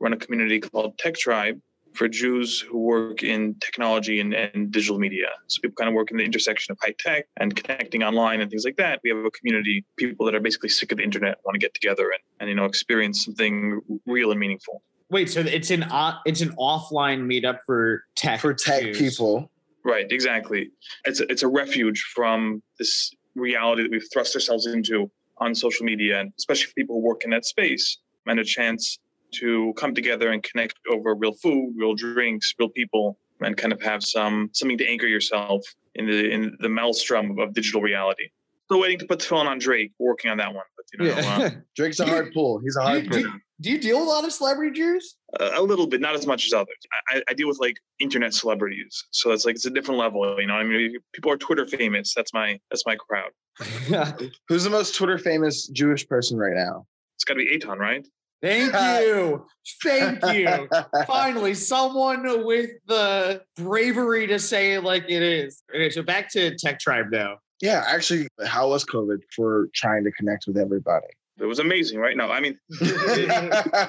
run 0.00 0.12
a 0.12 0.16
community 0.16 0.60
called 0.60 0.98
Tech 0.98 1.14
Tribe 1.14 1.60
for 1.94 2.08
Jews 2.08 2.60
who 2.60 2.78
work 2.78 3.22
in 3.22 3.54
technology 3.60 4.20
and, 4.20 4.34
and 4.34 4.70
digital 4.70 4.98
media. 4.98 5.28
So 5.46 5.60
people 5.62 5.76
kind 5.76 5.88
of 5.88 5.94
work 5.94 6.10
in 6.10 6.18
the 6.18 6.24
intersection 6.24 6.72
of 6.72 6.78
high 6.82 6.94
tech 6.98 7.26
and 7.38 7.56
connecting 7.56 8.02
online 8.02 8.40
and 8.40 8.50
things 8.50 8.64
like 8.64 8.76
that. 8.76 9.00
We 9.02 9.10
have 9.10 9.18
a 9.24 9.30
community 9.30 9.84
people 9.96 10.26
that 10.26 10.34
are 10.34 10.40
basically 10.40 10.68
sick 10.68 10.92
of 10.92 10.98
the 10.98 11.04
internet, 11.04 11.38
want 11.44 11.54
to 11.54 11.58
get 11.58 11.72
together 11.74 12.10
and, 12.10 12.20
and 12.40 12.50
you 12.50 12.54
know 12.54 12.66
experience 12.66 13.24
something 13.24 13.80
real 14.06 14.30
and 14.30 14.38
meaningful. 14.38 14.82
Wait, 15.08 15.30
so 15.30 15.40
it's 15.40 15.70
an 15.70 15.84
uh, 15.84 16.18
it's 16.26 16.40
an 16.40 16.50
offline 16.56 17.22
meetup 17.22 17.58
for 17.64 18.04
tech 18.16 18.40
For 18.40 18.52
tech 18.52 18.82
Jews. 18.82 18.98
people. 18.98 19.50
Right, 19.84 20.06
exactly. 20.10 20.70
It's 21.04 21.20
a, 21.20 21.30
it's 21.30 21.44
a 21.44 21.48
refuge 21.48 22.04
from 22.12 22.60
this 22.78 23.12
reality 23.36 23.84
that 23.84 23.90
we've 23.90 24.06
thrust 24.12 24.34
ourselves 24.34 24.66
into 24.66 25.10
on 25.38 25.54
social 25.54 25.86
media, 25.86 26.20
and 26.20 26.32
especially 26.38 26.66
for 26.66 26.74
people 26.74 26.96
who 26.96 27.02
work 27.02 27.22
in 27.24 27.30
that 27.30 27.44
space, 27.44 27.98
and 28.26 28.40
a 28.40 28.44
chance 28.44 28.98
to 29.34 29.72
come 29.76 29.94
together 29.94 30.30
and 30.30 30.42
connect 30.42 30.74
over 30.90 31.14
real 31.14 31.32
food, 31.34 31.74
real 31.76 31.94
drinks, 31.94 32.54
real 32.58 32.68
people, 32.68 33.18
and 33.40 33.56
kind 33.56 33.72
of 33.72 33.82
have 33.82 34.02
some 34.04 34.50
something 34.52 34.78
to 34.78 34.86
anchor 34.88 35.06
yourself 35.06 35.62
in 35.94 36.06
the 36.06 36.30
in 36.30 36.56
the 36.60 36.68
maelstrom 36.68 37.32
of, 37.32 37.38
of 37.38 37.54
digital 37.54 37.82
reality. 37.82 38.28
Still 38.66 38.80
waiting 38.80 38.98
to 38.98 39.06
put 39.06 39.18
the 39.20 39.24
phone 39.26 39.46
on 39.46 39.58
Drake, 39.58 39.92
working 39.98 40.30
on 40.30 40.38
that 40.38 40.52
one, 40.52 40.64
but 40.76 40.84
you 40.92 40.98
know, 40.98 41.16
Yeah. 41.20 41.50
Drake's 41.76 42.00
a 42.00 42.06
hard 42.06 42.32
pull. 42.32 42.58
He's 42.58 42.76
a 42.76 42.82
hard 42.82 43.04
do, 43.04 43.10
pull. 43.10 43.18
you- 43.20 43.40
do 43.58 43.70
you 43.70 43.78
deal 43.78 43.98
with 44.00 44.06
a 44.08 44.10
lot 44.10 44.22
of 44.24 44.32
celebrity 44.34 44.78
Jews? 44.78 45.16
uh, 45.40 45.52
a 45.54 45.62
little 45.62 45.86
bit, 45.86 45.98
not 46.02 46.14
as 46.14 46.26
much 46.26 46.44
as 46.44 46.52
others. 46.52 46.76
I, 47.08 47.22
I 47.26 47.32
deal 47.32 47.48
with 47.48 47.58
like 47.58 47.76
internet 48.00 48.34
celebrities, 48.34 49.04
so 49.12 49.30
it's 49.30 49.46
like 49.46 49.54
it's 49.54 49.64
a 49.64 49.70
different 49.70 49.98
level. 49.98 50.38
You 50.38 50.46
know, 50.46 50.54
I 50.54 50.62
mean, 50.62 50.94
people 51.14 51.30
are 51.32 51.38
Twitter 51.38 51.66
famous. 51.66 52.12
That's 52.14 52.34
my 52.34 52.60
that's 52.70 52.84
my 52.84 52.96
crowd. 52.96 53.30
Who's 54.48 54.64
the 54.64 54.68
most 54.70 54.94
Twitter 54.94 55.16
famous 55.16 55.68
Jewish 55.68 56.06
person 56.06 56.36
right 56.38 56.52
now? 56.54 56.86
It's 57.14 57.24
got 57.24 57.34
to 57.34 57.38
be 57.38 57.58
Eitan, 57.58 57.78
right? 57.78 58.06
Thank 58.42 58.72
you. 59.02 59.46
Thank 59.82 60.24
you. 60.34 60.68
Finally, 61.06 61.54
someone 61.54 62.44
with 62.44 62.70
the 62.86 63.42
bravery 63.56 64.26
to 64.28 64.38
say 64.38 64.74
it 64.74 64.84
like 64.84 65.04
it 65.08 65.22
is. 65.22 65.62
Okay, 65.74 65.90
so 65.90 66.02
back 66.02 66.30
to 66.32 66.54
Tech 66.56 66.78
Tribe 66.78 67.06
now. 67.10 67.38
Yeah, 67.62 67.84
actually, 67.86 68.28
how 68.44 68.68
was 68.68 68.84
COVID 68.84 69.18
for 69.34 69.68
trying 69.74 70.04
to 70.04 70.12
connect 70.12 70.46
with 70.46 70.58
everybody? 70.58 71.06
It 71.38 71.44
was 71.46 71.58
amazing, 71.58 71.98
right? 71.98 72.16
No, 72.16 72.30
I 72.30 72.40
mean, 72.40 72.58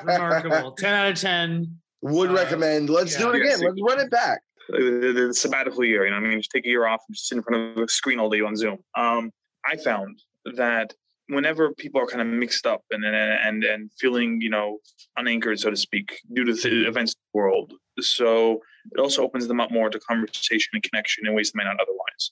Remarkable. 0.04 0.72
10 0.74 0.94
out 0.94 1.12
of 1.12 1.16
10. 1.20 1.78
Would 2.02 2.30
Uh, 2.32 2.34
recommend. 2.34 2.90
Let's 2.90 3.16
do 3.18 3.30
it 3.32 3.38
yeah. 3.44 3.54
again. 3.56 3.68
Let's 3.68 3.82
run 3.82 4.00
it 4.00 4.12
back. 4.12 4.42
the, 4.70 5.12
the, 5.14 5.28
the 5.28 5.34
sabbatical 5.34 5.84
year. 5.84 6.06
You 6.06 6.12
know, 6.12 6.18
I 6.18 6.20
mean, 6.20 6.40
just 6.40 6.52
take 6.52 6.66
a 6.66 6.70
year 6.70 6.86
off 6.88 7.02
and 7.08 7.16
just 7.16 7.28
sit 7.28 7.38
in 7.38 7.44
front 7.44 7.78
of 7.78 7.84
a 7.84 7.88
screen 7.88 8.20
all 8.20 8.30
day 8.30 8.42
on 8.42 8.56
Zoom. 8.56 8.80
Um, 8.96 9.32
I 9.66 9.78
found 9.78 10.20
that 10.56 10.94
whenever 11.28 11.74
people 11.74 12.02
are 12.02 12.08
kind 12.08 12.22
of 12.22 12.28
mixed 12.28 12.66
up 12.66 12.84
and 12.92 13.04
and 13.06 13.64
and 13.64 13.92
feeling, 14.00 14.42
you 14.42 14.50
know, 14.50 14.80
unanchored, 15.18 15.60
so 15.60 15.70
to 15.70 15.76
speak, 15.78 16.20
due 16.34 16.46
to 16.46 16.54
the 16.54 16.88
events 16.88 17.12
of 17.14 17.18
the 17.34 17.38
world, 17.38 17.74
so 18.00 18.62
it 18.94 19.00
also 19.00 19.24
opens 19.24 19.48
them 19.48 19.60
up 19.60 19.72
more 19.72 19.90
to 19.90 20.00
conversation 20.00 20.70
and 20.74 20.84
connection 20.84 21.28
in 21.28 21.34
ways 21.34 21.52
they 21.52 21.58
may 21.58 21.64
not 21.66 21.78
otherwise. 21.80 22.32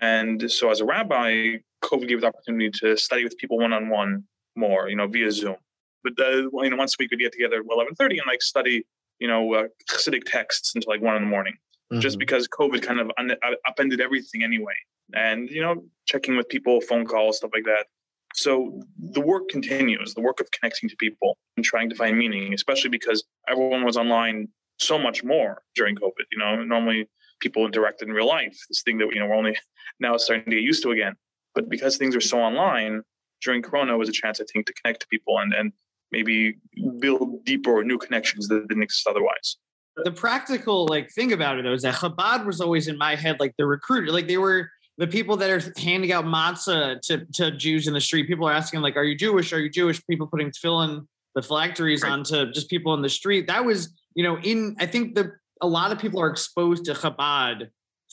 And 0.00 0.50
so, 0.50 0.70
as 0.70 0.80
a 0.80 0.84
rabbi, 0.84 1.56
COVID 1.82 2.08
gave 2.08 2.20
the 2.20 2.28
opportunity 2.28 2.70
to 2.80 2.96
study 2.96 3.24
with 3.24 3.36
people 3.38 3.58
one 3.58 3.72
on 3.72 3.88
one 3.88 4.24
more, 4.56 4.88
you 4.88 4.96
know, 4.96 5.06
via 5.06 5.30
Zoom. 5.32 5.56
But 6.04 6.12
uh, 6.18 6.48
you 6.62 6.70
know, 6.70 6.76
once 6.76 6.94
a 6.94 6.96
week 6.98 7.10
we'd 7.10 7.18
get 7.20 7.32
together 7.32 7.56
at 7.60 7.64
eleven 7.70 7.94
thirty 7.94 8.18
and 8.18 8.26
like 8.26 8.42
study 8.42 8.84
you 9.18 9.28
know, 9.28 9.52
uh, 9.52 9.64
Hasidic 9.90 10.22
texts 10.24 10.74
until 10.74 10.90
like 10.90 11.02
one 11.02 11.14
in 11.14 11.22
the 11.22 11.28
morning, 11.28 11.58
just 11.98 12.16
Mhm. 12.16 12.20
because 12.20 12.48
COVID 12.48 12.80
kind 12.80 12.98
of 13.00 13.10
un- 13.18 13.32
uh, 13.42 13.54
upended 13.68 14.00
everything 14.00 14.42
anyway. 14.42 14.72
And, 15.12 15.50
you 15.50 15.60
know, 15.60 15.84
checking 16.06 16.38
with 16.38 16.48
people, 16.48 16.80
phone 16.80 17.04
calls, 17.04 17.36
stuff 17.36 17.50
like 17.52 17.64
that. 17.64 17.86
So 18.34 18.82
the 18.98 19.20
work 19.20 19.48
continues, 19.48 20.14
the 20.14 20.20
work 20.20 20.40
of 20.40 20.50
connecting 20.52 20.88
to 20.88 20.96
people 20.96 21.36
and 21.56 21.64
trying 21.64 21.90
to 21.90 21.96
find 21.96 22.16
meaning, 22.16 22.54
especially 22.54 22.90
because 22.90 23.24
everyone 23.48 23.84
was 23.84 23.96
online 23.96 24.48
so 24.78 24.98
much 24.98 25.24
more 25.24 25.62
during 25.74 25.96
COVID. 25.96 26.26
You 26.32 26.38
know, 26.38 26.62
normally 26.62 27.08
people 27.40 27.68
interacted 27.68 28.02
in 28.02 28.12
real 28.12 28.28
life, 28.28 28.56
this 28.68 28.82
thing 28.82 28.98
that, 28.98 29.08
you 29.12 29.20
know, 29.20 29.26
we're 29.26 29.34
only 29.34 29.58
now 30.00 30.16
starting 30.16 30.44
to 30.44 30.50
get 30.52 30.62
used 30.62 30.82
to 30.84 30.90
again. 30.90 31.14
But 31.54 31.68
because 31.68 31.96
things 31.96 32.14
are 32.14 32.20
so 32.20 32.38
online, 32.38 33.02
during 33.42 33.62
Corona 33.62 33.96
was 33.96 34.08
a 34.08 34.12
chance, 34.12 34.40
I 34.40 34.44
think, 34.52 34.66
to 34.66 34.72
connect 34.74 35.00
to 35.00 35.08
people 35.08 35.38
and, 35.38 35.52
and 35.52 35.72
maybe 36.12 36.58
build 36.98 37.44
deeper 37.44 37.82
new 37.82 37.98
connections 37.98 38.48
that 38.48 38.68
didn't 38.68 38.82
exist 38.82 39.06
otherwise. 39.06 39.56
the 40.04 40.12
practical 40.12 40.86
like 40.86 41.10
thing 41.10 41.32
about 41.32 41.58
it 41.58 41.62
though 41.62 41.72
is 41.72 41.82
that 41.82 41.94
Chabad 41.94 42.46
was 42.46 42.60
always 42.60 42.88
in 42.88 42.96
my 42.96 43.16
head 43.16 43.38
like 43.40 43.54
the 43.58 43.66
recruiter, 43.66 44.12
like 44.12 44.28
they 44.28 44.38
were 44.38 44.70
the 45.00 45.06
people 45.06 45.34
that 45.38 45.48
are 45.50 45.62
handing 45.80 46.12
out 46.12 46.26
matzah 46.26 47.00
to, 47.00 47.24
to 47.32 47.50
Jews 47.56 47.88
in 47.88 47.94
the 47.94 48.00
street. 48.02 48.28
People 48.28 48.46
are 48.46 48.52
asking 48.52 48.82
like, 48.82 48.96
"Are 48.96 49.02
you 49.04 49.16
Jewish? 49.16 49.52
Are 49.54 49.58
you 49.58 49.70
Jewish?" 49.70 49.98
People 50.06 50.26
putting 50.26 50.50
tefillin, 50.52 51.06
the 51.34 51.42
phylacteries 51.42 52.02
Right. 52.02 52.12
onto 52.12 52.52
just 52.52 52.68
people 52.68 52.92
in 52.94 53.00
the 53.02 53.08
street. 53.08 53.46
That 53.48 53.64
was 53.64 53.92
you 54.14 54.22
know 54.22 54.38
in 54.38 54.76
I 54.78 54.86
think 54.86 55.14
the 55.14 55.32
a 55.62 55.66
lot 55.66 55.90
of 55.90 55.98
people 55.98 56.20
are 56.20 56.28
exposed 56.30 56.84
to 56.84 56.92
Chabad 56.92 57.68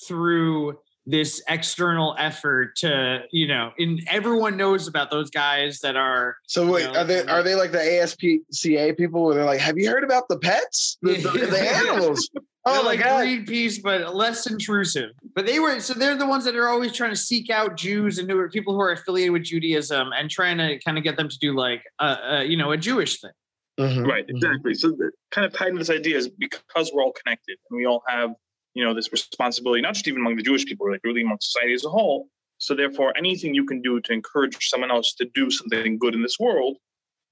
through 0.08 0.80
this 1.10 1.42
external 1.50 2.16
effort 2.20 2.76
to 2.78 3.22
you 3.32 3.48
know 3.48 3.72
in 3.78 4.00
everyone 4.08 4.56
knows 4.58 4.88
about 4.88 5.10
those 5.12 5.30
guys 5.30 5.80
that 5.80 5.96
are 5.96 6.36
So 6.48 6.70
wait, 6.72 6.86
know, 6.86 7.00
are 7.00 7.04
they 7.06 7.20
like- 7.22 7.30
are 7.30 7.44
they 7.44 7.56
like 7.56 7.72
the 7.72 7.80
ASPCA 7.80 8.98
people 8.98 9.24
where 9.26 9.36
they're 9.36 9.46
like, 9.46 9.60
have 9.60 9.78
you 9.78 9.90
heard 9.90 10.04
about 10.04 10.28
the 10.30 10.38
pets, 10.40 10.98
the, 11.02 11.16
the, 11.16 11.30
the 11.48 11.62
animals? 11.78 12.30
Oh 12.68 12.74
They're 12.74 12.84
my 12.84 12.90
like 12.90 13.00
god! 13.00 13.26
Greenpeace, 13.26 13.82
but 13.82 14.14
less 14.14 14.46
intrusive. 14.46 15.12
But 15.34 15.46
they 15.46 15.60
were 15.60 15.80
so 15.80 15.94
they're 15.94 16.18
the 16.18 16.28
ones 16.28 16.44
that 16.44 16.56
are 16.56 16.68
always 16.68 16.92
trying 16.92 17.12
to 17.12 17.16
seek 17.16 17.50
out 17.50 17.78
Jews 17.78 18.18
and 18.18 18.30
who 18.30 18.38
are 18.38 18.50
people 18.50 18.74
who 18.74 18.82
are 18.82 18.92
affiliated 18.92 19.32
with 19.32 19.44
Judaism 19.44 20.12
and 20.14 20.30
trying 20.30 20.58
to 20.58 20.78
kind 20.80 20.98
of 20.98 21.04
get 21.04 21.16
them 21.16 21.30
to 21.30 21.40
do 21.40 21.56
like 21.56 21.84
uh, 22.00 22.18
uh 22.30 22.42
you 22.42 22.58
know 22.58 22.72
a 22.72 22.78
Jewish 22.78 23.22
thing. 23.22 23.32
Mhm. 23.80 24.06
Right, 24.06 24.26
exactly. 24.28 24.74
So 24.74 24.90
the, 24.90 25.12
kind 25.32 25.46
of 25.46 25.54
tied 25.54 25.72
to 25.72 25.78
this 25.78 25.90
idea 25.90 26.18
is 26.18 26.28
because 26.28 26.92
we're 26.94 27.04
all 27.04 27.14
connected 27.24 27.58
and 27.70 27.78
we 27.78 27.86
all 27.86 28.04
have, 28.08 28.32
you 28.74 28.84
know, 28.84 28.94
this 28.94 29.12
responsibility, 29.12 29.82
not 29.82 29.94
just 29.94 30.08
even 30.08 30.22
among 30.22 30.36
the 30.36 30.42
Jewish 30.42 30.66
people, 30.66 30.90
like 30.92 31.02
really 31.04 31.22
among 31.22 31.38
society 31.40 31.74
as 31.74 31.86
a 31.86 31.90
whole. 31.90 32.28
So 32.58 32.74
therefore, 32.74 33.14
anything 33.16 33.54
you 33.54 33.66
can 33.66 33.82
do 33.82 34.00
to 34.02 34.14
encourage 34.14 34.68
someone 34.68 34.90
else 34.90 35.14
to 35.16 35.26
do 35.36 35.52
something 35.52 36.00
good 36.00 36.16
in 36.16 36.24
this 36.24 36.40
world, 36.40 36.78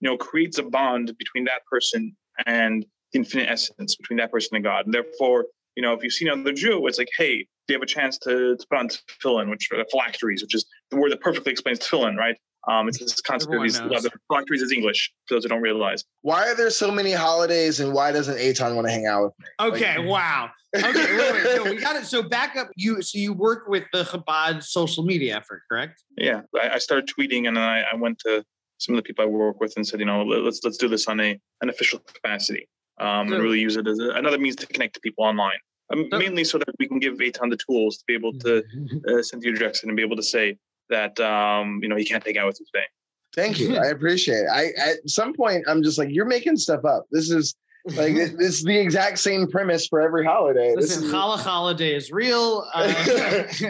you 0.01 0.09
know, 0.09 0.17
creates 0.17 0.59
a 0.59 0.63
bond 0.63 1.17
between 1.17 1.45
that 1.45 1.65
person 1.65 2.15
and 2.45 2.83
the 2.83 2.89
infinite 3.15 3.49
essence 3.49 3.95
between 3.95 4.17
that 4.17 4.31
person 4.31 4.55
and 4.55 4.63
God. 4.63 4.85
And 4.85 4.93
therefore, 4.93 5.45
you 5.75 5.81
know, 5.81 5.93
if 5.93 6.03
you 6.03 6.09
see 6.09 6.27
another 6.27 6.53
Jew, 6.53 6.85
it's 6.87 6.97
like, 6.97 7.09
hey, 7.17 7.47
do 7.67 7.73
you 7.73 7.75
have 7.75 7.81
a 7.83 7.87
chance 7.87 8.17
to, 8.19 8.55
to 8.57 8.67
put 8.69 8.77
on 8.77 8.89
tefillin, 8.89 9.49
which 9.49 9.69
are 9.71 9.77
the 9.77 9.85
phylacteries, 9.91 10.41
which 10.41 10.53
is 10.53 10.65
the 10.91 10.97
word 10.97 11.11
that 11.11 11.21
perfectly 11.21 11.51
explains 11.51 11.79
tefillin, 11.79 12.15
right? 12.17 12.37
Um, 12.67 12.87
it's 12.87 12.97
this 12.97 13.21
concept 13.21 13.53
of 13.53 13.59
Everyone 13.59 13.67
these 13.67 13.79
knows. 13.79 14.05
uh, 14.05 14.09
phylacteries 14.27 14.61
is 14.63 14.71
English 14.71 15.11
for 15.27 15.35
those 15.35 15.43
who 15.43 15.49
don't 15.49 15.61
realize. 15.61 16.03
Why 16.21 16.47
are 16.49 16.55
there 16.55 16.71
so 16.71 16.89
many 16.89 17.11
holidays, 17.11 17.79
and 17.79 17.93
why 17.93 18.11
doesn't 18.11 18.37
Eitan 18.37 18.75
want 18.75 18.87
to 18.87 18.91
hang 18.91 19.05
out 19.05 19.23
with 19.25 19.33
me? 19.39 19.45
Okay, 19.59 19.99
wow. 20.07 20.49
Okay, 20.75 21.15
wait, 21.15 21.33
wait, 21.33 21.55
no, 21.55 21.63
we 21.69 21.77
got 21.77 21.95
it. 21.95 22.05
So 22.05 22.23
back 22.23 22.55
up, 22.55 22.69
you 22.75 23.03
so 23.03 23.19
you 23.19 23.33
work 23.33 23.67
with 23.67 23.83
the 23.93 24.03
Chabad 24.03 24.63
social 24.63 25.03
media 25.03 25.37
effort, 25.37 25.61
correct? 25.71 26.03
yeah 26.17 26.41
I, 26.61 26.69
I 26.71 26.77
started 26.79 27.07
tweeting 27.07 27.47
and 27.47 27.55
then 27.55 27.63
I, 27.63 27.83
I 27.91 27.95
went 27.95 28.17
to 28.19 28.43
some 28.77 28.95
of 28.95 28.97
the 28.97 29.03
people 29.03 29.23
i 29.23 29.27
work 29.27 29.59
with 29.61 29.73
and 29.77 29.85
said 29.87 29.99
you 29.99 30.05
know 30.05 30.23
let- 30.23 30.41
let's 30.43 30.59
let's 30.63 30.77
do 30.77 30.87
this 30.89 31.07
on 31.07 31.19
a 31.19 31.39
an 31.61 31.69
official 31.69 31.99
capacity 31.99 32.67
um, 32.99 33.27
So- 33.29 33.35
and 33.35 33.43
really 33.43 33.59
use 33.59 33.75
it 33.75 33.87
as 33.87 33.99
a, 33.99 34.09
another 34.11 34.37
means 34.37 34.55
to 34.57 34.67
connect 34.67 34.95
to 34.95 34.99
people 35.01 35.23
online. 35.25 35.59
Um, 35.91 36.07
So- 36.11 36.17
mainly 36.19 36.43
so 36.43 36.57
that 36.57 36.67
we 36.79 36.87
can 36.87 36.99
give 36.99 37.15
Eitan 37.17 37.49
the 37.49 37.57
tools 37.57 37.97
to 37.97 38.03
be 38.07 38.13
able 38.13 38.33
to 38.39 38.63
uh, 39.07 39.21
send 39.21 39.43
you 39.43 39.55
Jackson 39.55 39.89
and 39.89 39.95
be 39.95 40.03
able 40.03 40.15
to 40.15 40.23
say 40.23 40.57
that 40.89 41.19
um, 41.19 41.79
you 41.81 41.89
know 41.89 41.95
he 41.95 42.05
can't 42.05 42.23
take 42.23 42.37
out 42.37 42.47
with 42.47 42.59
you 42.59 42.65
today. 42.73 42.85
Thank 43.35 43.59
you, 43.59 43.77
I 43.85 43.87
appreciate 43.87 44.43
it. 44.45 44.49
I 44.51 44.65
at 44.89 45.09
some 45.09 45.33
point 45.33 45.65
I'm 45.67 45.83
just 45.83 45.97
like, 45.97 46.09
you're 46.09 46.25
making 46.25 46.57
stuff 46.57 46.85
up. 46.85 47.05
This 47.11 47.29
is 47.29 47.55
like 47.85 48.15
this, 48.15 48.31
this 48.37 48.55
is 48.55 48.63
the 48.63 48.77
exact 48.77 49.19
same 49.19 49.47
premise 49.47 49.87
for 49.87 50.01
every 50.01 50.25
holiday. 50.25 50.73
This 50.75 50.89
Listen, 50.89 51.03
is 51.05 51.11
Challah 51.11 51.39
holiday 51.39 51.93
is 51.93 52.11
real, 52.11 52.67
uh, 52.73 52.81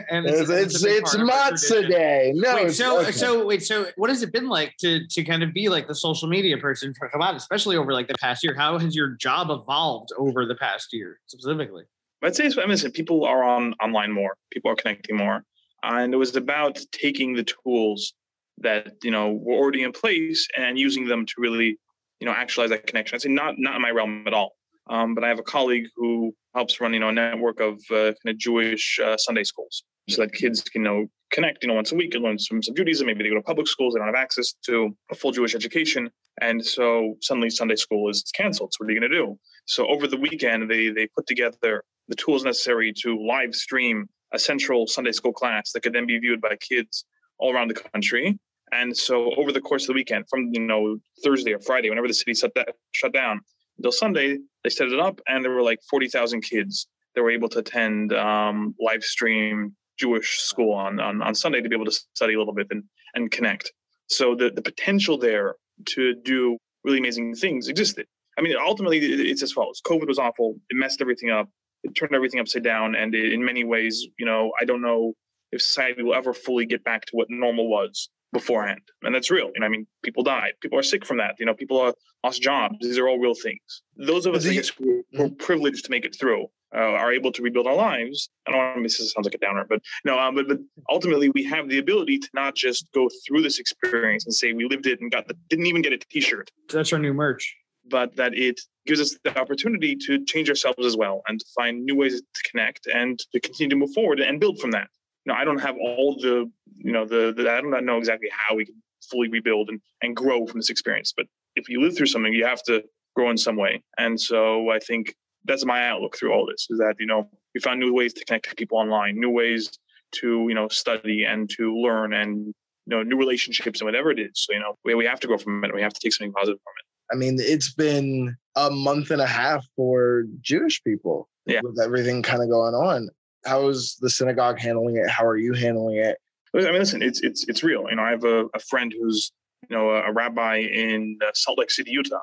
and 0.10 0.25
it's 0.25 0.49
it's, 0.49 0.84
a 0.84 0.97
it's 0.97 1.15
part 1.15 1.21
of 1.23 1.30
our 1.30 1.51
matzah 1.51 1.88
day. 1.89 2.32
No, 2.36 2.56
wait, 2.56 2.71
so 2.71 3.01
okay. 3.01 3.12
so 3.12 3.45
wait, 3.45 3.63
so 3.63 3.88
what 3.97 4.10
has 4.10 4.23
it 4.23 4.32
been 4.32 4.47
like 4.47 4.75
to 4.80 5.06
to 5.08 5.23
kind 5.23 5.43
of 5.43 5.54
be 5.54 5.69
like 5.69 5.88
the 5.88 5.95
social 5.95 6.28
media 6.28 6.58
person 6.58 6.93
for 6.93 7.10
Chabad, 7.10 7.36
especially 7.36 7.78
over 7.78 7.93
like 7.93 8.08
the 8.08 8.15
past 8.21 8.43
year? 8.43 8.56
How 8.56 8.78
has 8.78 8.95
your 8.95 9.10
job 9.10 9.49
evolved 9.49 10.12
over 10.17 10.45
the 10.45 10.56
past 10.56 10.93
year 10.93 11.19
specifically? 11.28 11.84
I'd 12.23 12.36
say 12.36 12.45
it's, 12.45 12.58
I 12.58 12.62
mean, 12.62 12.69
listen, 12.69 12.91
people 12.91 13.23
are 13.25 13.43
on 13.43 13.75
online 13.84 14.12
more. 14.12 14.36
People 14.51 14.71
are 14.71 14.75
connecting 14.75 15.17
more, 15.17 15.43
and 15.84 16.13
it 16.13 16.17
was 16.17 16.36
about 16.36 16.80
taking 16.91 17.36
the 17.36 17.43
tools 17.43 18.13
that 18.60 18.93
you 19.04 19.12
know 19.12 19.32
were 19.32 19.54
already 19.54 19.84
in 19.84 19.91
place 19.91 20.47
and 20.58 20.80
using 20.80 21.08
them 21.08 21.25
to 21.25 21.34
really, 21.38 21.78
you 22.19 22.25
know, 22.25 22.34
actualize 22.34 22.69
that 22.69 22.88
connection. 22.88 23.15
I'd 23.15 23.21
say 23.21 23.30
not 23.30 23.56
not 23.58 23.75
in 23.75 23.82
my 23.82 23.91
realm 23.91 24.25
at 24.28 24.34
all. 24.34 24.54
Um, 24.88 25.15
but 25.15 25.23
I 25.23 25.30
have 25.30 25.39
a 25.39 25.43
colleague 25.43 25.88
who 25.95 26.34
helps 26.54 26.80
run, 26.80 26.93
you 26.93 26.99
know, 26.99 27.10
a 27.10 27.12
network 27.12 27.60
of 27.60 27.80
uh, 27.89 28.13
kind 28.13 28.28
of 28.28 28.38
Jewish 28.38 28.99
uh, 29.04 29.17
Sunday 29.17 29.43
schools, 29.43 29.84
so 30.10 30.21
that 30.21 30.34
kids 30.34 30.62
can 30.62 30.84
you 30.84 30.89
know 30.89 31.06
connect, 31.32 31.63
you 31.63 31.67
know, 31.67 31.73
once 31.73 31.91
a 31.91 31.95
week 31.95 32.13
and 32.13 32.23
learn 32.23 32.38
some, 32.38 32.62
some 32.62 32.75
Judaism. 32.75 33.08
Maybe 33.08 33.23
they 33.23 33.30
go 33.30 33.36
to 33.36 33.41
public 33.41 33.67
schools; 33.67 33.93
they 33.93 33.99
don't 33.99 34.08
have 34.08 34.15
access 34.15 34.54
to 34.65 34.95
a 35.12 35.15
full 35.15 35.32
Jewish 35.32 35.56
education, 35.56 36.10
and 36.41 36.63
so 36.63 37.15
suddenly 37.21 37.49
Sunday 37.49 37.75
school 37.75 38.10
is 38.10 38.23
canceled. 38.36 38.73
So 38.73 38.78
what 38.84 38.89
are 38.89 38.93
you 38.93 38.99
going 38.99 39.12
to 39.12 39.17
do? 39.17 39.39
So 39.65 39.88
over 39.88 40.08
the 40.08 40.17
weekend, 40.17 40.69
they 40.69 40.89
they 40.89 41.08
put 41.08 41.25
together 41.25 41.84
the 42.08 42.15
tools 42.15 42.43
necessary 42.43 42.93
to 43.01 43.17
live 43.17 43.56
stream 43.56 44.08
a 44.32 44.39
central 44.39 44.86
Sunday 44.86 45.12
school 45.12 45.34
class 45.34 45.71
that 45.71 45.82
could 45.82 45.93
then 45.93 46.06
be 46.06 46.19
viewed 46.19 46.41
by 46.41 46.56
kids 46.58 47.06
all 47.39 47.54
around 47.54 47.69
the 47.69 47.73
country. 47.73 48.38
And 48.71 48.95
so 48.95 49.32
over 49.36 49.51
the 49.51 49.62
course 49.62 49.84
of 49.84 49.88
the 49.88 49.93
weekend, 49.93 50.25
from 50.30 50.49
you 50.51 50.60
know 50.60 50.97
Thursday 51.23 51.54
or 51.54 51.60
Friday, 51.60 51.89
whenever 51.89 52.08
the 52.08 52.13
city 52.13 52.34
shut 52.34 52.54
that 52.56 52.69
shut 52.93 53.13
down 53.13 53.41
until 53.78 53.91
Sunday, 53.91 54.38
they 54.63 54.69
set 54.69 54.88
it 54.88 54.99
up, 54.99 55.19
and 55.28 55.43
there 55.43 55.51
were 55.51 55.62
like 55.62 55.80
forty 55.89 56.08
thousand 56.08 56.41
kids 56.41 56.88
that 57.13 57.21
were 57.21 57.32
able 57.32 57.49
to 57.49 57.60
attend 57.60 58.13
um, 58.13 58.75
live 58.80 59.04
stream 59.04 59.75
Jewish 59.97 60.39
school 60.39 60.73
on, 60.73 60.99
on 60.99 61.21
on 61.21 61.36
Sunday 61.36 61.62
to 61.62 61.69
be 61.69 61.75
able 61.75 61.86
to 61.86 61.99
study 62.13 62.34
a 62.34 62.39
little 62.39 62.54
bit 62.54 62.67
and 62.71 62.84
and 63.13 63.32
connect. 63.32 63.71
So 64.08 64.36
the 64.36 64.49
the 64.51 64.62
potential 64.62 65.17
there 65.17 65.56
to 65.89 66.15
do 66.15 66.58
really 66.84 66.99
amazing 66.99 67.36
things 67.36 67.67
existed. 67.67 68.06
I 68.38 68.41
mean, 68.41 68.56
ultimately, 68.60 68.97
it- 68.97 69.19
it's 69.21 69.43
as 69.43 69.51
follows: 69.51 69.82
COVID 69.86 70.08
was 70.08 70.19
awful; 70.19 70.60
it 70.69 70.75
messed 70.75 71.01
everything 71.01 71.30
up, 71.30 71.49
it 71.84 71.95
turned 71.95 72.13
everything 72.15 72.39
upside 72.39 72.63
down, 72.63 72.95
and 72.95 73.13
it, 73.15 73.32
in 73.32 73.43
many 73.45 73.63
ways, 73.63 74.08
you 74.19 74.25
know, 74.25 74.51
I 74.60 74.65
don't 74.65 74.82
know 74.82 75.13
if 75.51 75.62
society 75.62 76.04
will 76.04 76.15
ever 76.15 76.34
fully 76.34 76.65
get 76.65 76.84
back 76.84 77.06
to 77.06 77.12
what 77.13 77.28
normal 77.30 77.69
was 77.69 78.10
beforehand, 78.39 78.81
and 79.03 79.13
that's 79.15 79.31
real. 79.31 79.49
You 79.53 79.59
know, 79.61 79.65
I 79.65 79.69
mean, 79.69 79.87
people 80.03 80.23
died, 80.23 80.53
people 80.61 80.77
are 80.77 80.83
sick 80.93 81.05
from 81.05 81.17
that. 81.17 81.35
You 81.39 81.45
know, 81.45 81.53
people 81.53 81.79
are 81.79 81.93
lost 82.23 82.41
jobs. 82.41 82.75
These 82.81 82.97
are 82.99 83.07
all 83.07 83.19
real 83.19 83.33
things. 83.33 83.81
Those 83.95 84.25
of 84.25 84.35
us, 84.35 84.43
who 84.43 85.03
were 85.17 85.29
privileged 85.29 85.85
to 85.85 85.91
make 85.91 86.05
it 86.05 86.15
through. 86.19 86.47
Uh, 86.75 86.79
are 87.03 87.13
able 87.13 87.31
to 87.31 87.41
rebuild 87.41 87.67
our 87.67 87.75
lives. 87.89 88.29
I 88.45 88.51
don't 88.51 88.59
want 88.59 88.75
to 88.77 88.83
this 88.83 88.99
it 88.99 89.07
sounds 89.07 89.25
like 89.25 89.33
a 89.33 89.37
downer, 89.37 89.65
but 89.69 89.79
no, 90.03 90.19
um, 90.19 90.35
but 90.35 90.45
but 90.49 90.59
ultimately 90.89 91.29
we 91.29 91.41
have 91.45 91.69
the 91.69 91.77
ability 91.77 92.17
to 92.19 92.29
not 92.33 92.53
just 92.53 92.91
go 92.91 93.09
through 93.25 93.43
this 93.43 93.59
experience 93.59 94.25
and 94.25 94.33
say 94.33 94.51
we 94.51 94.65
lived 94.67 94.85
it 94.85 94.99
and 94.99 95.09
got 95.09 95.25
the 95.29 95.35
didn't 95.49 95.67
even 95.67 95.81
get 95.81 95.93
a 95.93 95.97
T-shirt, 95.97 96.51
That's 96.73 96.91
our 96.91 96.99
new 96.99 97.13
merch. 97.13 97.55
but 97.89 98.17
that 98.17 98.33
it 98.33 98.59
gives 98.87 98.99
us 98.99 99.15
the 99.23 99.31
opportunity 99.39 99.95
to 100.07 100.25
change 100.25 100.49
ourselves 100.49 100.85
as 100.85 100.97
well 100.97 101.21
and 101.29 101.39
to 101.39 101.45
find 101.55 101.85
new 101.85 101.95
ways 101.95 102.21
to 102.21 102.41
connect 102.49 102.87
and 102.87 103.19
to 103.31 103.39
continue 103.39 103.69
to 103.69 103.77
move 103.77 103.93
forward 103.93 104.19
and 104.19 104.41
build 104.41 104.59
from 104.59 104.71
that. 104.71 104.89
You 105.25 105.33
know, 105.33 105.39
I 105.39 105.43
don't 105.43 105.59
have 105.59 105.75
all 105.77 106.15
the, 106.15 106.49
you 106.77 106.91
know, 106.91 107.05
the, 107.05 107.33
the 107.35 107.49
I 107.51 107.59
don't 107.61 107.85
know 107.85 107.97
exactly 107.97 108.29
how 108.31 108.55
we 108.55 108.65
can 108.65 108.75
fully 109.09 109.27
rebuild 109.27 109.69
and, 109.69 109.81
and 110.01 110.15
grow 110.15 110.45
from 110.45 110.59
this 110.59 110.69
experience. 110.69 111.13
But 111.15 111.25
if 111.55 111.67
you 111.69 111.81
live 111.81 111.97
through 111.97 112.07
something, 112.07 112.33
you 112.33 112.45
have 112.45 112.63
to 112.63 112.83
grow 113.15 113.29
in 113.29 113.38
some 113.38 113.55
way. 113.55 113.81
And 113.97 114.19
so 114.19 114.69
I 114.69 114.79
think 114.79 115.15
that's 115.45 115.65
my 115.65 115.88
outlook 115.88 116.17
through 116.17 116.33
all 116.33 116.45
this 116.45 116.67
is 116.69 116.79
that, 116.79 116.95
you 116.99 117.05
know, 117.05 117.29
we 117.53 117.61
found 117.61 117.79
new 117.79 117.93
ways 117.93 118.13
to 118.13 118.25
connect 118.25 118.49
to 118.49 118.55
people 118.55 118.77
online, 118.77 119.19
new 119.19 119.29
ways 119.29 119.71
to, 120.15 120.45
you 120.47 120.55
know, 120.55 120.67
study 120.67 121.23
and 121.23 121.49
to 121.51 121.75
learn 121.75 122.13
and, 122.13 122.47
you 122.47 122.53
know, 122.88 123.03
new 123.03 123.17
relationships 123.17 123.80
and 123.82 123.86
whatever 123.86 124.11
it 124.11 124.19
is. 124.19 124.32
So, 124.34 124.53
you 124.53 124.59
know, 124.59 124.76
we, 124.84 124.93
we 124.95 125.05
have 125.05 125.19
to 125.21 125.28
grow 125.28 125.38
from 125.38 125.63
it. 125.63 125.73
We 125.73 125.82
have 125.82 125.93
to 125.93 125.99
take 125.99 126.13
something 126.13 126.34
positive 126.34 126.59
from 126.63 126.73
it. 126.80 127.13
I 127.13 127.17
mean, 127.17 127.38
it's 127.39 127.73
been 127.73 128.36
a 128.55 128.69
month 128.69 129.11
and 129.11 129.21
a 129.21 129.28
half 129.28 129.65
for 129.76 130.26
Jewish 130.41 130.84
people 130.84 131.30
Yeah. 131.45 131.61
with 131.63 131.80
everything 131.80 132.21
kind 132.23 132.41
of 132.41 132.49
going 132.49 132.73
on. 132.73 133.09
How 133.45 133.67
is 133.67 133.97
the 134.01 134.09
synagogue 134.09 134.59
handling 134.59 134.97
it? 134.97 135.09
How 135.09 135.25
are 135.25 135.37
you 135.37 135.53
handling 135.53 135.97
it? 135.97 136.17
I 136.55 136.59
mean, 136.61 136.73
listen, 136.73 137.01
it's 137.01 137.21
it's 137.21 137.45
it's 137.47 137.63
real. 137.63 137.85
You 137.89 137.97
know, 137.97 138.03
I 138.03 138.11
have 138.11 138.23
a, 138.23 138.45
a 138.53 138.59
friend 138.59 138.93
who's 138.97 139.31
you 139.69 139.75
know 139.75 139.89
a, 139.89 140.03
a 140.03 140.13
rabbi 140.13 140.57
in 140.57 141.17
uh, 141.25 141.31
Salt 141.33 141.59
Lake 141.59 141.69
City, 141.71 141.91
Utah, 141.91 142.21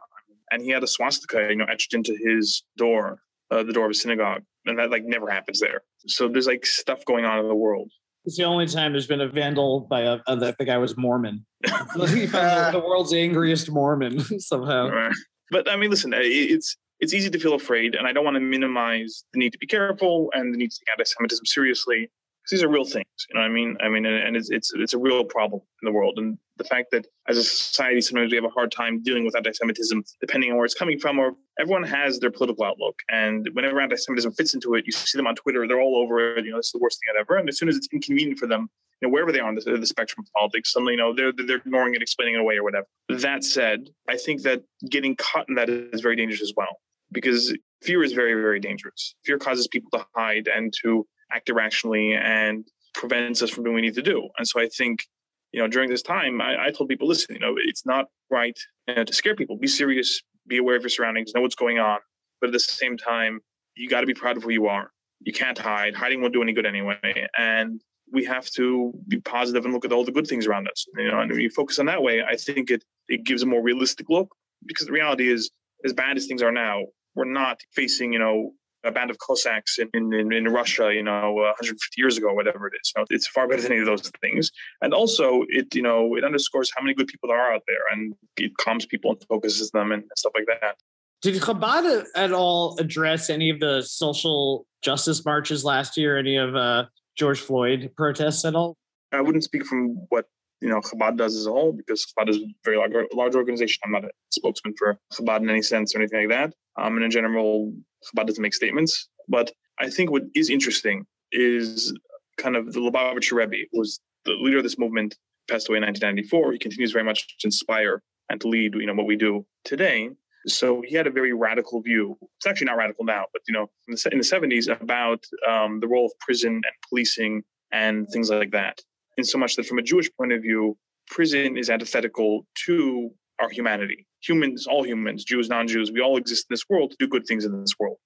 and 0.50 0.62
he 0.62 0.70
had 0.70 0.82
a 0.82 0.86
swastika, 0.86 1.48
you 1.50 1.56
know, 1.56 1.66
etched 1.70 1.92
into 1.94 2.16
his 2.16 2.62
door, 2.76 3.20
uh, 3.50 3.62
the 3.62 3.72
door 3.72 3.84
of 3.86 3.90
a 3.90 3.94
synagogue, 3.94 4.42
and 4.66 4.78
that 4.78 4.90
like 4.90 5.04
never 5.04 5.28
happens 5.30 5.60
there. 5.60 5.82
So 6.06 6.28
there's 6.28 6.46
like 6.46 6.64
stuff 6.64 7.04
going 7.04 7.24
on 7.24 7.38
in 7.40 7.48
the 7.48 7.54
world. 7.54 7.90
It's 8.24 8.36
the 8.36 8.44
only 8.44 8.66
time 8.66 8.92
there's 8.92 9.06
been 9.08 9.20
a 9.20 9.28
vandal 9.28 9.80
by 9.80 10.02
a, 10.02 10.18
a 10.28 10.36
the, 10.36 10.54
the 10.58 10.64
guy 10.64 10.78
was 10.78 10.96
Mormon. 10.96 11.44
the, 11.62 12.68
the 12.72 12.78
world's 12.80 13.12
angriest 13.12 13.70
Mormon 13.70 14.20
somehow. 14.40 14.88
Right. 14.88 15.12
But 15.50 15.68
I 15.68 15.76
mean, 15.76 15.90
listen, 15.90 16.14
uh, 16.14 16.18
it- 16.18 16.26
it's 16.52 16.76
it's 17.02 17.12
easy 17.12 17.28
to 17.28 17.38
feel 17.38 17.54
afraid, 17.54 17.96
and 17.96 18.06
I 18.06 18.12
don't 18.12 18.24
want 18.24 18.36
to 18.36 18.40
minimize 18.40 19.24
the 19.32 19.40
need 19.40 19.52
to 19.52 19.58
be 19.58 19.66
careful 19.66 20.30
and 20.34 20.54
the 20.54 20.56
need 20.56 20.70
to 20.70 20.78
take 20.78 20.92
anti-Semitism 20.92 21.44
seriously 21.44 22.08
because 22.42 22.50
these 22.52 22.62
are 22.62 22.68
real 22.68 22.84
things. 22.84 23.06
You 23.28 23.34
know 23.34 23.40
what 23.40 23.50
I 23.50 23.52
mean? 23.52 23.76
I 23.82 23.88
mean, 23.88 24.06
and, 24.06 24.36
it's 24.36 24.50
it's 24.50 24.72
it's 24.74 24.94
a 24.94 24.98
real 24.98 25.24
problem 25.24 25.60
in 25.82 25.86
the 25.86 25.92
world, 25.92 26.14
and 26.16 26.38
the 26.58 26.64
fact 26.64 26.92
that 26.92 27.08
as 27.28 27.36
a 27.38 27.42
society 27.42 28.00
sometimes 28.00 28.30
we 28.30 28.36
have 28.36 28.44
a 28.44 28.50
hard 28.50 28.70
time 28.70 29.02
dealing 29.02 29.24
with 29.24 29.36
anti-Semitism, 29.36 30.04
depending 30.20 30.52
on 30.52 30.56
where 30.56 30.64
it's 30.64 30.74
coming 30.74 30.98
from, 31.00 31.18
or 31.18 31.34
everyone 31.58 31.82
has 31.82 32.20
their 32.20 32.30
political 32.30 32.64
outlook, 32.64 33.00
and 33.10 33.48
whenever 33.52 33.80
anti-Semitism 33.80 34.32
fits 34.34 34.54
into 34.54 34.74
it, 34.74 34.86
you 34.86 34.92
see 34.92 35.18
them 35.18 35.26
on 35.26 35.34
Twitter, 35.34 35.66
they're 35.66 35.80
all 35.80 35.96
over 35.96 36.36
it. 36.36 36.44
You 36.44 36.52
know, 36.52 36.58
it's 36.58 36.70
the 36.70 36.78
worst 36.78 37.00
thing 37.00 37.20
ever, 37.20 37.36
and 37.36 37.48
as 37.48 37.58
soon 37.58 37.68
as 37.68 37.76
it's 37.76 37.88
inconvenient 37.92 38.38
for 38.38 38.46
them. 38.46 38.70
You 39.00 39.08
know, 39.08 39.14
wherever 39.14 39.32
they 39.32 39.40
are 39.40 39.48
on 39.48 39.56
the, 39.56 39.78
the 39.78 39.84
spectrum 39.84 40.24
of 40.24 40.32
politics, 40.32 40.72
suddenly, 40.72 40.92
you 40.92 40.98
know, 40.98 41.12
they're, 41.12 41.32
they're 41.32 41.56
ignoring 41.56 41.96
it, 41.96 42.02
explaining 42.02 42.36
it 42.36 42.40
away 42.40 42.56
or 42.56 42.62
whatever. 42.62 42.86
That 43.08 43.42
said, 43.42 43.90
I 44.08 44.16
think 44.16 44.42
that 44.42 44.62
getting 44.88 45.16
caught 45.16 45.48
in 45.48 45.56
that 45.56 45.68
is 45.68 46.00
very 46.00 46.14
dangerous 46.14 46.40
as 46.40 46.52
well 46.56 46.78
because 47.12 47.56
fear 47.82 48.02
is 48.02 48.12
very, 48.12 48.34
very 48.34 48.60
dangerous. 48.60 49.14
Fear 49.24 49.38
causes 49.38 49.68
people 49.68 49.90
to 49.92 50.04
hide 50.14 50.48
and 50.48 50.72
to 50.82 51.06
act 51.32 51.48
irrationally 51.48 52.14
and 52.14 52.66
prevents 52.94 53.42
us 53.42 53.50
from 53.50 53.64
doing 53.64 53.74
what 53.74 53.82
we 53.82 53.88
need 53.88 53.94
to 53.94 54.02
do. 54.02 54.28
And 54.38 54.46
so 54.46 54.60
I 54.60 54.68
think, 54.68 55.04
you 55.52 55.60
know, 55.60 55.68
during 55.68 55.90
this 55.90 56.02
time, 56.02 56.40
I, 56.40 56.66
I 56.66 56.70
told 56.70 56.88
people, 56.88 57.08
listen, 57.08 57.34
you 57.34 57.40
know, 57.40 57.54
it's 57.58 57.84
not 57.86 58.06
right 58.30 58.58
you 58.88 58.94
know, 58.94 59.04
to 59.04 59.12
scare 59.12 59.34
people. 59.34 59.56
Be 59.56 59.68
serious, 59.68 60.22
be 60.46 60.58
aware 60.58 60.76
of 60.76 60.82
your 60.82 60.90
surroundings, 60.90 61.32
know 61.34 61.40
what's 61.40 61.54
going 61.54 61.78
on. 61.78 61.98
But 62.40 62.48
at 62.48 62.52
the 62.52 62.60
same 62.60 62.96
time, 62.96 63.40
you 63.76 63.88
got 63.88 64.00
to 64.00 64.06
be 64.06 64.14
proud 64.14 64.36
of 64.36 64.42
who 64.42 64.50
you 64.50 64.66
are. 64.66 64.90
You 65.20 65.32
can't 65.32 65.58
hide. 65.58 65.94
Hiding 65.94 66.20
won't 66.20 66.32
do 66.32 66.42
any 66.42 66.52
good 66.52 66.66
anyway. 66.66 67.28
And 67.38 67.80
we 68.12 68.24
have 68.24 68.50
to 68.50 68.92
be 69.08 69.20
positive 69.20 69.64
and 69.64 69.72
look 69.72 69.84
at 69.84 69.92
all 69.92 70.04
the 70.04 70.12
good 70.12 70.26
things 70.26 70.46
around 70.46 70.68
us. 70.68 70.86
You 70.96 71.10
know, 71.10 71.20
and 71.20 71.30
when 71.30 71.40
you 71.40 71.50
focus 71.50 71.78
on 71.78 71.86
that 71.86 72.02
way, 72.02 72.22
I 72.22 72.36
think 72.36 72.70
it 72.70 72.84
it 73.08 73.24
gives 73.24 73.42
a 73.42 73.46
more 73.46 73.62
realistic 73.62 74.08
look. 74.10 74.34
Because 74.66 74.86
the 74.86 74.92
reality 74.92 75.30
is, 75.30 75.50
as 75.84 75.92
bad 75.92 76.16
as 76.16 76.26
things 76.26 76.42
are 76.42 76.52
now, 76.52 76.84
we're 77.14 77.24
not 77.24 77.60
facing, 77.74 78.12
you 78.12 78.18
know, 78.18 78.52
a 78.84 78.90
band 78.90 79.10
of 79.10 79.18
Cossacks 79.18 79.78
in, 79.78 79.88
in, 79.94 80.32
in 80.32 80.48
Russia, 80.48 80.92
you 80.92 81.02
know, 81.02 81.38
uh, 81.38 81.54
150 81.54 81.78
years 82.00 82.18
ago, 82.18 82.32
whatever 82.32 82.66
it 82.66 82.72
is. 82.80 82.92
it's 83.10 83.28
far 83.28 83.46
better 83.46 83.62
than 83.62 83.72
any 83.72 83.80
of 83.80 83.86
those 83.86 84.10
things. 84.20 84.50
And 84.80 84.92
also, 84.92 85.44
it 85.48 85.74
you 85.74 85.82
know, 85.82 86.16
it 86.16 86.24
underscores 86.24 86.72
how 86.76 86.82
many 86.82 86.94
good 86.94 87.06
people 87.06 87.28
there 87.28 87.38
are 87.38 87.52
out 87.52 87.62
there, 87.66 87.82
and 87.92 88.14
it 88.36 88.56
calms 88.56 88.86
people 88.86 89.12
and 89.12 89.24
focuses 89.28 89.70
them 89.70 89.92
and 89.92 90.04
stuff 90.16 90.32
like 90.34 90.46
that. 90.46 90.76
Did 91.22 91.40
Chabad 91.40 92.04
at 92.16 92.32
all 92.32 92.76
address 92.80 93.30
any 93.30 93.50
of 93.50 93.60
the 93.60 93.82
social 93.82 94.66
justice 94.82 95.24
marches 95.24 95.64
last 95.64 95.96
year? 95.96 96.18
Any 96.18 96.36
of 96.36 96.56
uh, 96.56 96.86
George 97.16 97.40
Floyd 97.40 97.92
protests 97.96 98.44
at 98.44 98.56
all? 98.56 98.76
I 99.12 99.20
wouldn't 99.20 99.44
speak 99.44 99.64
from 99.64 100.06
what 100.08 100.26
you 100.62 100.68
know 100.68 100.80
Chabad 100.80 101.16
does 101.16 101.36
as 101.36 101.46
a 101.46 101.50
whole 101.50 101.72
because 101.72 102.06
Chabad 102.06 102.28
is 102.28 102.36
a 102.36 102.46
very 102.64 102.76
large, 102.76 102.92
large 103.12 103.34
organization. 103.34 103.78
I'm 103.84 103.92
not 103.92 104.04
a 104.04 104.10
spokesman 104.30 104.74
for 104.78 104.98
Chabad 105.12 105.40
in 105.40 105.50
any 105.50 105.62
sense 105.62 105.94
or 105.94 105.98
anything 105.98 106.20
like 106.20 106.36
that. 106.36 106.54
Um, 106.82 106.96
and 106.96 107.04
in 107.04 107.10
general, 107.10 107.72
Chabad 108.06 108.26
doesn't 108.26 108.42
make 108.42 108.54
statements. 108.54 109.08
But 109.28 109.50
I 109.80 109.90
think 109.90 110.10
what 110.10 110.22
is 110.34 110.50
interesting 110.50 111.04
is 111.32 111.92
kind 112.38 112.56
of 112.56 112.72
the 112.72 112.80
Lubavitcher 112.80 113.32
Rebbe 113.32 113.68
was 113.72 114.00
the 114.24 114.32
leader 114.32 114.58
of 114.58 114.62
this 114.62 114.78
movement, 114.78 115.16
passed 115.48 115.68
away 115.68 115.78
in 115.78 115.82
1994. 115.82 116.52
He 116.52 116.58
continues 116.58 116.92
very 116.92 117.04
much 117.04 117.26
to 117.38 117.46
inspire 117.46 118.02
and 118.30 118.40
to 118.40 118.48
lead, 118.48 118.74
you 118.74 118.86
know, 118.86 118.94
what 118.94 119.06
we 119.06 119.16
do 119.16 119.44
today. 119.64 120.10
So 120.46 120.82
he 120.86 120.96
had 120.96 121.06
a 121.06 121.10
very 121.10 121.32
radical 121.32 121.80
view. 121.82 122.16
It's 122.38 122.46
actually 122.46 122.66
not 122.66 122.76
radical 122.76 123.04
now, 123.04 123.26
but 123.32 123.42
you 123.46 123.54
know, 123.54 123.68
in 123.88 123.94
the, 123.94 124.08
in 124.12 124.18
the 124.18 124.24
70s 124.24 124.68
about 124.80 125.24
um, 125.48 125.80
the 125.80 125.88
role 125.88 126.06
of 126.06 126.12
prison 126.18 126.54
and 126.54 126.74
policing 126.88 127.42
and 127.72 128.08
things 128.12 128.30
like 128.30 128.50
that. 128.52 128.80
In 129.22 129.26
so 129.26 129.38
much 129.38 129.54
that 129.54 129.66
from 129.66 129.78
a 129.78 129.82
Jewish 129.82 130.10
point 130.18 130.32
of 130.32 130.42
view, 130.42 130.76
prison 131.06 131.56
is 131.56 131.70
antithetical 131.70 132.44
to 132.66 133.08
our 133.40 133.48
humanity. 133.48 134.04
Humans, 134.22 134.66
all 134.66 134.82
humans, 134.82 135.22
Jews, 135.22 135.48
non-Jews, 135.48 135.92
we 135.92 136.00
all 136.00 136.16
exist 136.16 136.46
in 136.50 136.54
this 136.54 136.68
world 136.68 136.90
to 136.90 136.96
do 136.98 137.06
good 137.06 137.24
things 137.24 137.44
in 137.44 137.52
this 137.60 137.78
world 137.78 137.98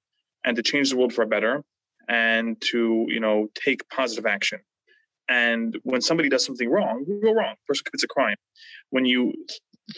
and 0.44 0.54
to 0.56 0.62
change 0.62 0.90
the 0.90 0.98
world 0.98 1.14
for 1.14 1.22
a 1.22 1.26
better 1.26 1.64
and 2.06 2.60
to, 2.70 3.06
you 3.08 3.18
know, 3.18 3.48
take 3.54 3.88
positive 3.88 4.26
action. 4.26 4.60
And 5.26 5.78
when 5.84 6.02
somebody 6.02 6.28
does 6.28 6.44
something 6.44 6.68
wrong, 6.68 7.06
you 7.08 7.18
go 7.22 7.32
wrong. 7.32 7.54
Person 7.66 7.84
commits 7.86 8.04
a 8.04 8.08
crime. 8.08 8.36
When 8.90 9.06
you 9.06 9.32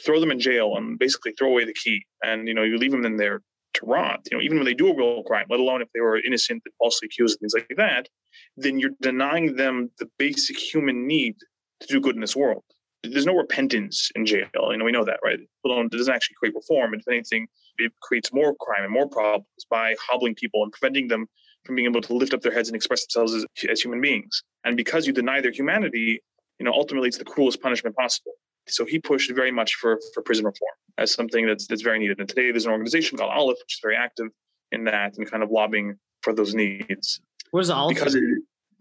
throw 0.07 0.21
them 0.21 0.31
in 0.31 0.39
jail 0.39 0.77
and 0.77 1.01
basically 1.01 1.33
throw 1.33 1.49
away 1.49 1.65
the 1.65 1.75
key, 1.75 2.07
and 2.23 2.47
you 2.47 2.55
know 2.55 2.63
you 2.63 2.79
leave 2.79 2.93
them 2.93 3.05
in 3.05 3.17
there 3.17 3.43
to 3.75 3.87
rot. 3.87 4.21
You 4.31 4.37
know, 4.37 4.43
even 4.45 4.59
when 4.59 4.67
they 4.67 4.75
do 4.75 4.89
a 4.89 4.97
real 4.97 5.25
crime, 5.25 5.47
let 5.51 5.59
alone 5.59 5.83
if 5.83 5.89
they 5.95 6.01
were 6.01 6.21
innocent 6.21 6.63
and 6.65 6.75
falsely 6.79 7.07
accused 7.07 7.41
things 7.41 7.55
like 7.55 7.73
that, 7.77 8.09
then 8.57 8.79
you're 8.79 8.91
denying 9.01 9.57
them 9.57 9.91
the 9.99 10.09
basic 10.19 10.59
human 10.59 11.07
need 11.07 11.37
to 11.81 11.87
do 11.87 12.01
good 12.01 12.15
in 12.15 12.21
this 12.21 12.37
world 12.37 12.65
there's 13.03 13.27
no 13.27 13.37
repentance 13.37 14.11
in 14.15 14.27
jail. 14.27 14.49
You 14.55 14.77
know, 14.77 14.85
we 14.85 14.93
know 14.93 15.05
that, 15.05 15.21
right? 15.25 15.39
It 15.39 15.91
doesn't 15.91 16.13
actually 16.13 16.35
create 16.39 16.55
reform. 16.55 16.95
If 16.95 17.07
anything, 17.09 17.47
it 17.79 17.93
creates 18.03 18.33
more 18.33 18.55
crime 18.61 18.85
and 18.85 18.93
more 18.93 19.09
problems 19.09 19.47
by 19.71 19.95
hobbling 20.01 20.35
people 20.35 20.63
and 20.63 20.73
preventing 20.73 21.09
them 21.09 21.27
from 21.65 21.77
being 21.77 21.87
able 21.87 22.01
to 22.01 22.15
lift 22.15 22.35
up 22.35 22.43
their 22.43 22.53
heads 22.53 22.69
and 22.69 22.77
express 22.77 23.07
themselves 23.07 23.35
as, 23.35 23.45
as 23.69 23.81
human 23.81 24.01
beings. 24.01 24.43
And 24.65 24.77
because 24.77 25.07
you 25.07 25.13
deny 25.13 25.41
their 25.41 25.53
humanity, 25.53 26.21
you 26.59 26.65
know, 26.65 26.73
ultimately 26.73 27.09
it's 27.09 27.19
the 27.19 27.25
cruelest 27.25 27.63
punishment 27.63 27.95
possible. 27.95 28.33
So 28.67 28.85
he 28.85 28.99
pushed 28.99 29.33
very 29.33 29.53
much 29.53 29.77
for, 29.77 29.99
for 30.13 30.23
prison 30.23 30.45
reform 30.45 30.73
as 30.99 31.13
something 31.13 31.47
that's 31.47 31.67
that's 31.67 31.83
very 31.83 31.99
needed. 31.99 32.19
And 32.19 32.29
today 32.29 32.51
there's 32.51 32.67
an 32.67 32.73
organization 32.73 33.17
called 33.17 33.31
Aleph, 33.31 33.59
which 33.65 33.75
is 33.75 33.81
very 33.83 33.97
active 33.97 34.27
in 34.73 34.85
that 34.85 35.17
and 35.17 35.31
kind 35.31 35.43
of 35.43 35.51
lobbying 35.51 35.97
for 36.23 36.35
those 36.35 36.55
needs. 36.55 37.21
What 37.51 37.61
is 37.61 37.71
Aleph? 37.71 37.97
Because 37.97 38.15
it, 38.15 38.23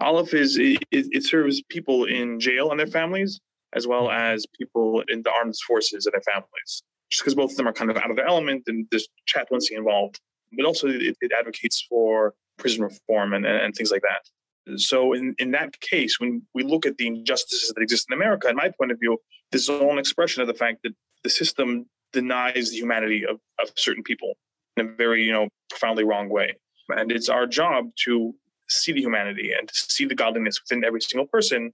Aleph 0.01 0.33
is 0.33 0.57
it, 0.57 0.83
it 0.91 1.23
serves 1.23 1.61
people 1.63 2.05
in 2.05 2.39
jail 2.39 2.71
and 2.71 2.79
their 2.79 2.87
families 2.87 3.39
as 3.73 3.87
well 3.87 4.03
mm-hmm. 4.07 4.33
as 4.33 4.45
people 4.57 5.03
in 5.07 5.23
the 5.23 5.31
armed 5.31 5.55
forces 5.67 6.05
and 6.05 6.13
their 6.13 6.21
families, 6.21 6.83
just 7.09 7.23
because 7.23 7.35
both 7.35 7.51
of 7.51 7.57
them 7.57 7.67
are 7.67 7.73
kind 7.73 7.91
of 7.91 7.97
out 7.97 8.09
of 8.09 8.15
their 8.15 8.27
element 8.27 8.63
and 8.67 8.87
there's 8.91 9.07
chaplaincy 9.25 9.75
involved. 9.75 10.19
But 10.55 10.65
also, 10.65 10.87
it, 10.87 11.17
it 11.19 11.31
advocates 11.37 11.85
for 11.89 12.33
prison 12.57 12.83
reform 12.83 13.33
and, 13.33 13.45
and 13.45 13.75
things 13.75 13.91
like 13.91 14.03
that. 14.03 14.79
So, 14.79 15.13
in, 15.13 15.35
in 15.39 15.51
that 15.51 15.79
case, 15.81 16.19
when 16.19 16.41
we 16.53 16.63
look 16.63 16.85
at 16.85 16.97
the 16.97 17.07
injustices 17.07 17.73
that 17.73 17.81
exist 17.81 18.07
in 18.09 18.17
America, 18.17 18.49
in 18.49 18.55
my 18.55 18.71
point 18.77 18.91
of 18.91 18.99
view, 18.99 19.17
this 19.51 19.63
is 19.63 19.69
all 19.69 19.91
an 19.91 19.99
expression 19.99 20.41
of 20.41 20.47
the 20.47 20.53
fact 20.53 20.79
that 20.83 20.93
the 21.23 21.29
system 21.29 21.85
denies 22.13 22.71
the 22.71 22.77
humanity 22.77 23.25
of, 23.25 23.39
of 23.59 23.69
certain 23.75 24.03
people 24.03 24.33
in 24.77 24.85
a 24.85 24.89
very, 24.89 25.23
you 25.23 25.31
know, 25.31 25.49
profoundly 25.69 26.03
wrong 26.03 26.29
way. 26.29 26.55
And 26.89 27.11
it's 27.11 27.29
our 27.29 27.45
job 27.45 27.89
to 28.05 28.33
see 28.69 28.91
the 28.91 29.01
humanity 29.01 29.51
and 29.57 29.67
to 29.67 29.73
see 29.73 30.05
the 30.05 30.15
godliness 30.15 30.61
within 30.61 30.83
every 30.83 31.01
single 31.01 31.27
person 31.27 31.71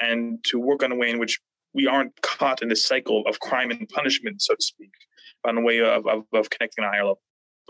and 0.00 0.42
to 0.44 0.58
work 0.58 0.82
on 0.82 0.92
a 0.92 0.96
way 0.96 1.10
in 1.10 1.18
which 1.18 1.40
we 1.74 1.86
aren't 1.86 2.20
caught 2.22 2.62
in 2.62 2.68
this 2.68 2.86
cycle 2.86 3.24
of 3.26 3.40
crime 3.40 3.70
and 3.70 3.88
punishment, 3.88 4.40
so 4.42 4.54
to 4.54 4.62
speak, 4.62 4.92
on 5.44 5.58
a 5.58 5.60
way 5.60 5.80
of, 5.80 6.06
of, 6.06 6.24
of 6.32 6.50
connecting 6.50 6.84
on 6.84 6.88
a 6.88 6.92
higher 6.92 7.04
level. 7.04 7.20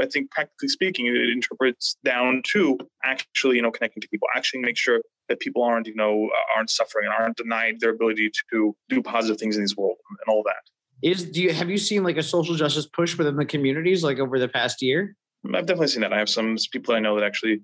I 0.00 0.06
think 0.06 0.30
practically 0.30 0.68
speaking, 0.68 1.06
it 1.06 1.30
interprets 1.30 1.96
down 2.04 2.42
to 2.52 2.78
actually, 3.04 3.56
you 3.56 3.62
know, 3.62 3.70
connecting 3.70 4.00
to 4.00 4.08
people, 4.08 4.26
actually 4.34 4.60
make 4.60 4.76
sure 4.76 5.00
that 5.28 5.38
people 5.38 5.62
aren't, 5.62 5.86
you 5.86 5.94
know, 5.94 6.28
uh, 6.34 6.56
aren't 6.56 6.70
suffering 6.70 7.06
and 7.06 7.14
aren't 7.14 7.36
denied 7.36 7.76
their 7.80 7.90
ability 7.90 8.30
to 8.50 8.74
do 8.88 9.02
positive 9.02 9.38
things 9.38 9.56
in 9.56 9.62
this 9.62 9.76
world 9.76 9.96
and 10.10 10.34
all 10.34 10.42
that. 10.42 10.62
Is 11.02 11.24
do 11.24 11.42
you 11.42 11.52
have 11.52 11.70
you 11.70 11.78
seen 11.78 12.02
like 12.02 12.16
a 12.16 12.22
social 12.22 12.54
justice 12.54 12.86
push 12.86 13.16
within 13.16 13.36
the 13.36 13.44
communities 13.44 14.02
like 14.02 14.18
over 14.18 14.38
the 14.38 14.48
past 14.48 14.82
year? 14.82 15.16
I've 15.46 15.66
definitely 15.66 15.88
seen 15.88 16.00
that. 16.00 16.12
I 16.12 16.18
have 16.18 16.30
some 16.30 16.56
people 16.72 16.94
I 16.94 17.00
know 17.00 17.14
that 17.16 17.24
actually 17.24 17.60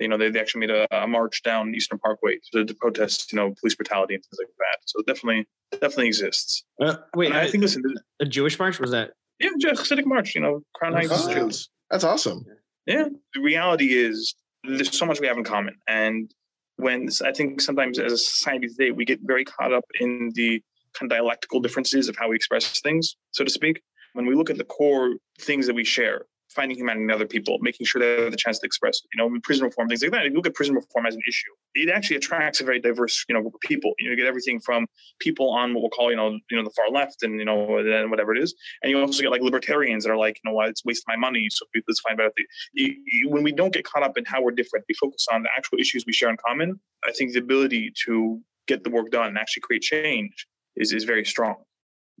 you 0.00 0.08
know, 0.08 0.16
they, 0.16 0.30
they 0.30 0.40
actually 0.40 0.66
made 0.66 0.70
a, 0.70 0.86
a 0.90 1.06
march 1.06 1.42
down 1.42 1.74
Eastern 1.74 1.98
Parkway 1.98 2.38
to, 2.52 2.64
to, 2.64 2.74
protest, 2.74 3.32
you 3.32 3.36
know, 3.36 3.54
police 3.60 3.74
brutality 3.74 4.14
and 4.14 4.24
things 4.24 4.38
like 4.38 4.48
that. 4.58 4.78
So 4.86 5.02
definitely, 5.06 5.46
definitely 5.72 6.06
exists. 6.06 6.64
Uh, 6.80 6.96
wait, 7.14 7.32
I, 7.32 7.42
I, 7.42 7.50
think 7.50 7.62
listen, 7.62 7.82
a 8.20 8.24
Jewish 8.24 8.58
march 8.58 8.78
was 8.78 8.90
that? 8.90 9.12
Yeah, 9.38 9.50
Hasidic 9.64 10.06
march. 10.06 10.34
You 10.34 10.40
know, 10.40 10.62
Crown 10.74 10.92
Heights 10.92 11.12
oh, 11.12 11.32
Jews. 11.32 11.68
That's 11.90 12.04
awesome. 12.04 12.44
Yeah, 12.86 13.08
the 13.34 13.40
reality 13.40 13.94
is 13.94 14.34
there's 14.64 14.96
so 14.96 15.06
much 15.06 15.20
we 15.20 15.26
have 15.26 15.36
in 15.36 15.44
common, 15.44 15.76
and 15.88 16.32
when 16.76 17.08
I 17.24 17.32
think 17.32 17.60
sometimes 17.60 17.98
as 17.98 18.12
a 18.12 18.18
society 18.18 18.68
today 18.68 18.90
we 18.90 19.04
get 19.04 19.20
very 19.22 19.44
caught 19.44 19.72
up 19.72 19.84
in 20.00 20.32
the 20.34 20.62
kind 20.92 21.10
of 21.10 21.16
dialectical 21.16 21.60
differences 21.60 22.08
of 22.08 22.16
how 22.16 22.28
we 22.28 22.36
express 22.36 22.80
things, 22.80 23.16
so 23.30 23.44
to 23.44 23.50
speak. 23.50 23.82
When 24.12 24.26
we 24.26 24.34
look 24.34 24.50
at 24.50 24.58
the 24.58 24.64
core 24.64 25.14
things 25.40 25.66
that 25.66 25.74
we 25.74 25.84
share, 25.84 26.26
finding 26.54 26.76
humanity 26.76 27.04
in 27.04 27.10
other 27.10 27.26
people, 27.26 27.58
making 27.60 27.86
sure 27.86 28.00
they 28.00 28.22
have 28.22 28.30
the 28.30 28.36
chance 28.36 28.58
to 28.58 28.66
express. 28.66 29.00
You 29.14 29.22
know, 29.22 29.38
prison 29.42 29.64
reform, 29.64 29.88
things 29.88 30.02
like 30.02 30.10
that. 30.12 30.26
If 30.26 30.32
you 30.32 30.36
look 30.36 30.46
at 30.46 30.54
prison 30.54 30.74
reform 30.74 31.06
as 31.06 31.14
an 31.14 31.22
issue, 31.28 31.50
it 31.74 31.90
actually 31.90 32.16
attracts 32.16 32.60
a 32.60 32.64
very 32.64 32.80
diverse, 32.80 33.24
you 33.28 33.34
know, 33.34 33.40
group 33.40 33.54
of 33.54 33.60
people. 33.60 33.92
You 33.98 34.06
know, 34.06 34.10
you 34.12 34.16
get 34.16 34.26
everything 34.26 34.60
from 34.60 34.86
people 35.20 35.50
on 35.50 35.74
what 35.74 35.82
we'll 35.82 35.90
call, 35.90 36.10
you 36.10 36.16
know, 36.16 36.38
you 36.50 36.56
know, 36.56 36.64
the 36.64 36.70
far 36.70 36.90
left 36.90 37.22
and 37.22 37.38
you 37.38 37.44
know, 37.44 37.78
and 37.78 38.10
whatever 38.10 38.34
it 38.34 38.42
is, 38.42 38.54
and 38.82 38.90
you 38.90 39.00
also 39.00 39.22
get 39.22 39.30
like 39.30 39.42
libertarians 39.42 40.04
that 40.04 40.10
are 40.10 40.16
like, 40.16 40.38
you 40.42 40.50
know, 40.50 40.54
what, 40.54 40.68
it's 40.68 40.84
wasting 40.84 41.04
my 41.08 41.16
money, 41.16 41.48
so 41.50 41.66
let's 41.86 42.00
find 42.00 42.18
things. 42.18 43.26
When 43.26 43.42
we 43.42 43.52
don't 43.52 43.72
get 43.72 43.84
caught 43.84 44.02
up 44.02 44.18
in 44.18 44.24
how 44.24 44.42
we're 44.42 44.52
different, 44.52 44.84
we 44.88 44.94
focus 44.94 45.26
on 45.32 45.42
the 45.42 45.48
actual 45.56 45.78
issues 45.78 46.04
we 46.06 46.12
share 46.12 46.30
in 46.30 46.36
common. 46.36 46.80
I 47.06 47.12
think 47.12 47.32
the 47.32 47.38
ability 47.38 47.92
to 48.06 48.40
get 48.66 48.84
the 48.84 48.90
work 48.90 49.10
done 49.10 49.28
and 49.28 49.38
actually 49.38 49.62
create 49.62 49.82
change 49.82 50.46
is 50.76 50.92
is 50.92 51.04
very 51.04 51.24
strong 51.24 51.56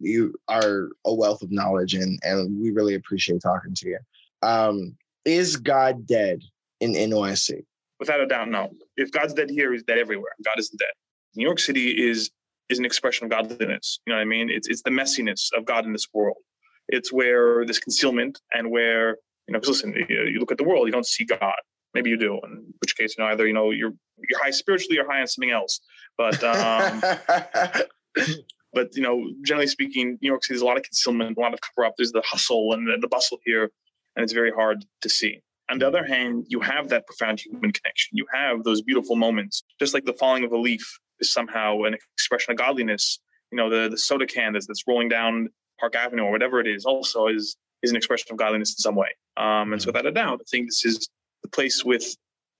you 0.00 0.34
are 0.48 0.88
a 1.04 1.14
wealth 1.14 1.42
of 1.42 1.52
knowledge 1.52 1.94
and 1.94 2.18
and 2.22 2.60
we 2.60 2.70
really 2.70 2.94
appreciate 2.94 3.40
talking 3.42 3.74
to 3.74 3.88
you 3.88 3.98
um, 4.42 4.96
is 5.24 5.56
God 5.56 6.06
dead 6.06 6.42
in 6.80 6.92
NYC? 6.92 7.64
Without 7.98 8.20
a 8.20 8.26
doubt, 8.26 8.48
no. 8.48 8.70
If 8.96 9.12
God's 9.12 9.34
dead 9.34 9.50
here, 9.50 9.72
he's 9.72 9.82
dead 9.82 9.98
everywhere. 9.98 10.32
God 10.44 10.58
isn't 10.58 10.78
dead. 10.78 10.92
New 11.36 11.44
York 11.44 11.58
City 11.58 12.08
is 12.08 12.30
is 12.68 12.78
an 12.78 12.84
expression 12.84 13.24
of 13.24 13.30
godliness. 13.30 14.00
You 14.06 14.12
know 14.12 14.16
what 14.16 14.22
I 14.22 14.26
mean? 14.26 14.48
It's 14.50 14.68
it's 14.68 14.82
the 14.82 14.90
messiness 14.90 15.48
of 15.56 15.64
God 15.64 15.84
in 15.84 15.92
this 15.92 16.06
world. 16.14 16.38
It's 16.88 17.12
where 17.12 17.64
this 17.66 17.78
concealment 17.78 18.40
and 18.54 18.70
where 18.70 19.16
You 19.46 19.52
know, 19.52 19.60
because 19.60 19.82
listen, 19.82 19.94
you, 20.08 20.22
you 20.24 20.38
look 20.38 20.52
at 20.52 20.58
the 20.58 20.64
world, 20.64 20.86
you 20.86 20.92
don't 20.92 21.06
see 21.06 21.24
God. 21.24 21.60
Maybe 21.92 22.08
you 22.08 22.16
do, 22.16 22.38
in 22.44 22.72
which 22.80 22.96
case, 22.96 23.16
you 23.18 23.24
know, 23.24 23.30
either 23.30 23.46
you 23.46 23.52
know 23.52 23.70
you're 23.70 23.92
you're 24.28 24.42
high 24.42 24.50
spiritually 24.50 24.98
or 24.98 25.06
high 25.10 25.20
on 25.20 25.26
something 25.26 25.50
else. 25.50 25.80
But 26.16 26.42
um, 26.42 27.02
but 28.72 28.94
you 28.94 29.02
know, 29.02 29.30
generally 29.44 29.66
speaking, 29.66 30.18
New 30.22 30.28
York 30.28 30.44
City 30.44 30.54
there's 30.54 30.62
a 30.62 30.66
lot 30.66 30.76
of 30.76 30.84
concealment, 30.84 31.36
a 31.36 31.40
lot 31.40 31.54
of 31.54 31.60
cover 31.60 31.86
up. 31.86 31.94
There's 31.96 32.12
the 32.12 32.22
hustle 32.24 32.72
and 32.72 32.86
the, 32.86 32.96
the 33.00 33.08
bustle 33.08 33.38
here, 33.44 33.70
and 34.16 34.22
it's 34.22 34.32
very 34.32 34.50
hard 34.50 34.84
to 35.02 35.08
see. 35.08 35.42
On 35.70 35.78
the 35.78 35.86
other 35.86 36.04
hand, 36.04 36.46
you 36.48 36.60
have 36.60 36.88
that 36.88 37.06
profound 37.06 37.40
human 37.40 37.72
connection. 37.72 38.10
You 38.16 38.26
have 38.32 38.64
those 38.64 38.82
beautiful 38.82 39.14
moments, 39.16 39.62
just 39.78 39.94
like 39.94 40.04
the 40.04 40.12
falling 40.12 40.44
of 40.44 40.52
a 40.52 40.58
leaf 40.58 40.98
is 41.20 41.32
somehow 41.32 41.82
an 41.82 41.94
expression 42.14 42.52
of 42.52 42.58
godliness. 42.58 43.20
You 43.52 43.56
know, 43.56 43.70
the 43.70 43.88
the 43.88 43.98
soda 43.98 44.26
can 44.26 44.52
that's, 44.52 44.66
that's 44.66 44.84
rolling 44.88 45.08
down 45.08 45.48
Park 45.78 45.94
Avenue 45.94 46.22
or 46.24 46.30
whatever 46.30 46.60
it 46.60 46.66
is, 46.66 46.84
also 46.84 47.28
is 47.28 47.56
is 47.82 47.90
an 47.90 47.96
expression 47.96 48.28
of 48.30 48.36
godliness 48.36 48.70
in 48.70 48.78
some 48.78 48.96
way. 48.96 49.08
Um, 49.36 49.72
and 49.72 49.80
so, 49.80 49.86
without 49.86 50.06
a 50.06 50.12
doubt, 50.12 50.40
I 50.40 50.44
think 50.50 50.68
this 50.68 50.84
is 50.84 51.08
the 51.42 51.48
place 51.48 51.84
with 51.84 52.16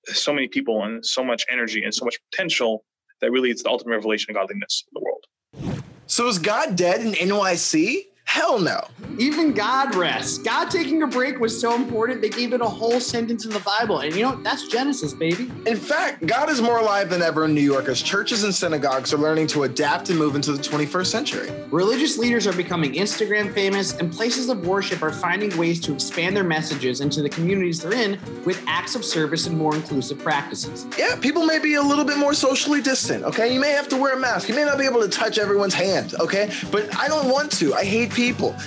so 0.06 0.32
many 0.32 0.48
people 0.48 0.84
and 0.84 1.04
so 1.04 1.24
much 1.24 1.44
energy 1.50 1.82
and 1.84 1.94
so 1.94 2.04
much 2.04 2.16
potential 2.30 2.84
that 3.20 3.30
really 3.30 3.50
it's 3.50 3.62
the 3.62 3.68
ultimate 3.68 3.96
revelation 3.96 4.30
of 4.30 4.36
godliness 4.36 4.84
in 4.88 4.98
the 4.98 5.04
world. 5.04 5.84
So 6.06 6.26
is 6.26 6.38
God 6.38 6.74
dead 6.74 7.02
in 7.02 7.12
NYC? 7.12 8.06
Hell 8.30 8.60
no. 8.60 8.80
Even 9.18 9.52
God 9.52 9.96
rests. 9.96 10.38
God 10.38 10.70
taking 10.70 11.02
a 11.02 11.06
break 11.06 11.40
was 11.40 11.60
so 11.60 11.74
important, 11.74 12.22
they 12.22 12.28
gave 12.28 12.52
it 12.52 12.60
a 12.60 12.64
whole 12.64 13.00
sentence 13.00 13.44
in 13.44 13.50
the 13.50 13.58
Bible. 13.58 13.98
And 13.98 14.14
you 14.14 14.22
know, 14.22 14.36
that's 14.36 14.68
Genesis, 14.68 15.12
baby. 15.12 15.50
In 15.66 15.76
fact, 15.76 16.24
God 16.26 16.48
is 16.48 16.62
more 16.62 16.78
alive 16.78 17.10
than 17.10 17.22
ever 17.22 17.44
in 17.44 17.54
New 17.56 17.60
York 17.60 17.88
as 17.88 18.00
churches 18.00 18.44
and 18.44 18.54
synagogues 18.54 19.12
are 19.12 19.18
learning 19.18 19.48
to 19.48 19.64
adapt 19.64 20.10
and 20.10 20.18
move 20.18 20.36
into 20.36 20.52
the 20.52 20.62
21st 20.62 21.06
century. 21.06 21.50
Religious 21.72 22.18
leaders 22.18 22.46
are 22.46 22.52
becoming 22.52 22.92
Instagram 22.92 23.52
famous, 23.52 23.96
and 23.96 24.12
places 24.12 24.48
of 24.48 24.64
worship 24.64 25.02
are 25.02 25.12
finding 25.12 25.54
ways 25.58 25.80
to 25.80 25.92
expand 25.92 26.36
their 26.36 26.44
messages 26.44 27.00
into 27.00 27.22
the 27.22 27.28
communities 27.28 27.82
they're 27.82 27.92
in 27.92 28.16
with 28.44 28.62
acts 28.68 28.94
of 28.94 29.04
service 29.04 29.48
and 29.48 29.58
more 29.58 29.74
inclusive 29.74 30.20
practices. 30.20 30.86
Yeah, 30.96 31.16
people 31.16 31.46
may 31.46 31.58
be 31.58 31.74
a 31.74 31.82
little 31.82 32.04
bit 32.04 32.16
more 32.16 32.32
socially 32.32 32.80
distant, 32.80 33.24
okay? 33.24 33.52
You 33.52 33.58
may 33.58 33.72
have 33.72 33.88
to 33.88 33.96
wear 33.96 34.14
a 34.14 34.20
mask. 34.20 34.48
You 34.48 34.54
may 34.54 34.64
not 34.64 34.78
be 34.78 34.84
able 34.84 35.00
to 35.00 35.08
touch 35.08 35.36
everyone's 35.36 35.74
hand, 35.74 36.14
okay? 36.20 36.52
But 36.70 36.96
I 36.96 37.08
don't 37.08 37.28
want 37.28 37.50
to. 37.58 37.74
I 37.74 37.84
hate 37.84 38.10
people, 38.12 38.19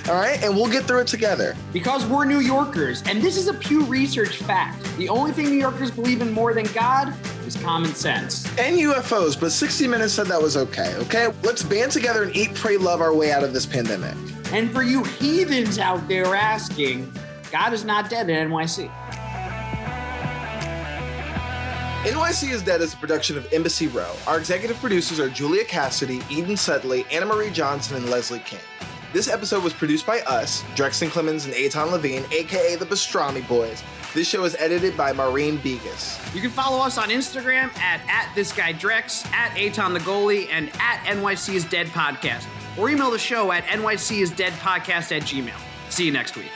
all 0.10 0.16
right? 0.16 0.41
And 0.43 0.56
we'll 0.56 0.72
get 0.72 0.86
through 0.86 1.01
it 1.01 1.08
together. 1.08 1.56
Because 1.72 2.06
we're 2.06 2.26
New 2.26 2.39
Yorkers, 2.39 3.04
and 3.06 3.22
this 3.22 3.38
is 3.38 3.47
a 3.47 3.54
Pew 3.54 3.84
Research 3.86 4.38
fact. 4.38 4.84
The 4.97 5.10
only 5.10 5.32
thing 5.32 5.45
New 5.45 5.60
Yorkers 5.60 5.91
believe 5.91 6.22
in 6.22 6.32
more 6.34 6.54
than 6.54 6.66
God 6.74 7.14
is 7.45 7.56
common 7.58 7.93
sense. 7.93 8.45
And 8.58 8.78
UFOs, 8.78 9.39
but 9.39 9.51
60 9.51 9.88
Minutes 9.88 10.14
said 10.14 10.28
that 10.28 10.41
was 10.41 10.58
okay, 10.58 10.95
okay? 10.97 11.32
Let's 11.43 11.62
band 11.62 11.91
together 11.91 12.24
and 12.24 12.36
eat, 12.36 12.56
pray, 12.56 12.78
love 12.78 12.99
our 13.01 13.14
way 13.14 13.32
out 13.32 13.43
of 13.43 13.54
this 13.54 13.66
pandemic. 13.66 14.16
And 14.51 14.72
for 14.72 14.82
you 14.82 15.04
heathens 15.04 15.78
out 15.78 16.08
there 16.08 16.36
asking, 16.36 17.14
God 17.51 17.74
is 17.74 17.86
not 17.86 18.10
dead 18.10 18.30
in 18.30 18.49
NYC. 18.49 18.91
NYC 22.04 22.51
is 22.51 22.62
Dead 22.62 22.82
is 22.82 22.93
a 22.93 22.97
production 22.97 23.38
of 23.38 23.47
Embassy 23.54 23.88
Row. 23.88 24.14
Our 24.28 24.38
executive 24.38 24.78
producers 24.80 25.22
are 25.22 25.30
Julia 25.30 25.64
Cassidy, 25.64 26.22
Eden 26.30 26.58
Sudley, 26.58 27.06
Anna 27.10 27.26
Marie 27.26 27.49
Johnson, 27.49 27.95
and 27.95 28.10
Leslie 28.10 28.39
King. 28.39 28.60
This 29.14 29.28
episode 29.28 29.64
was 29.64 29.74
produced 29.74 30.07
by 30.07 30.22
us, 30.22 30.64
Drexton 30.74 31.11
Clemens 31.11 31.45
and 31.45 31.53
Eitan 31.53 31.91
Levine, 31.91 32.26
aka 32.32 32.76
the 32.76 32.86
Pastrami 32.86 33.47
Boys. 33.47 33.84
This 34.16 34.28
show 34.28 34.43
is 34.43 34.55
edited 34.55 34.97
by 34.97 35.14
Maureen 35.14 35.57
Begas. 35.57 36.20
You 36.34 36.41
can 36.41 36.49
follow 36.49 36.80
us 36.84 36.97
on 36.97 37.09
Instagram 37.09 37.76
at, 37.78 38.01
at 38.09 38.34
this 38.34 38.51
guy 38.51 38.74
Drex, 38.74 39.24
at 39.32 39.51
Eitan 39.51 39.93
the 39.93 39.99
goalie, 39.99 40.47
and 40.49 40.70
at 40.80 40.97
NYC 41.05 41.53
is 41.53 41.64
Dead 41.66 41.86
Podcast. 41.88 42.47
Or 42.76 42.89
email 42.89 43.11
the 43.11 43.20
show 43.20 43.51
at 43.51 43.66
NYC 43.66 44.22
is 44.22 44.32
Dead 44.32 44.53
Podcast 44.53 45.16
at 45.16 45.22
Gmail. 45.22 45.53
See 45.91 46.05
you 46.07 46.11
next 46.11 46.36
week. 46.36 46.49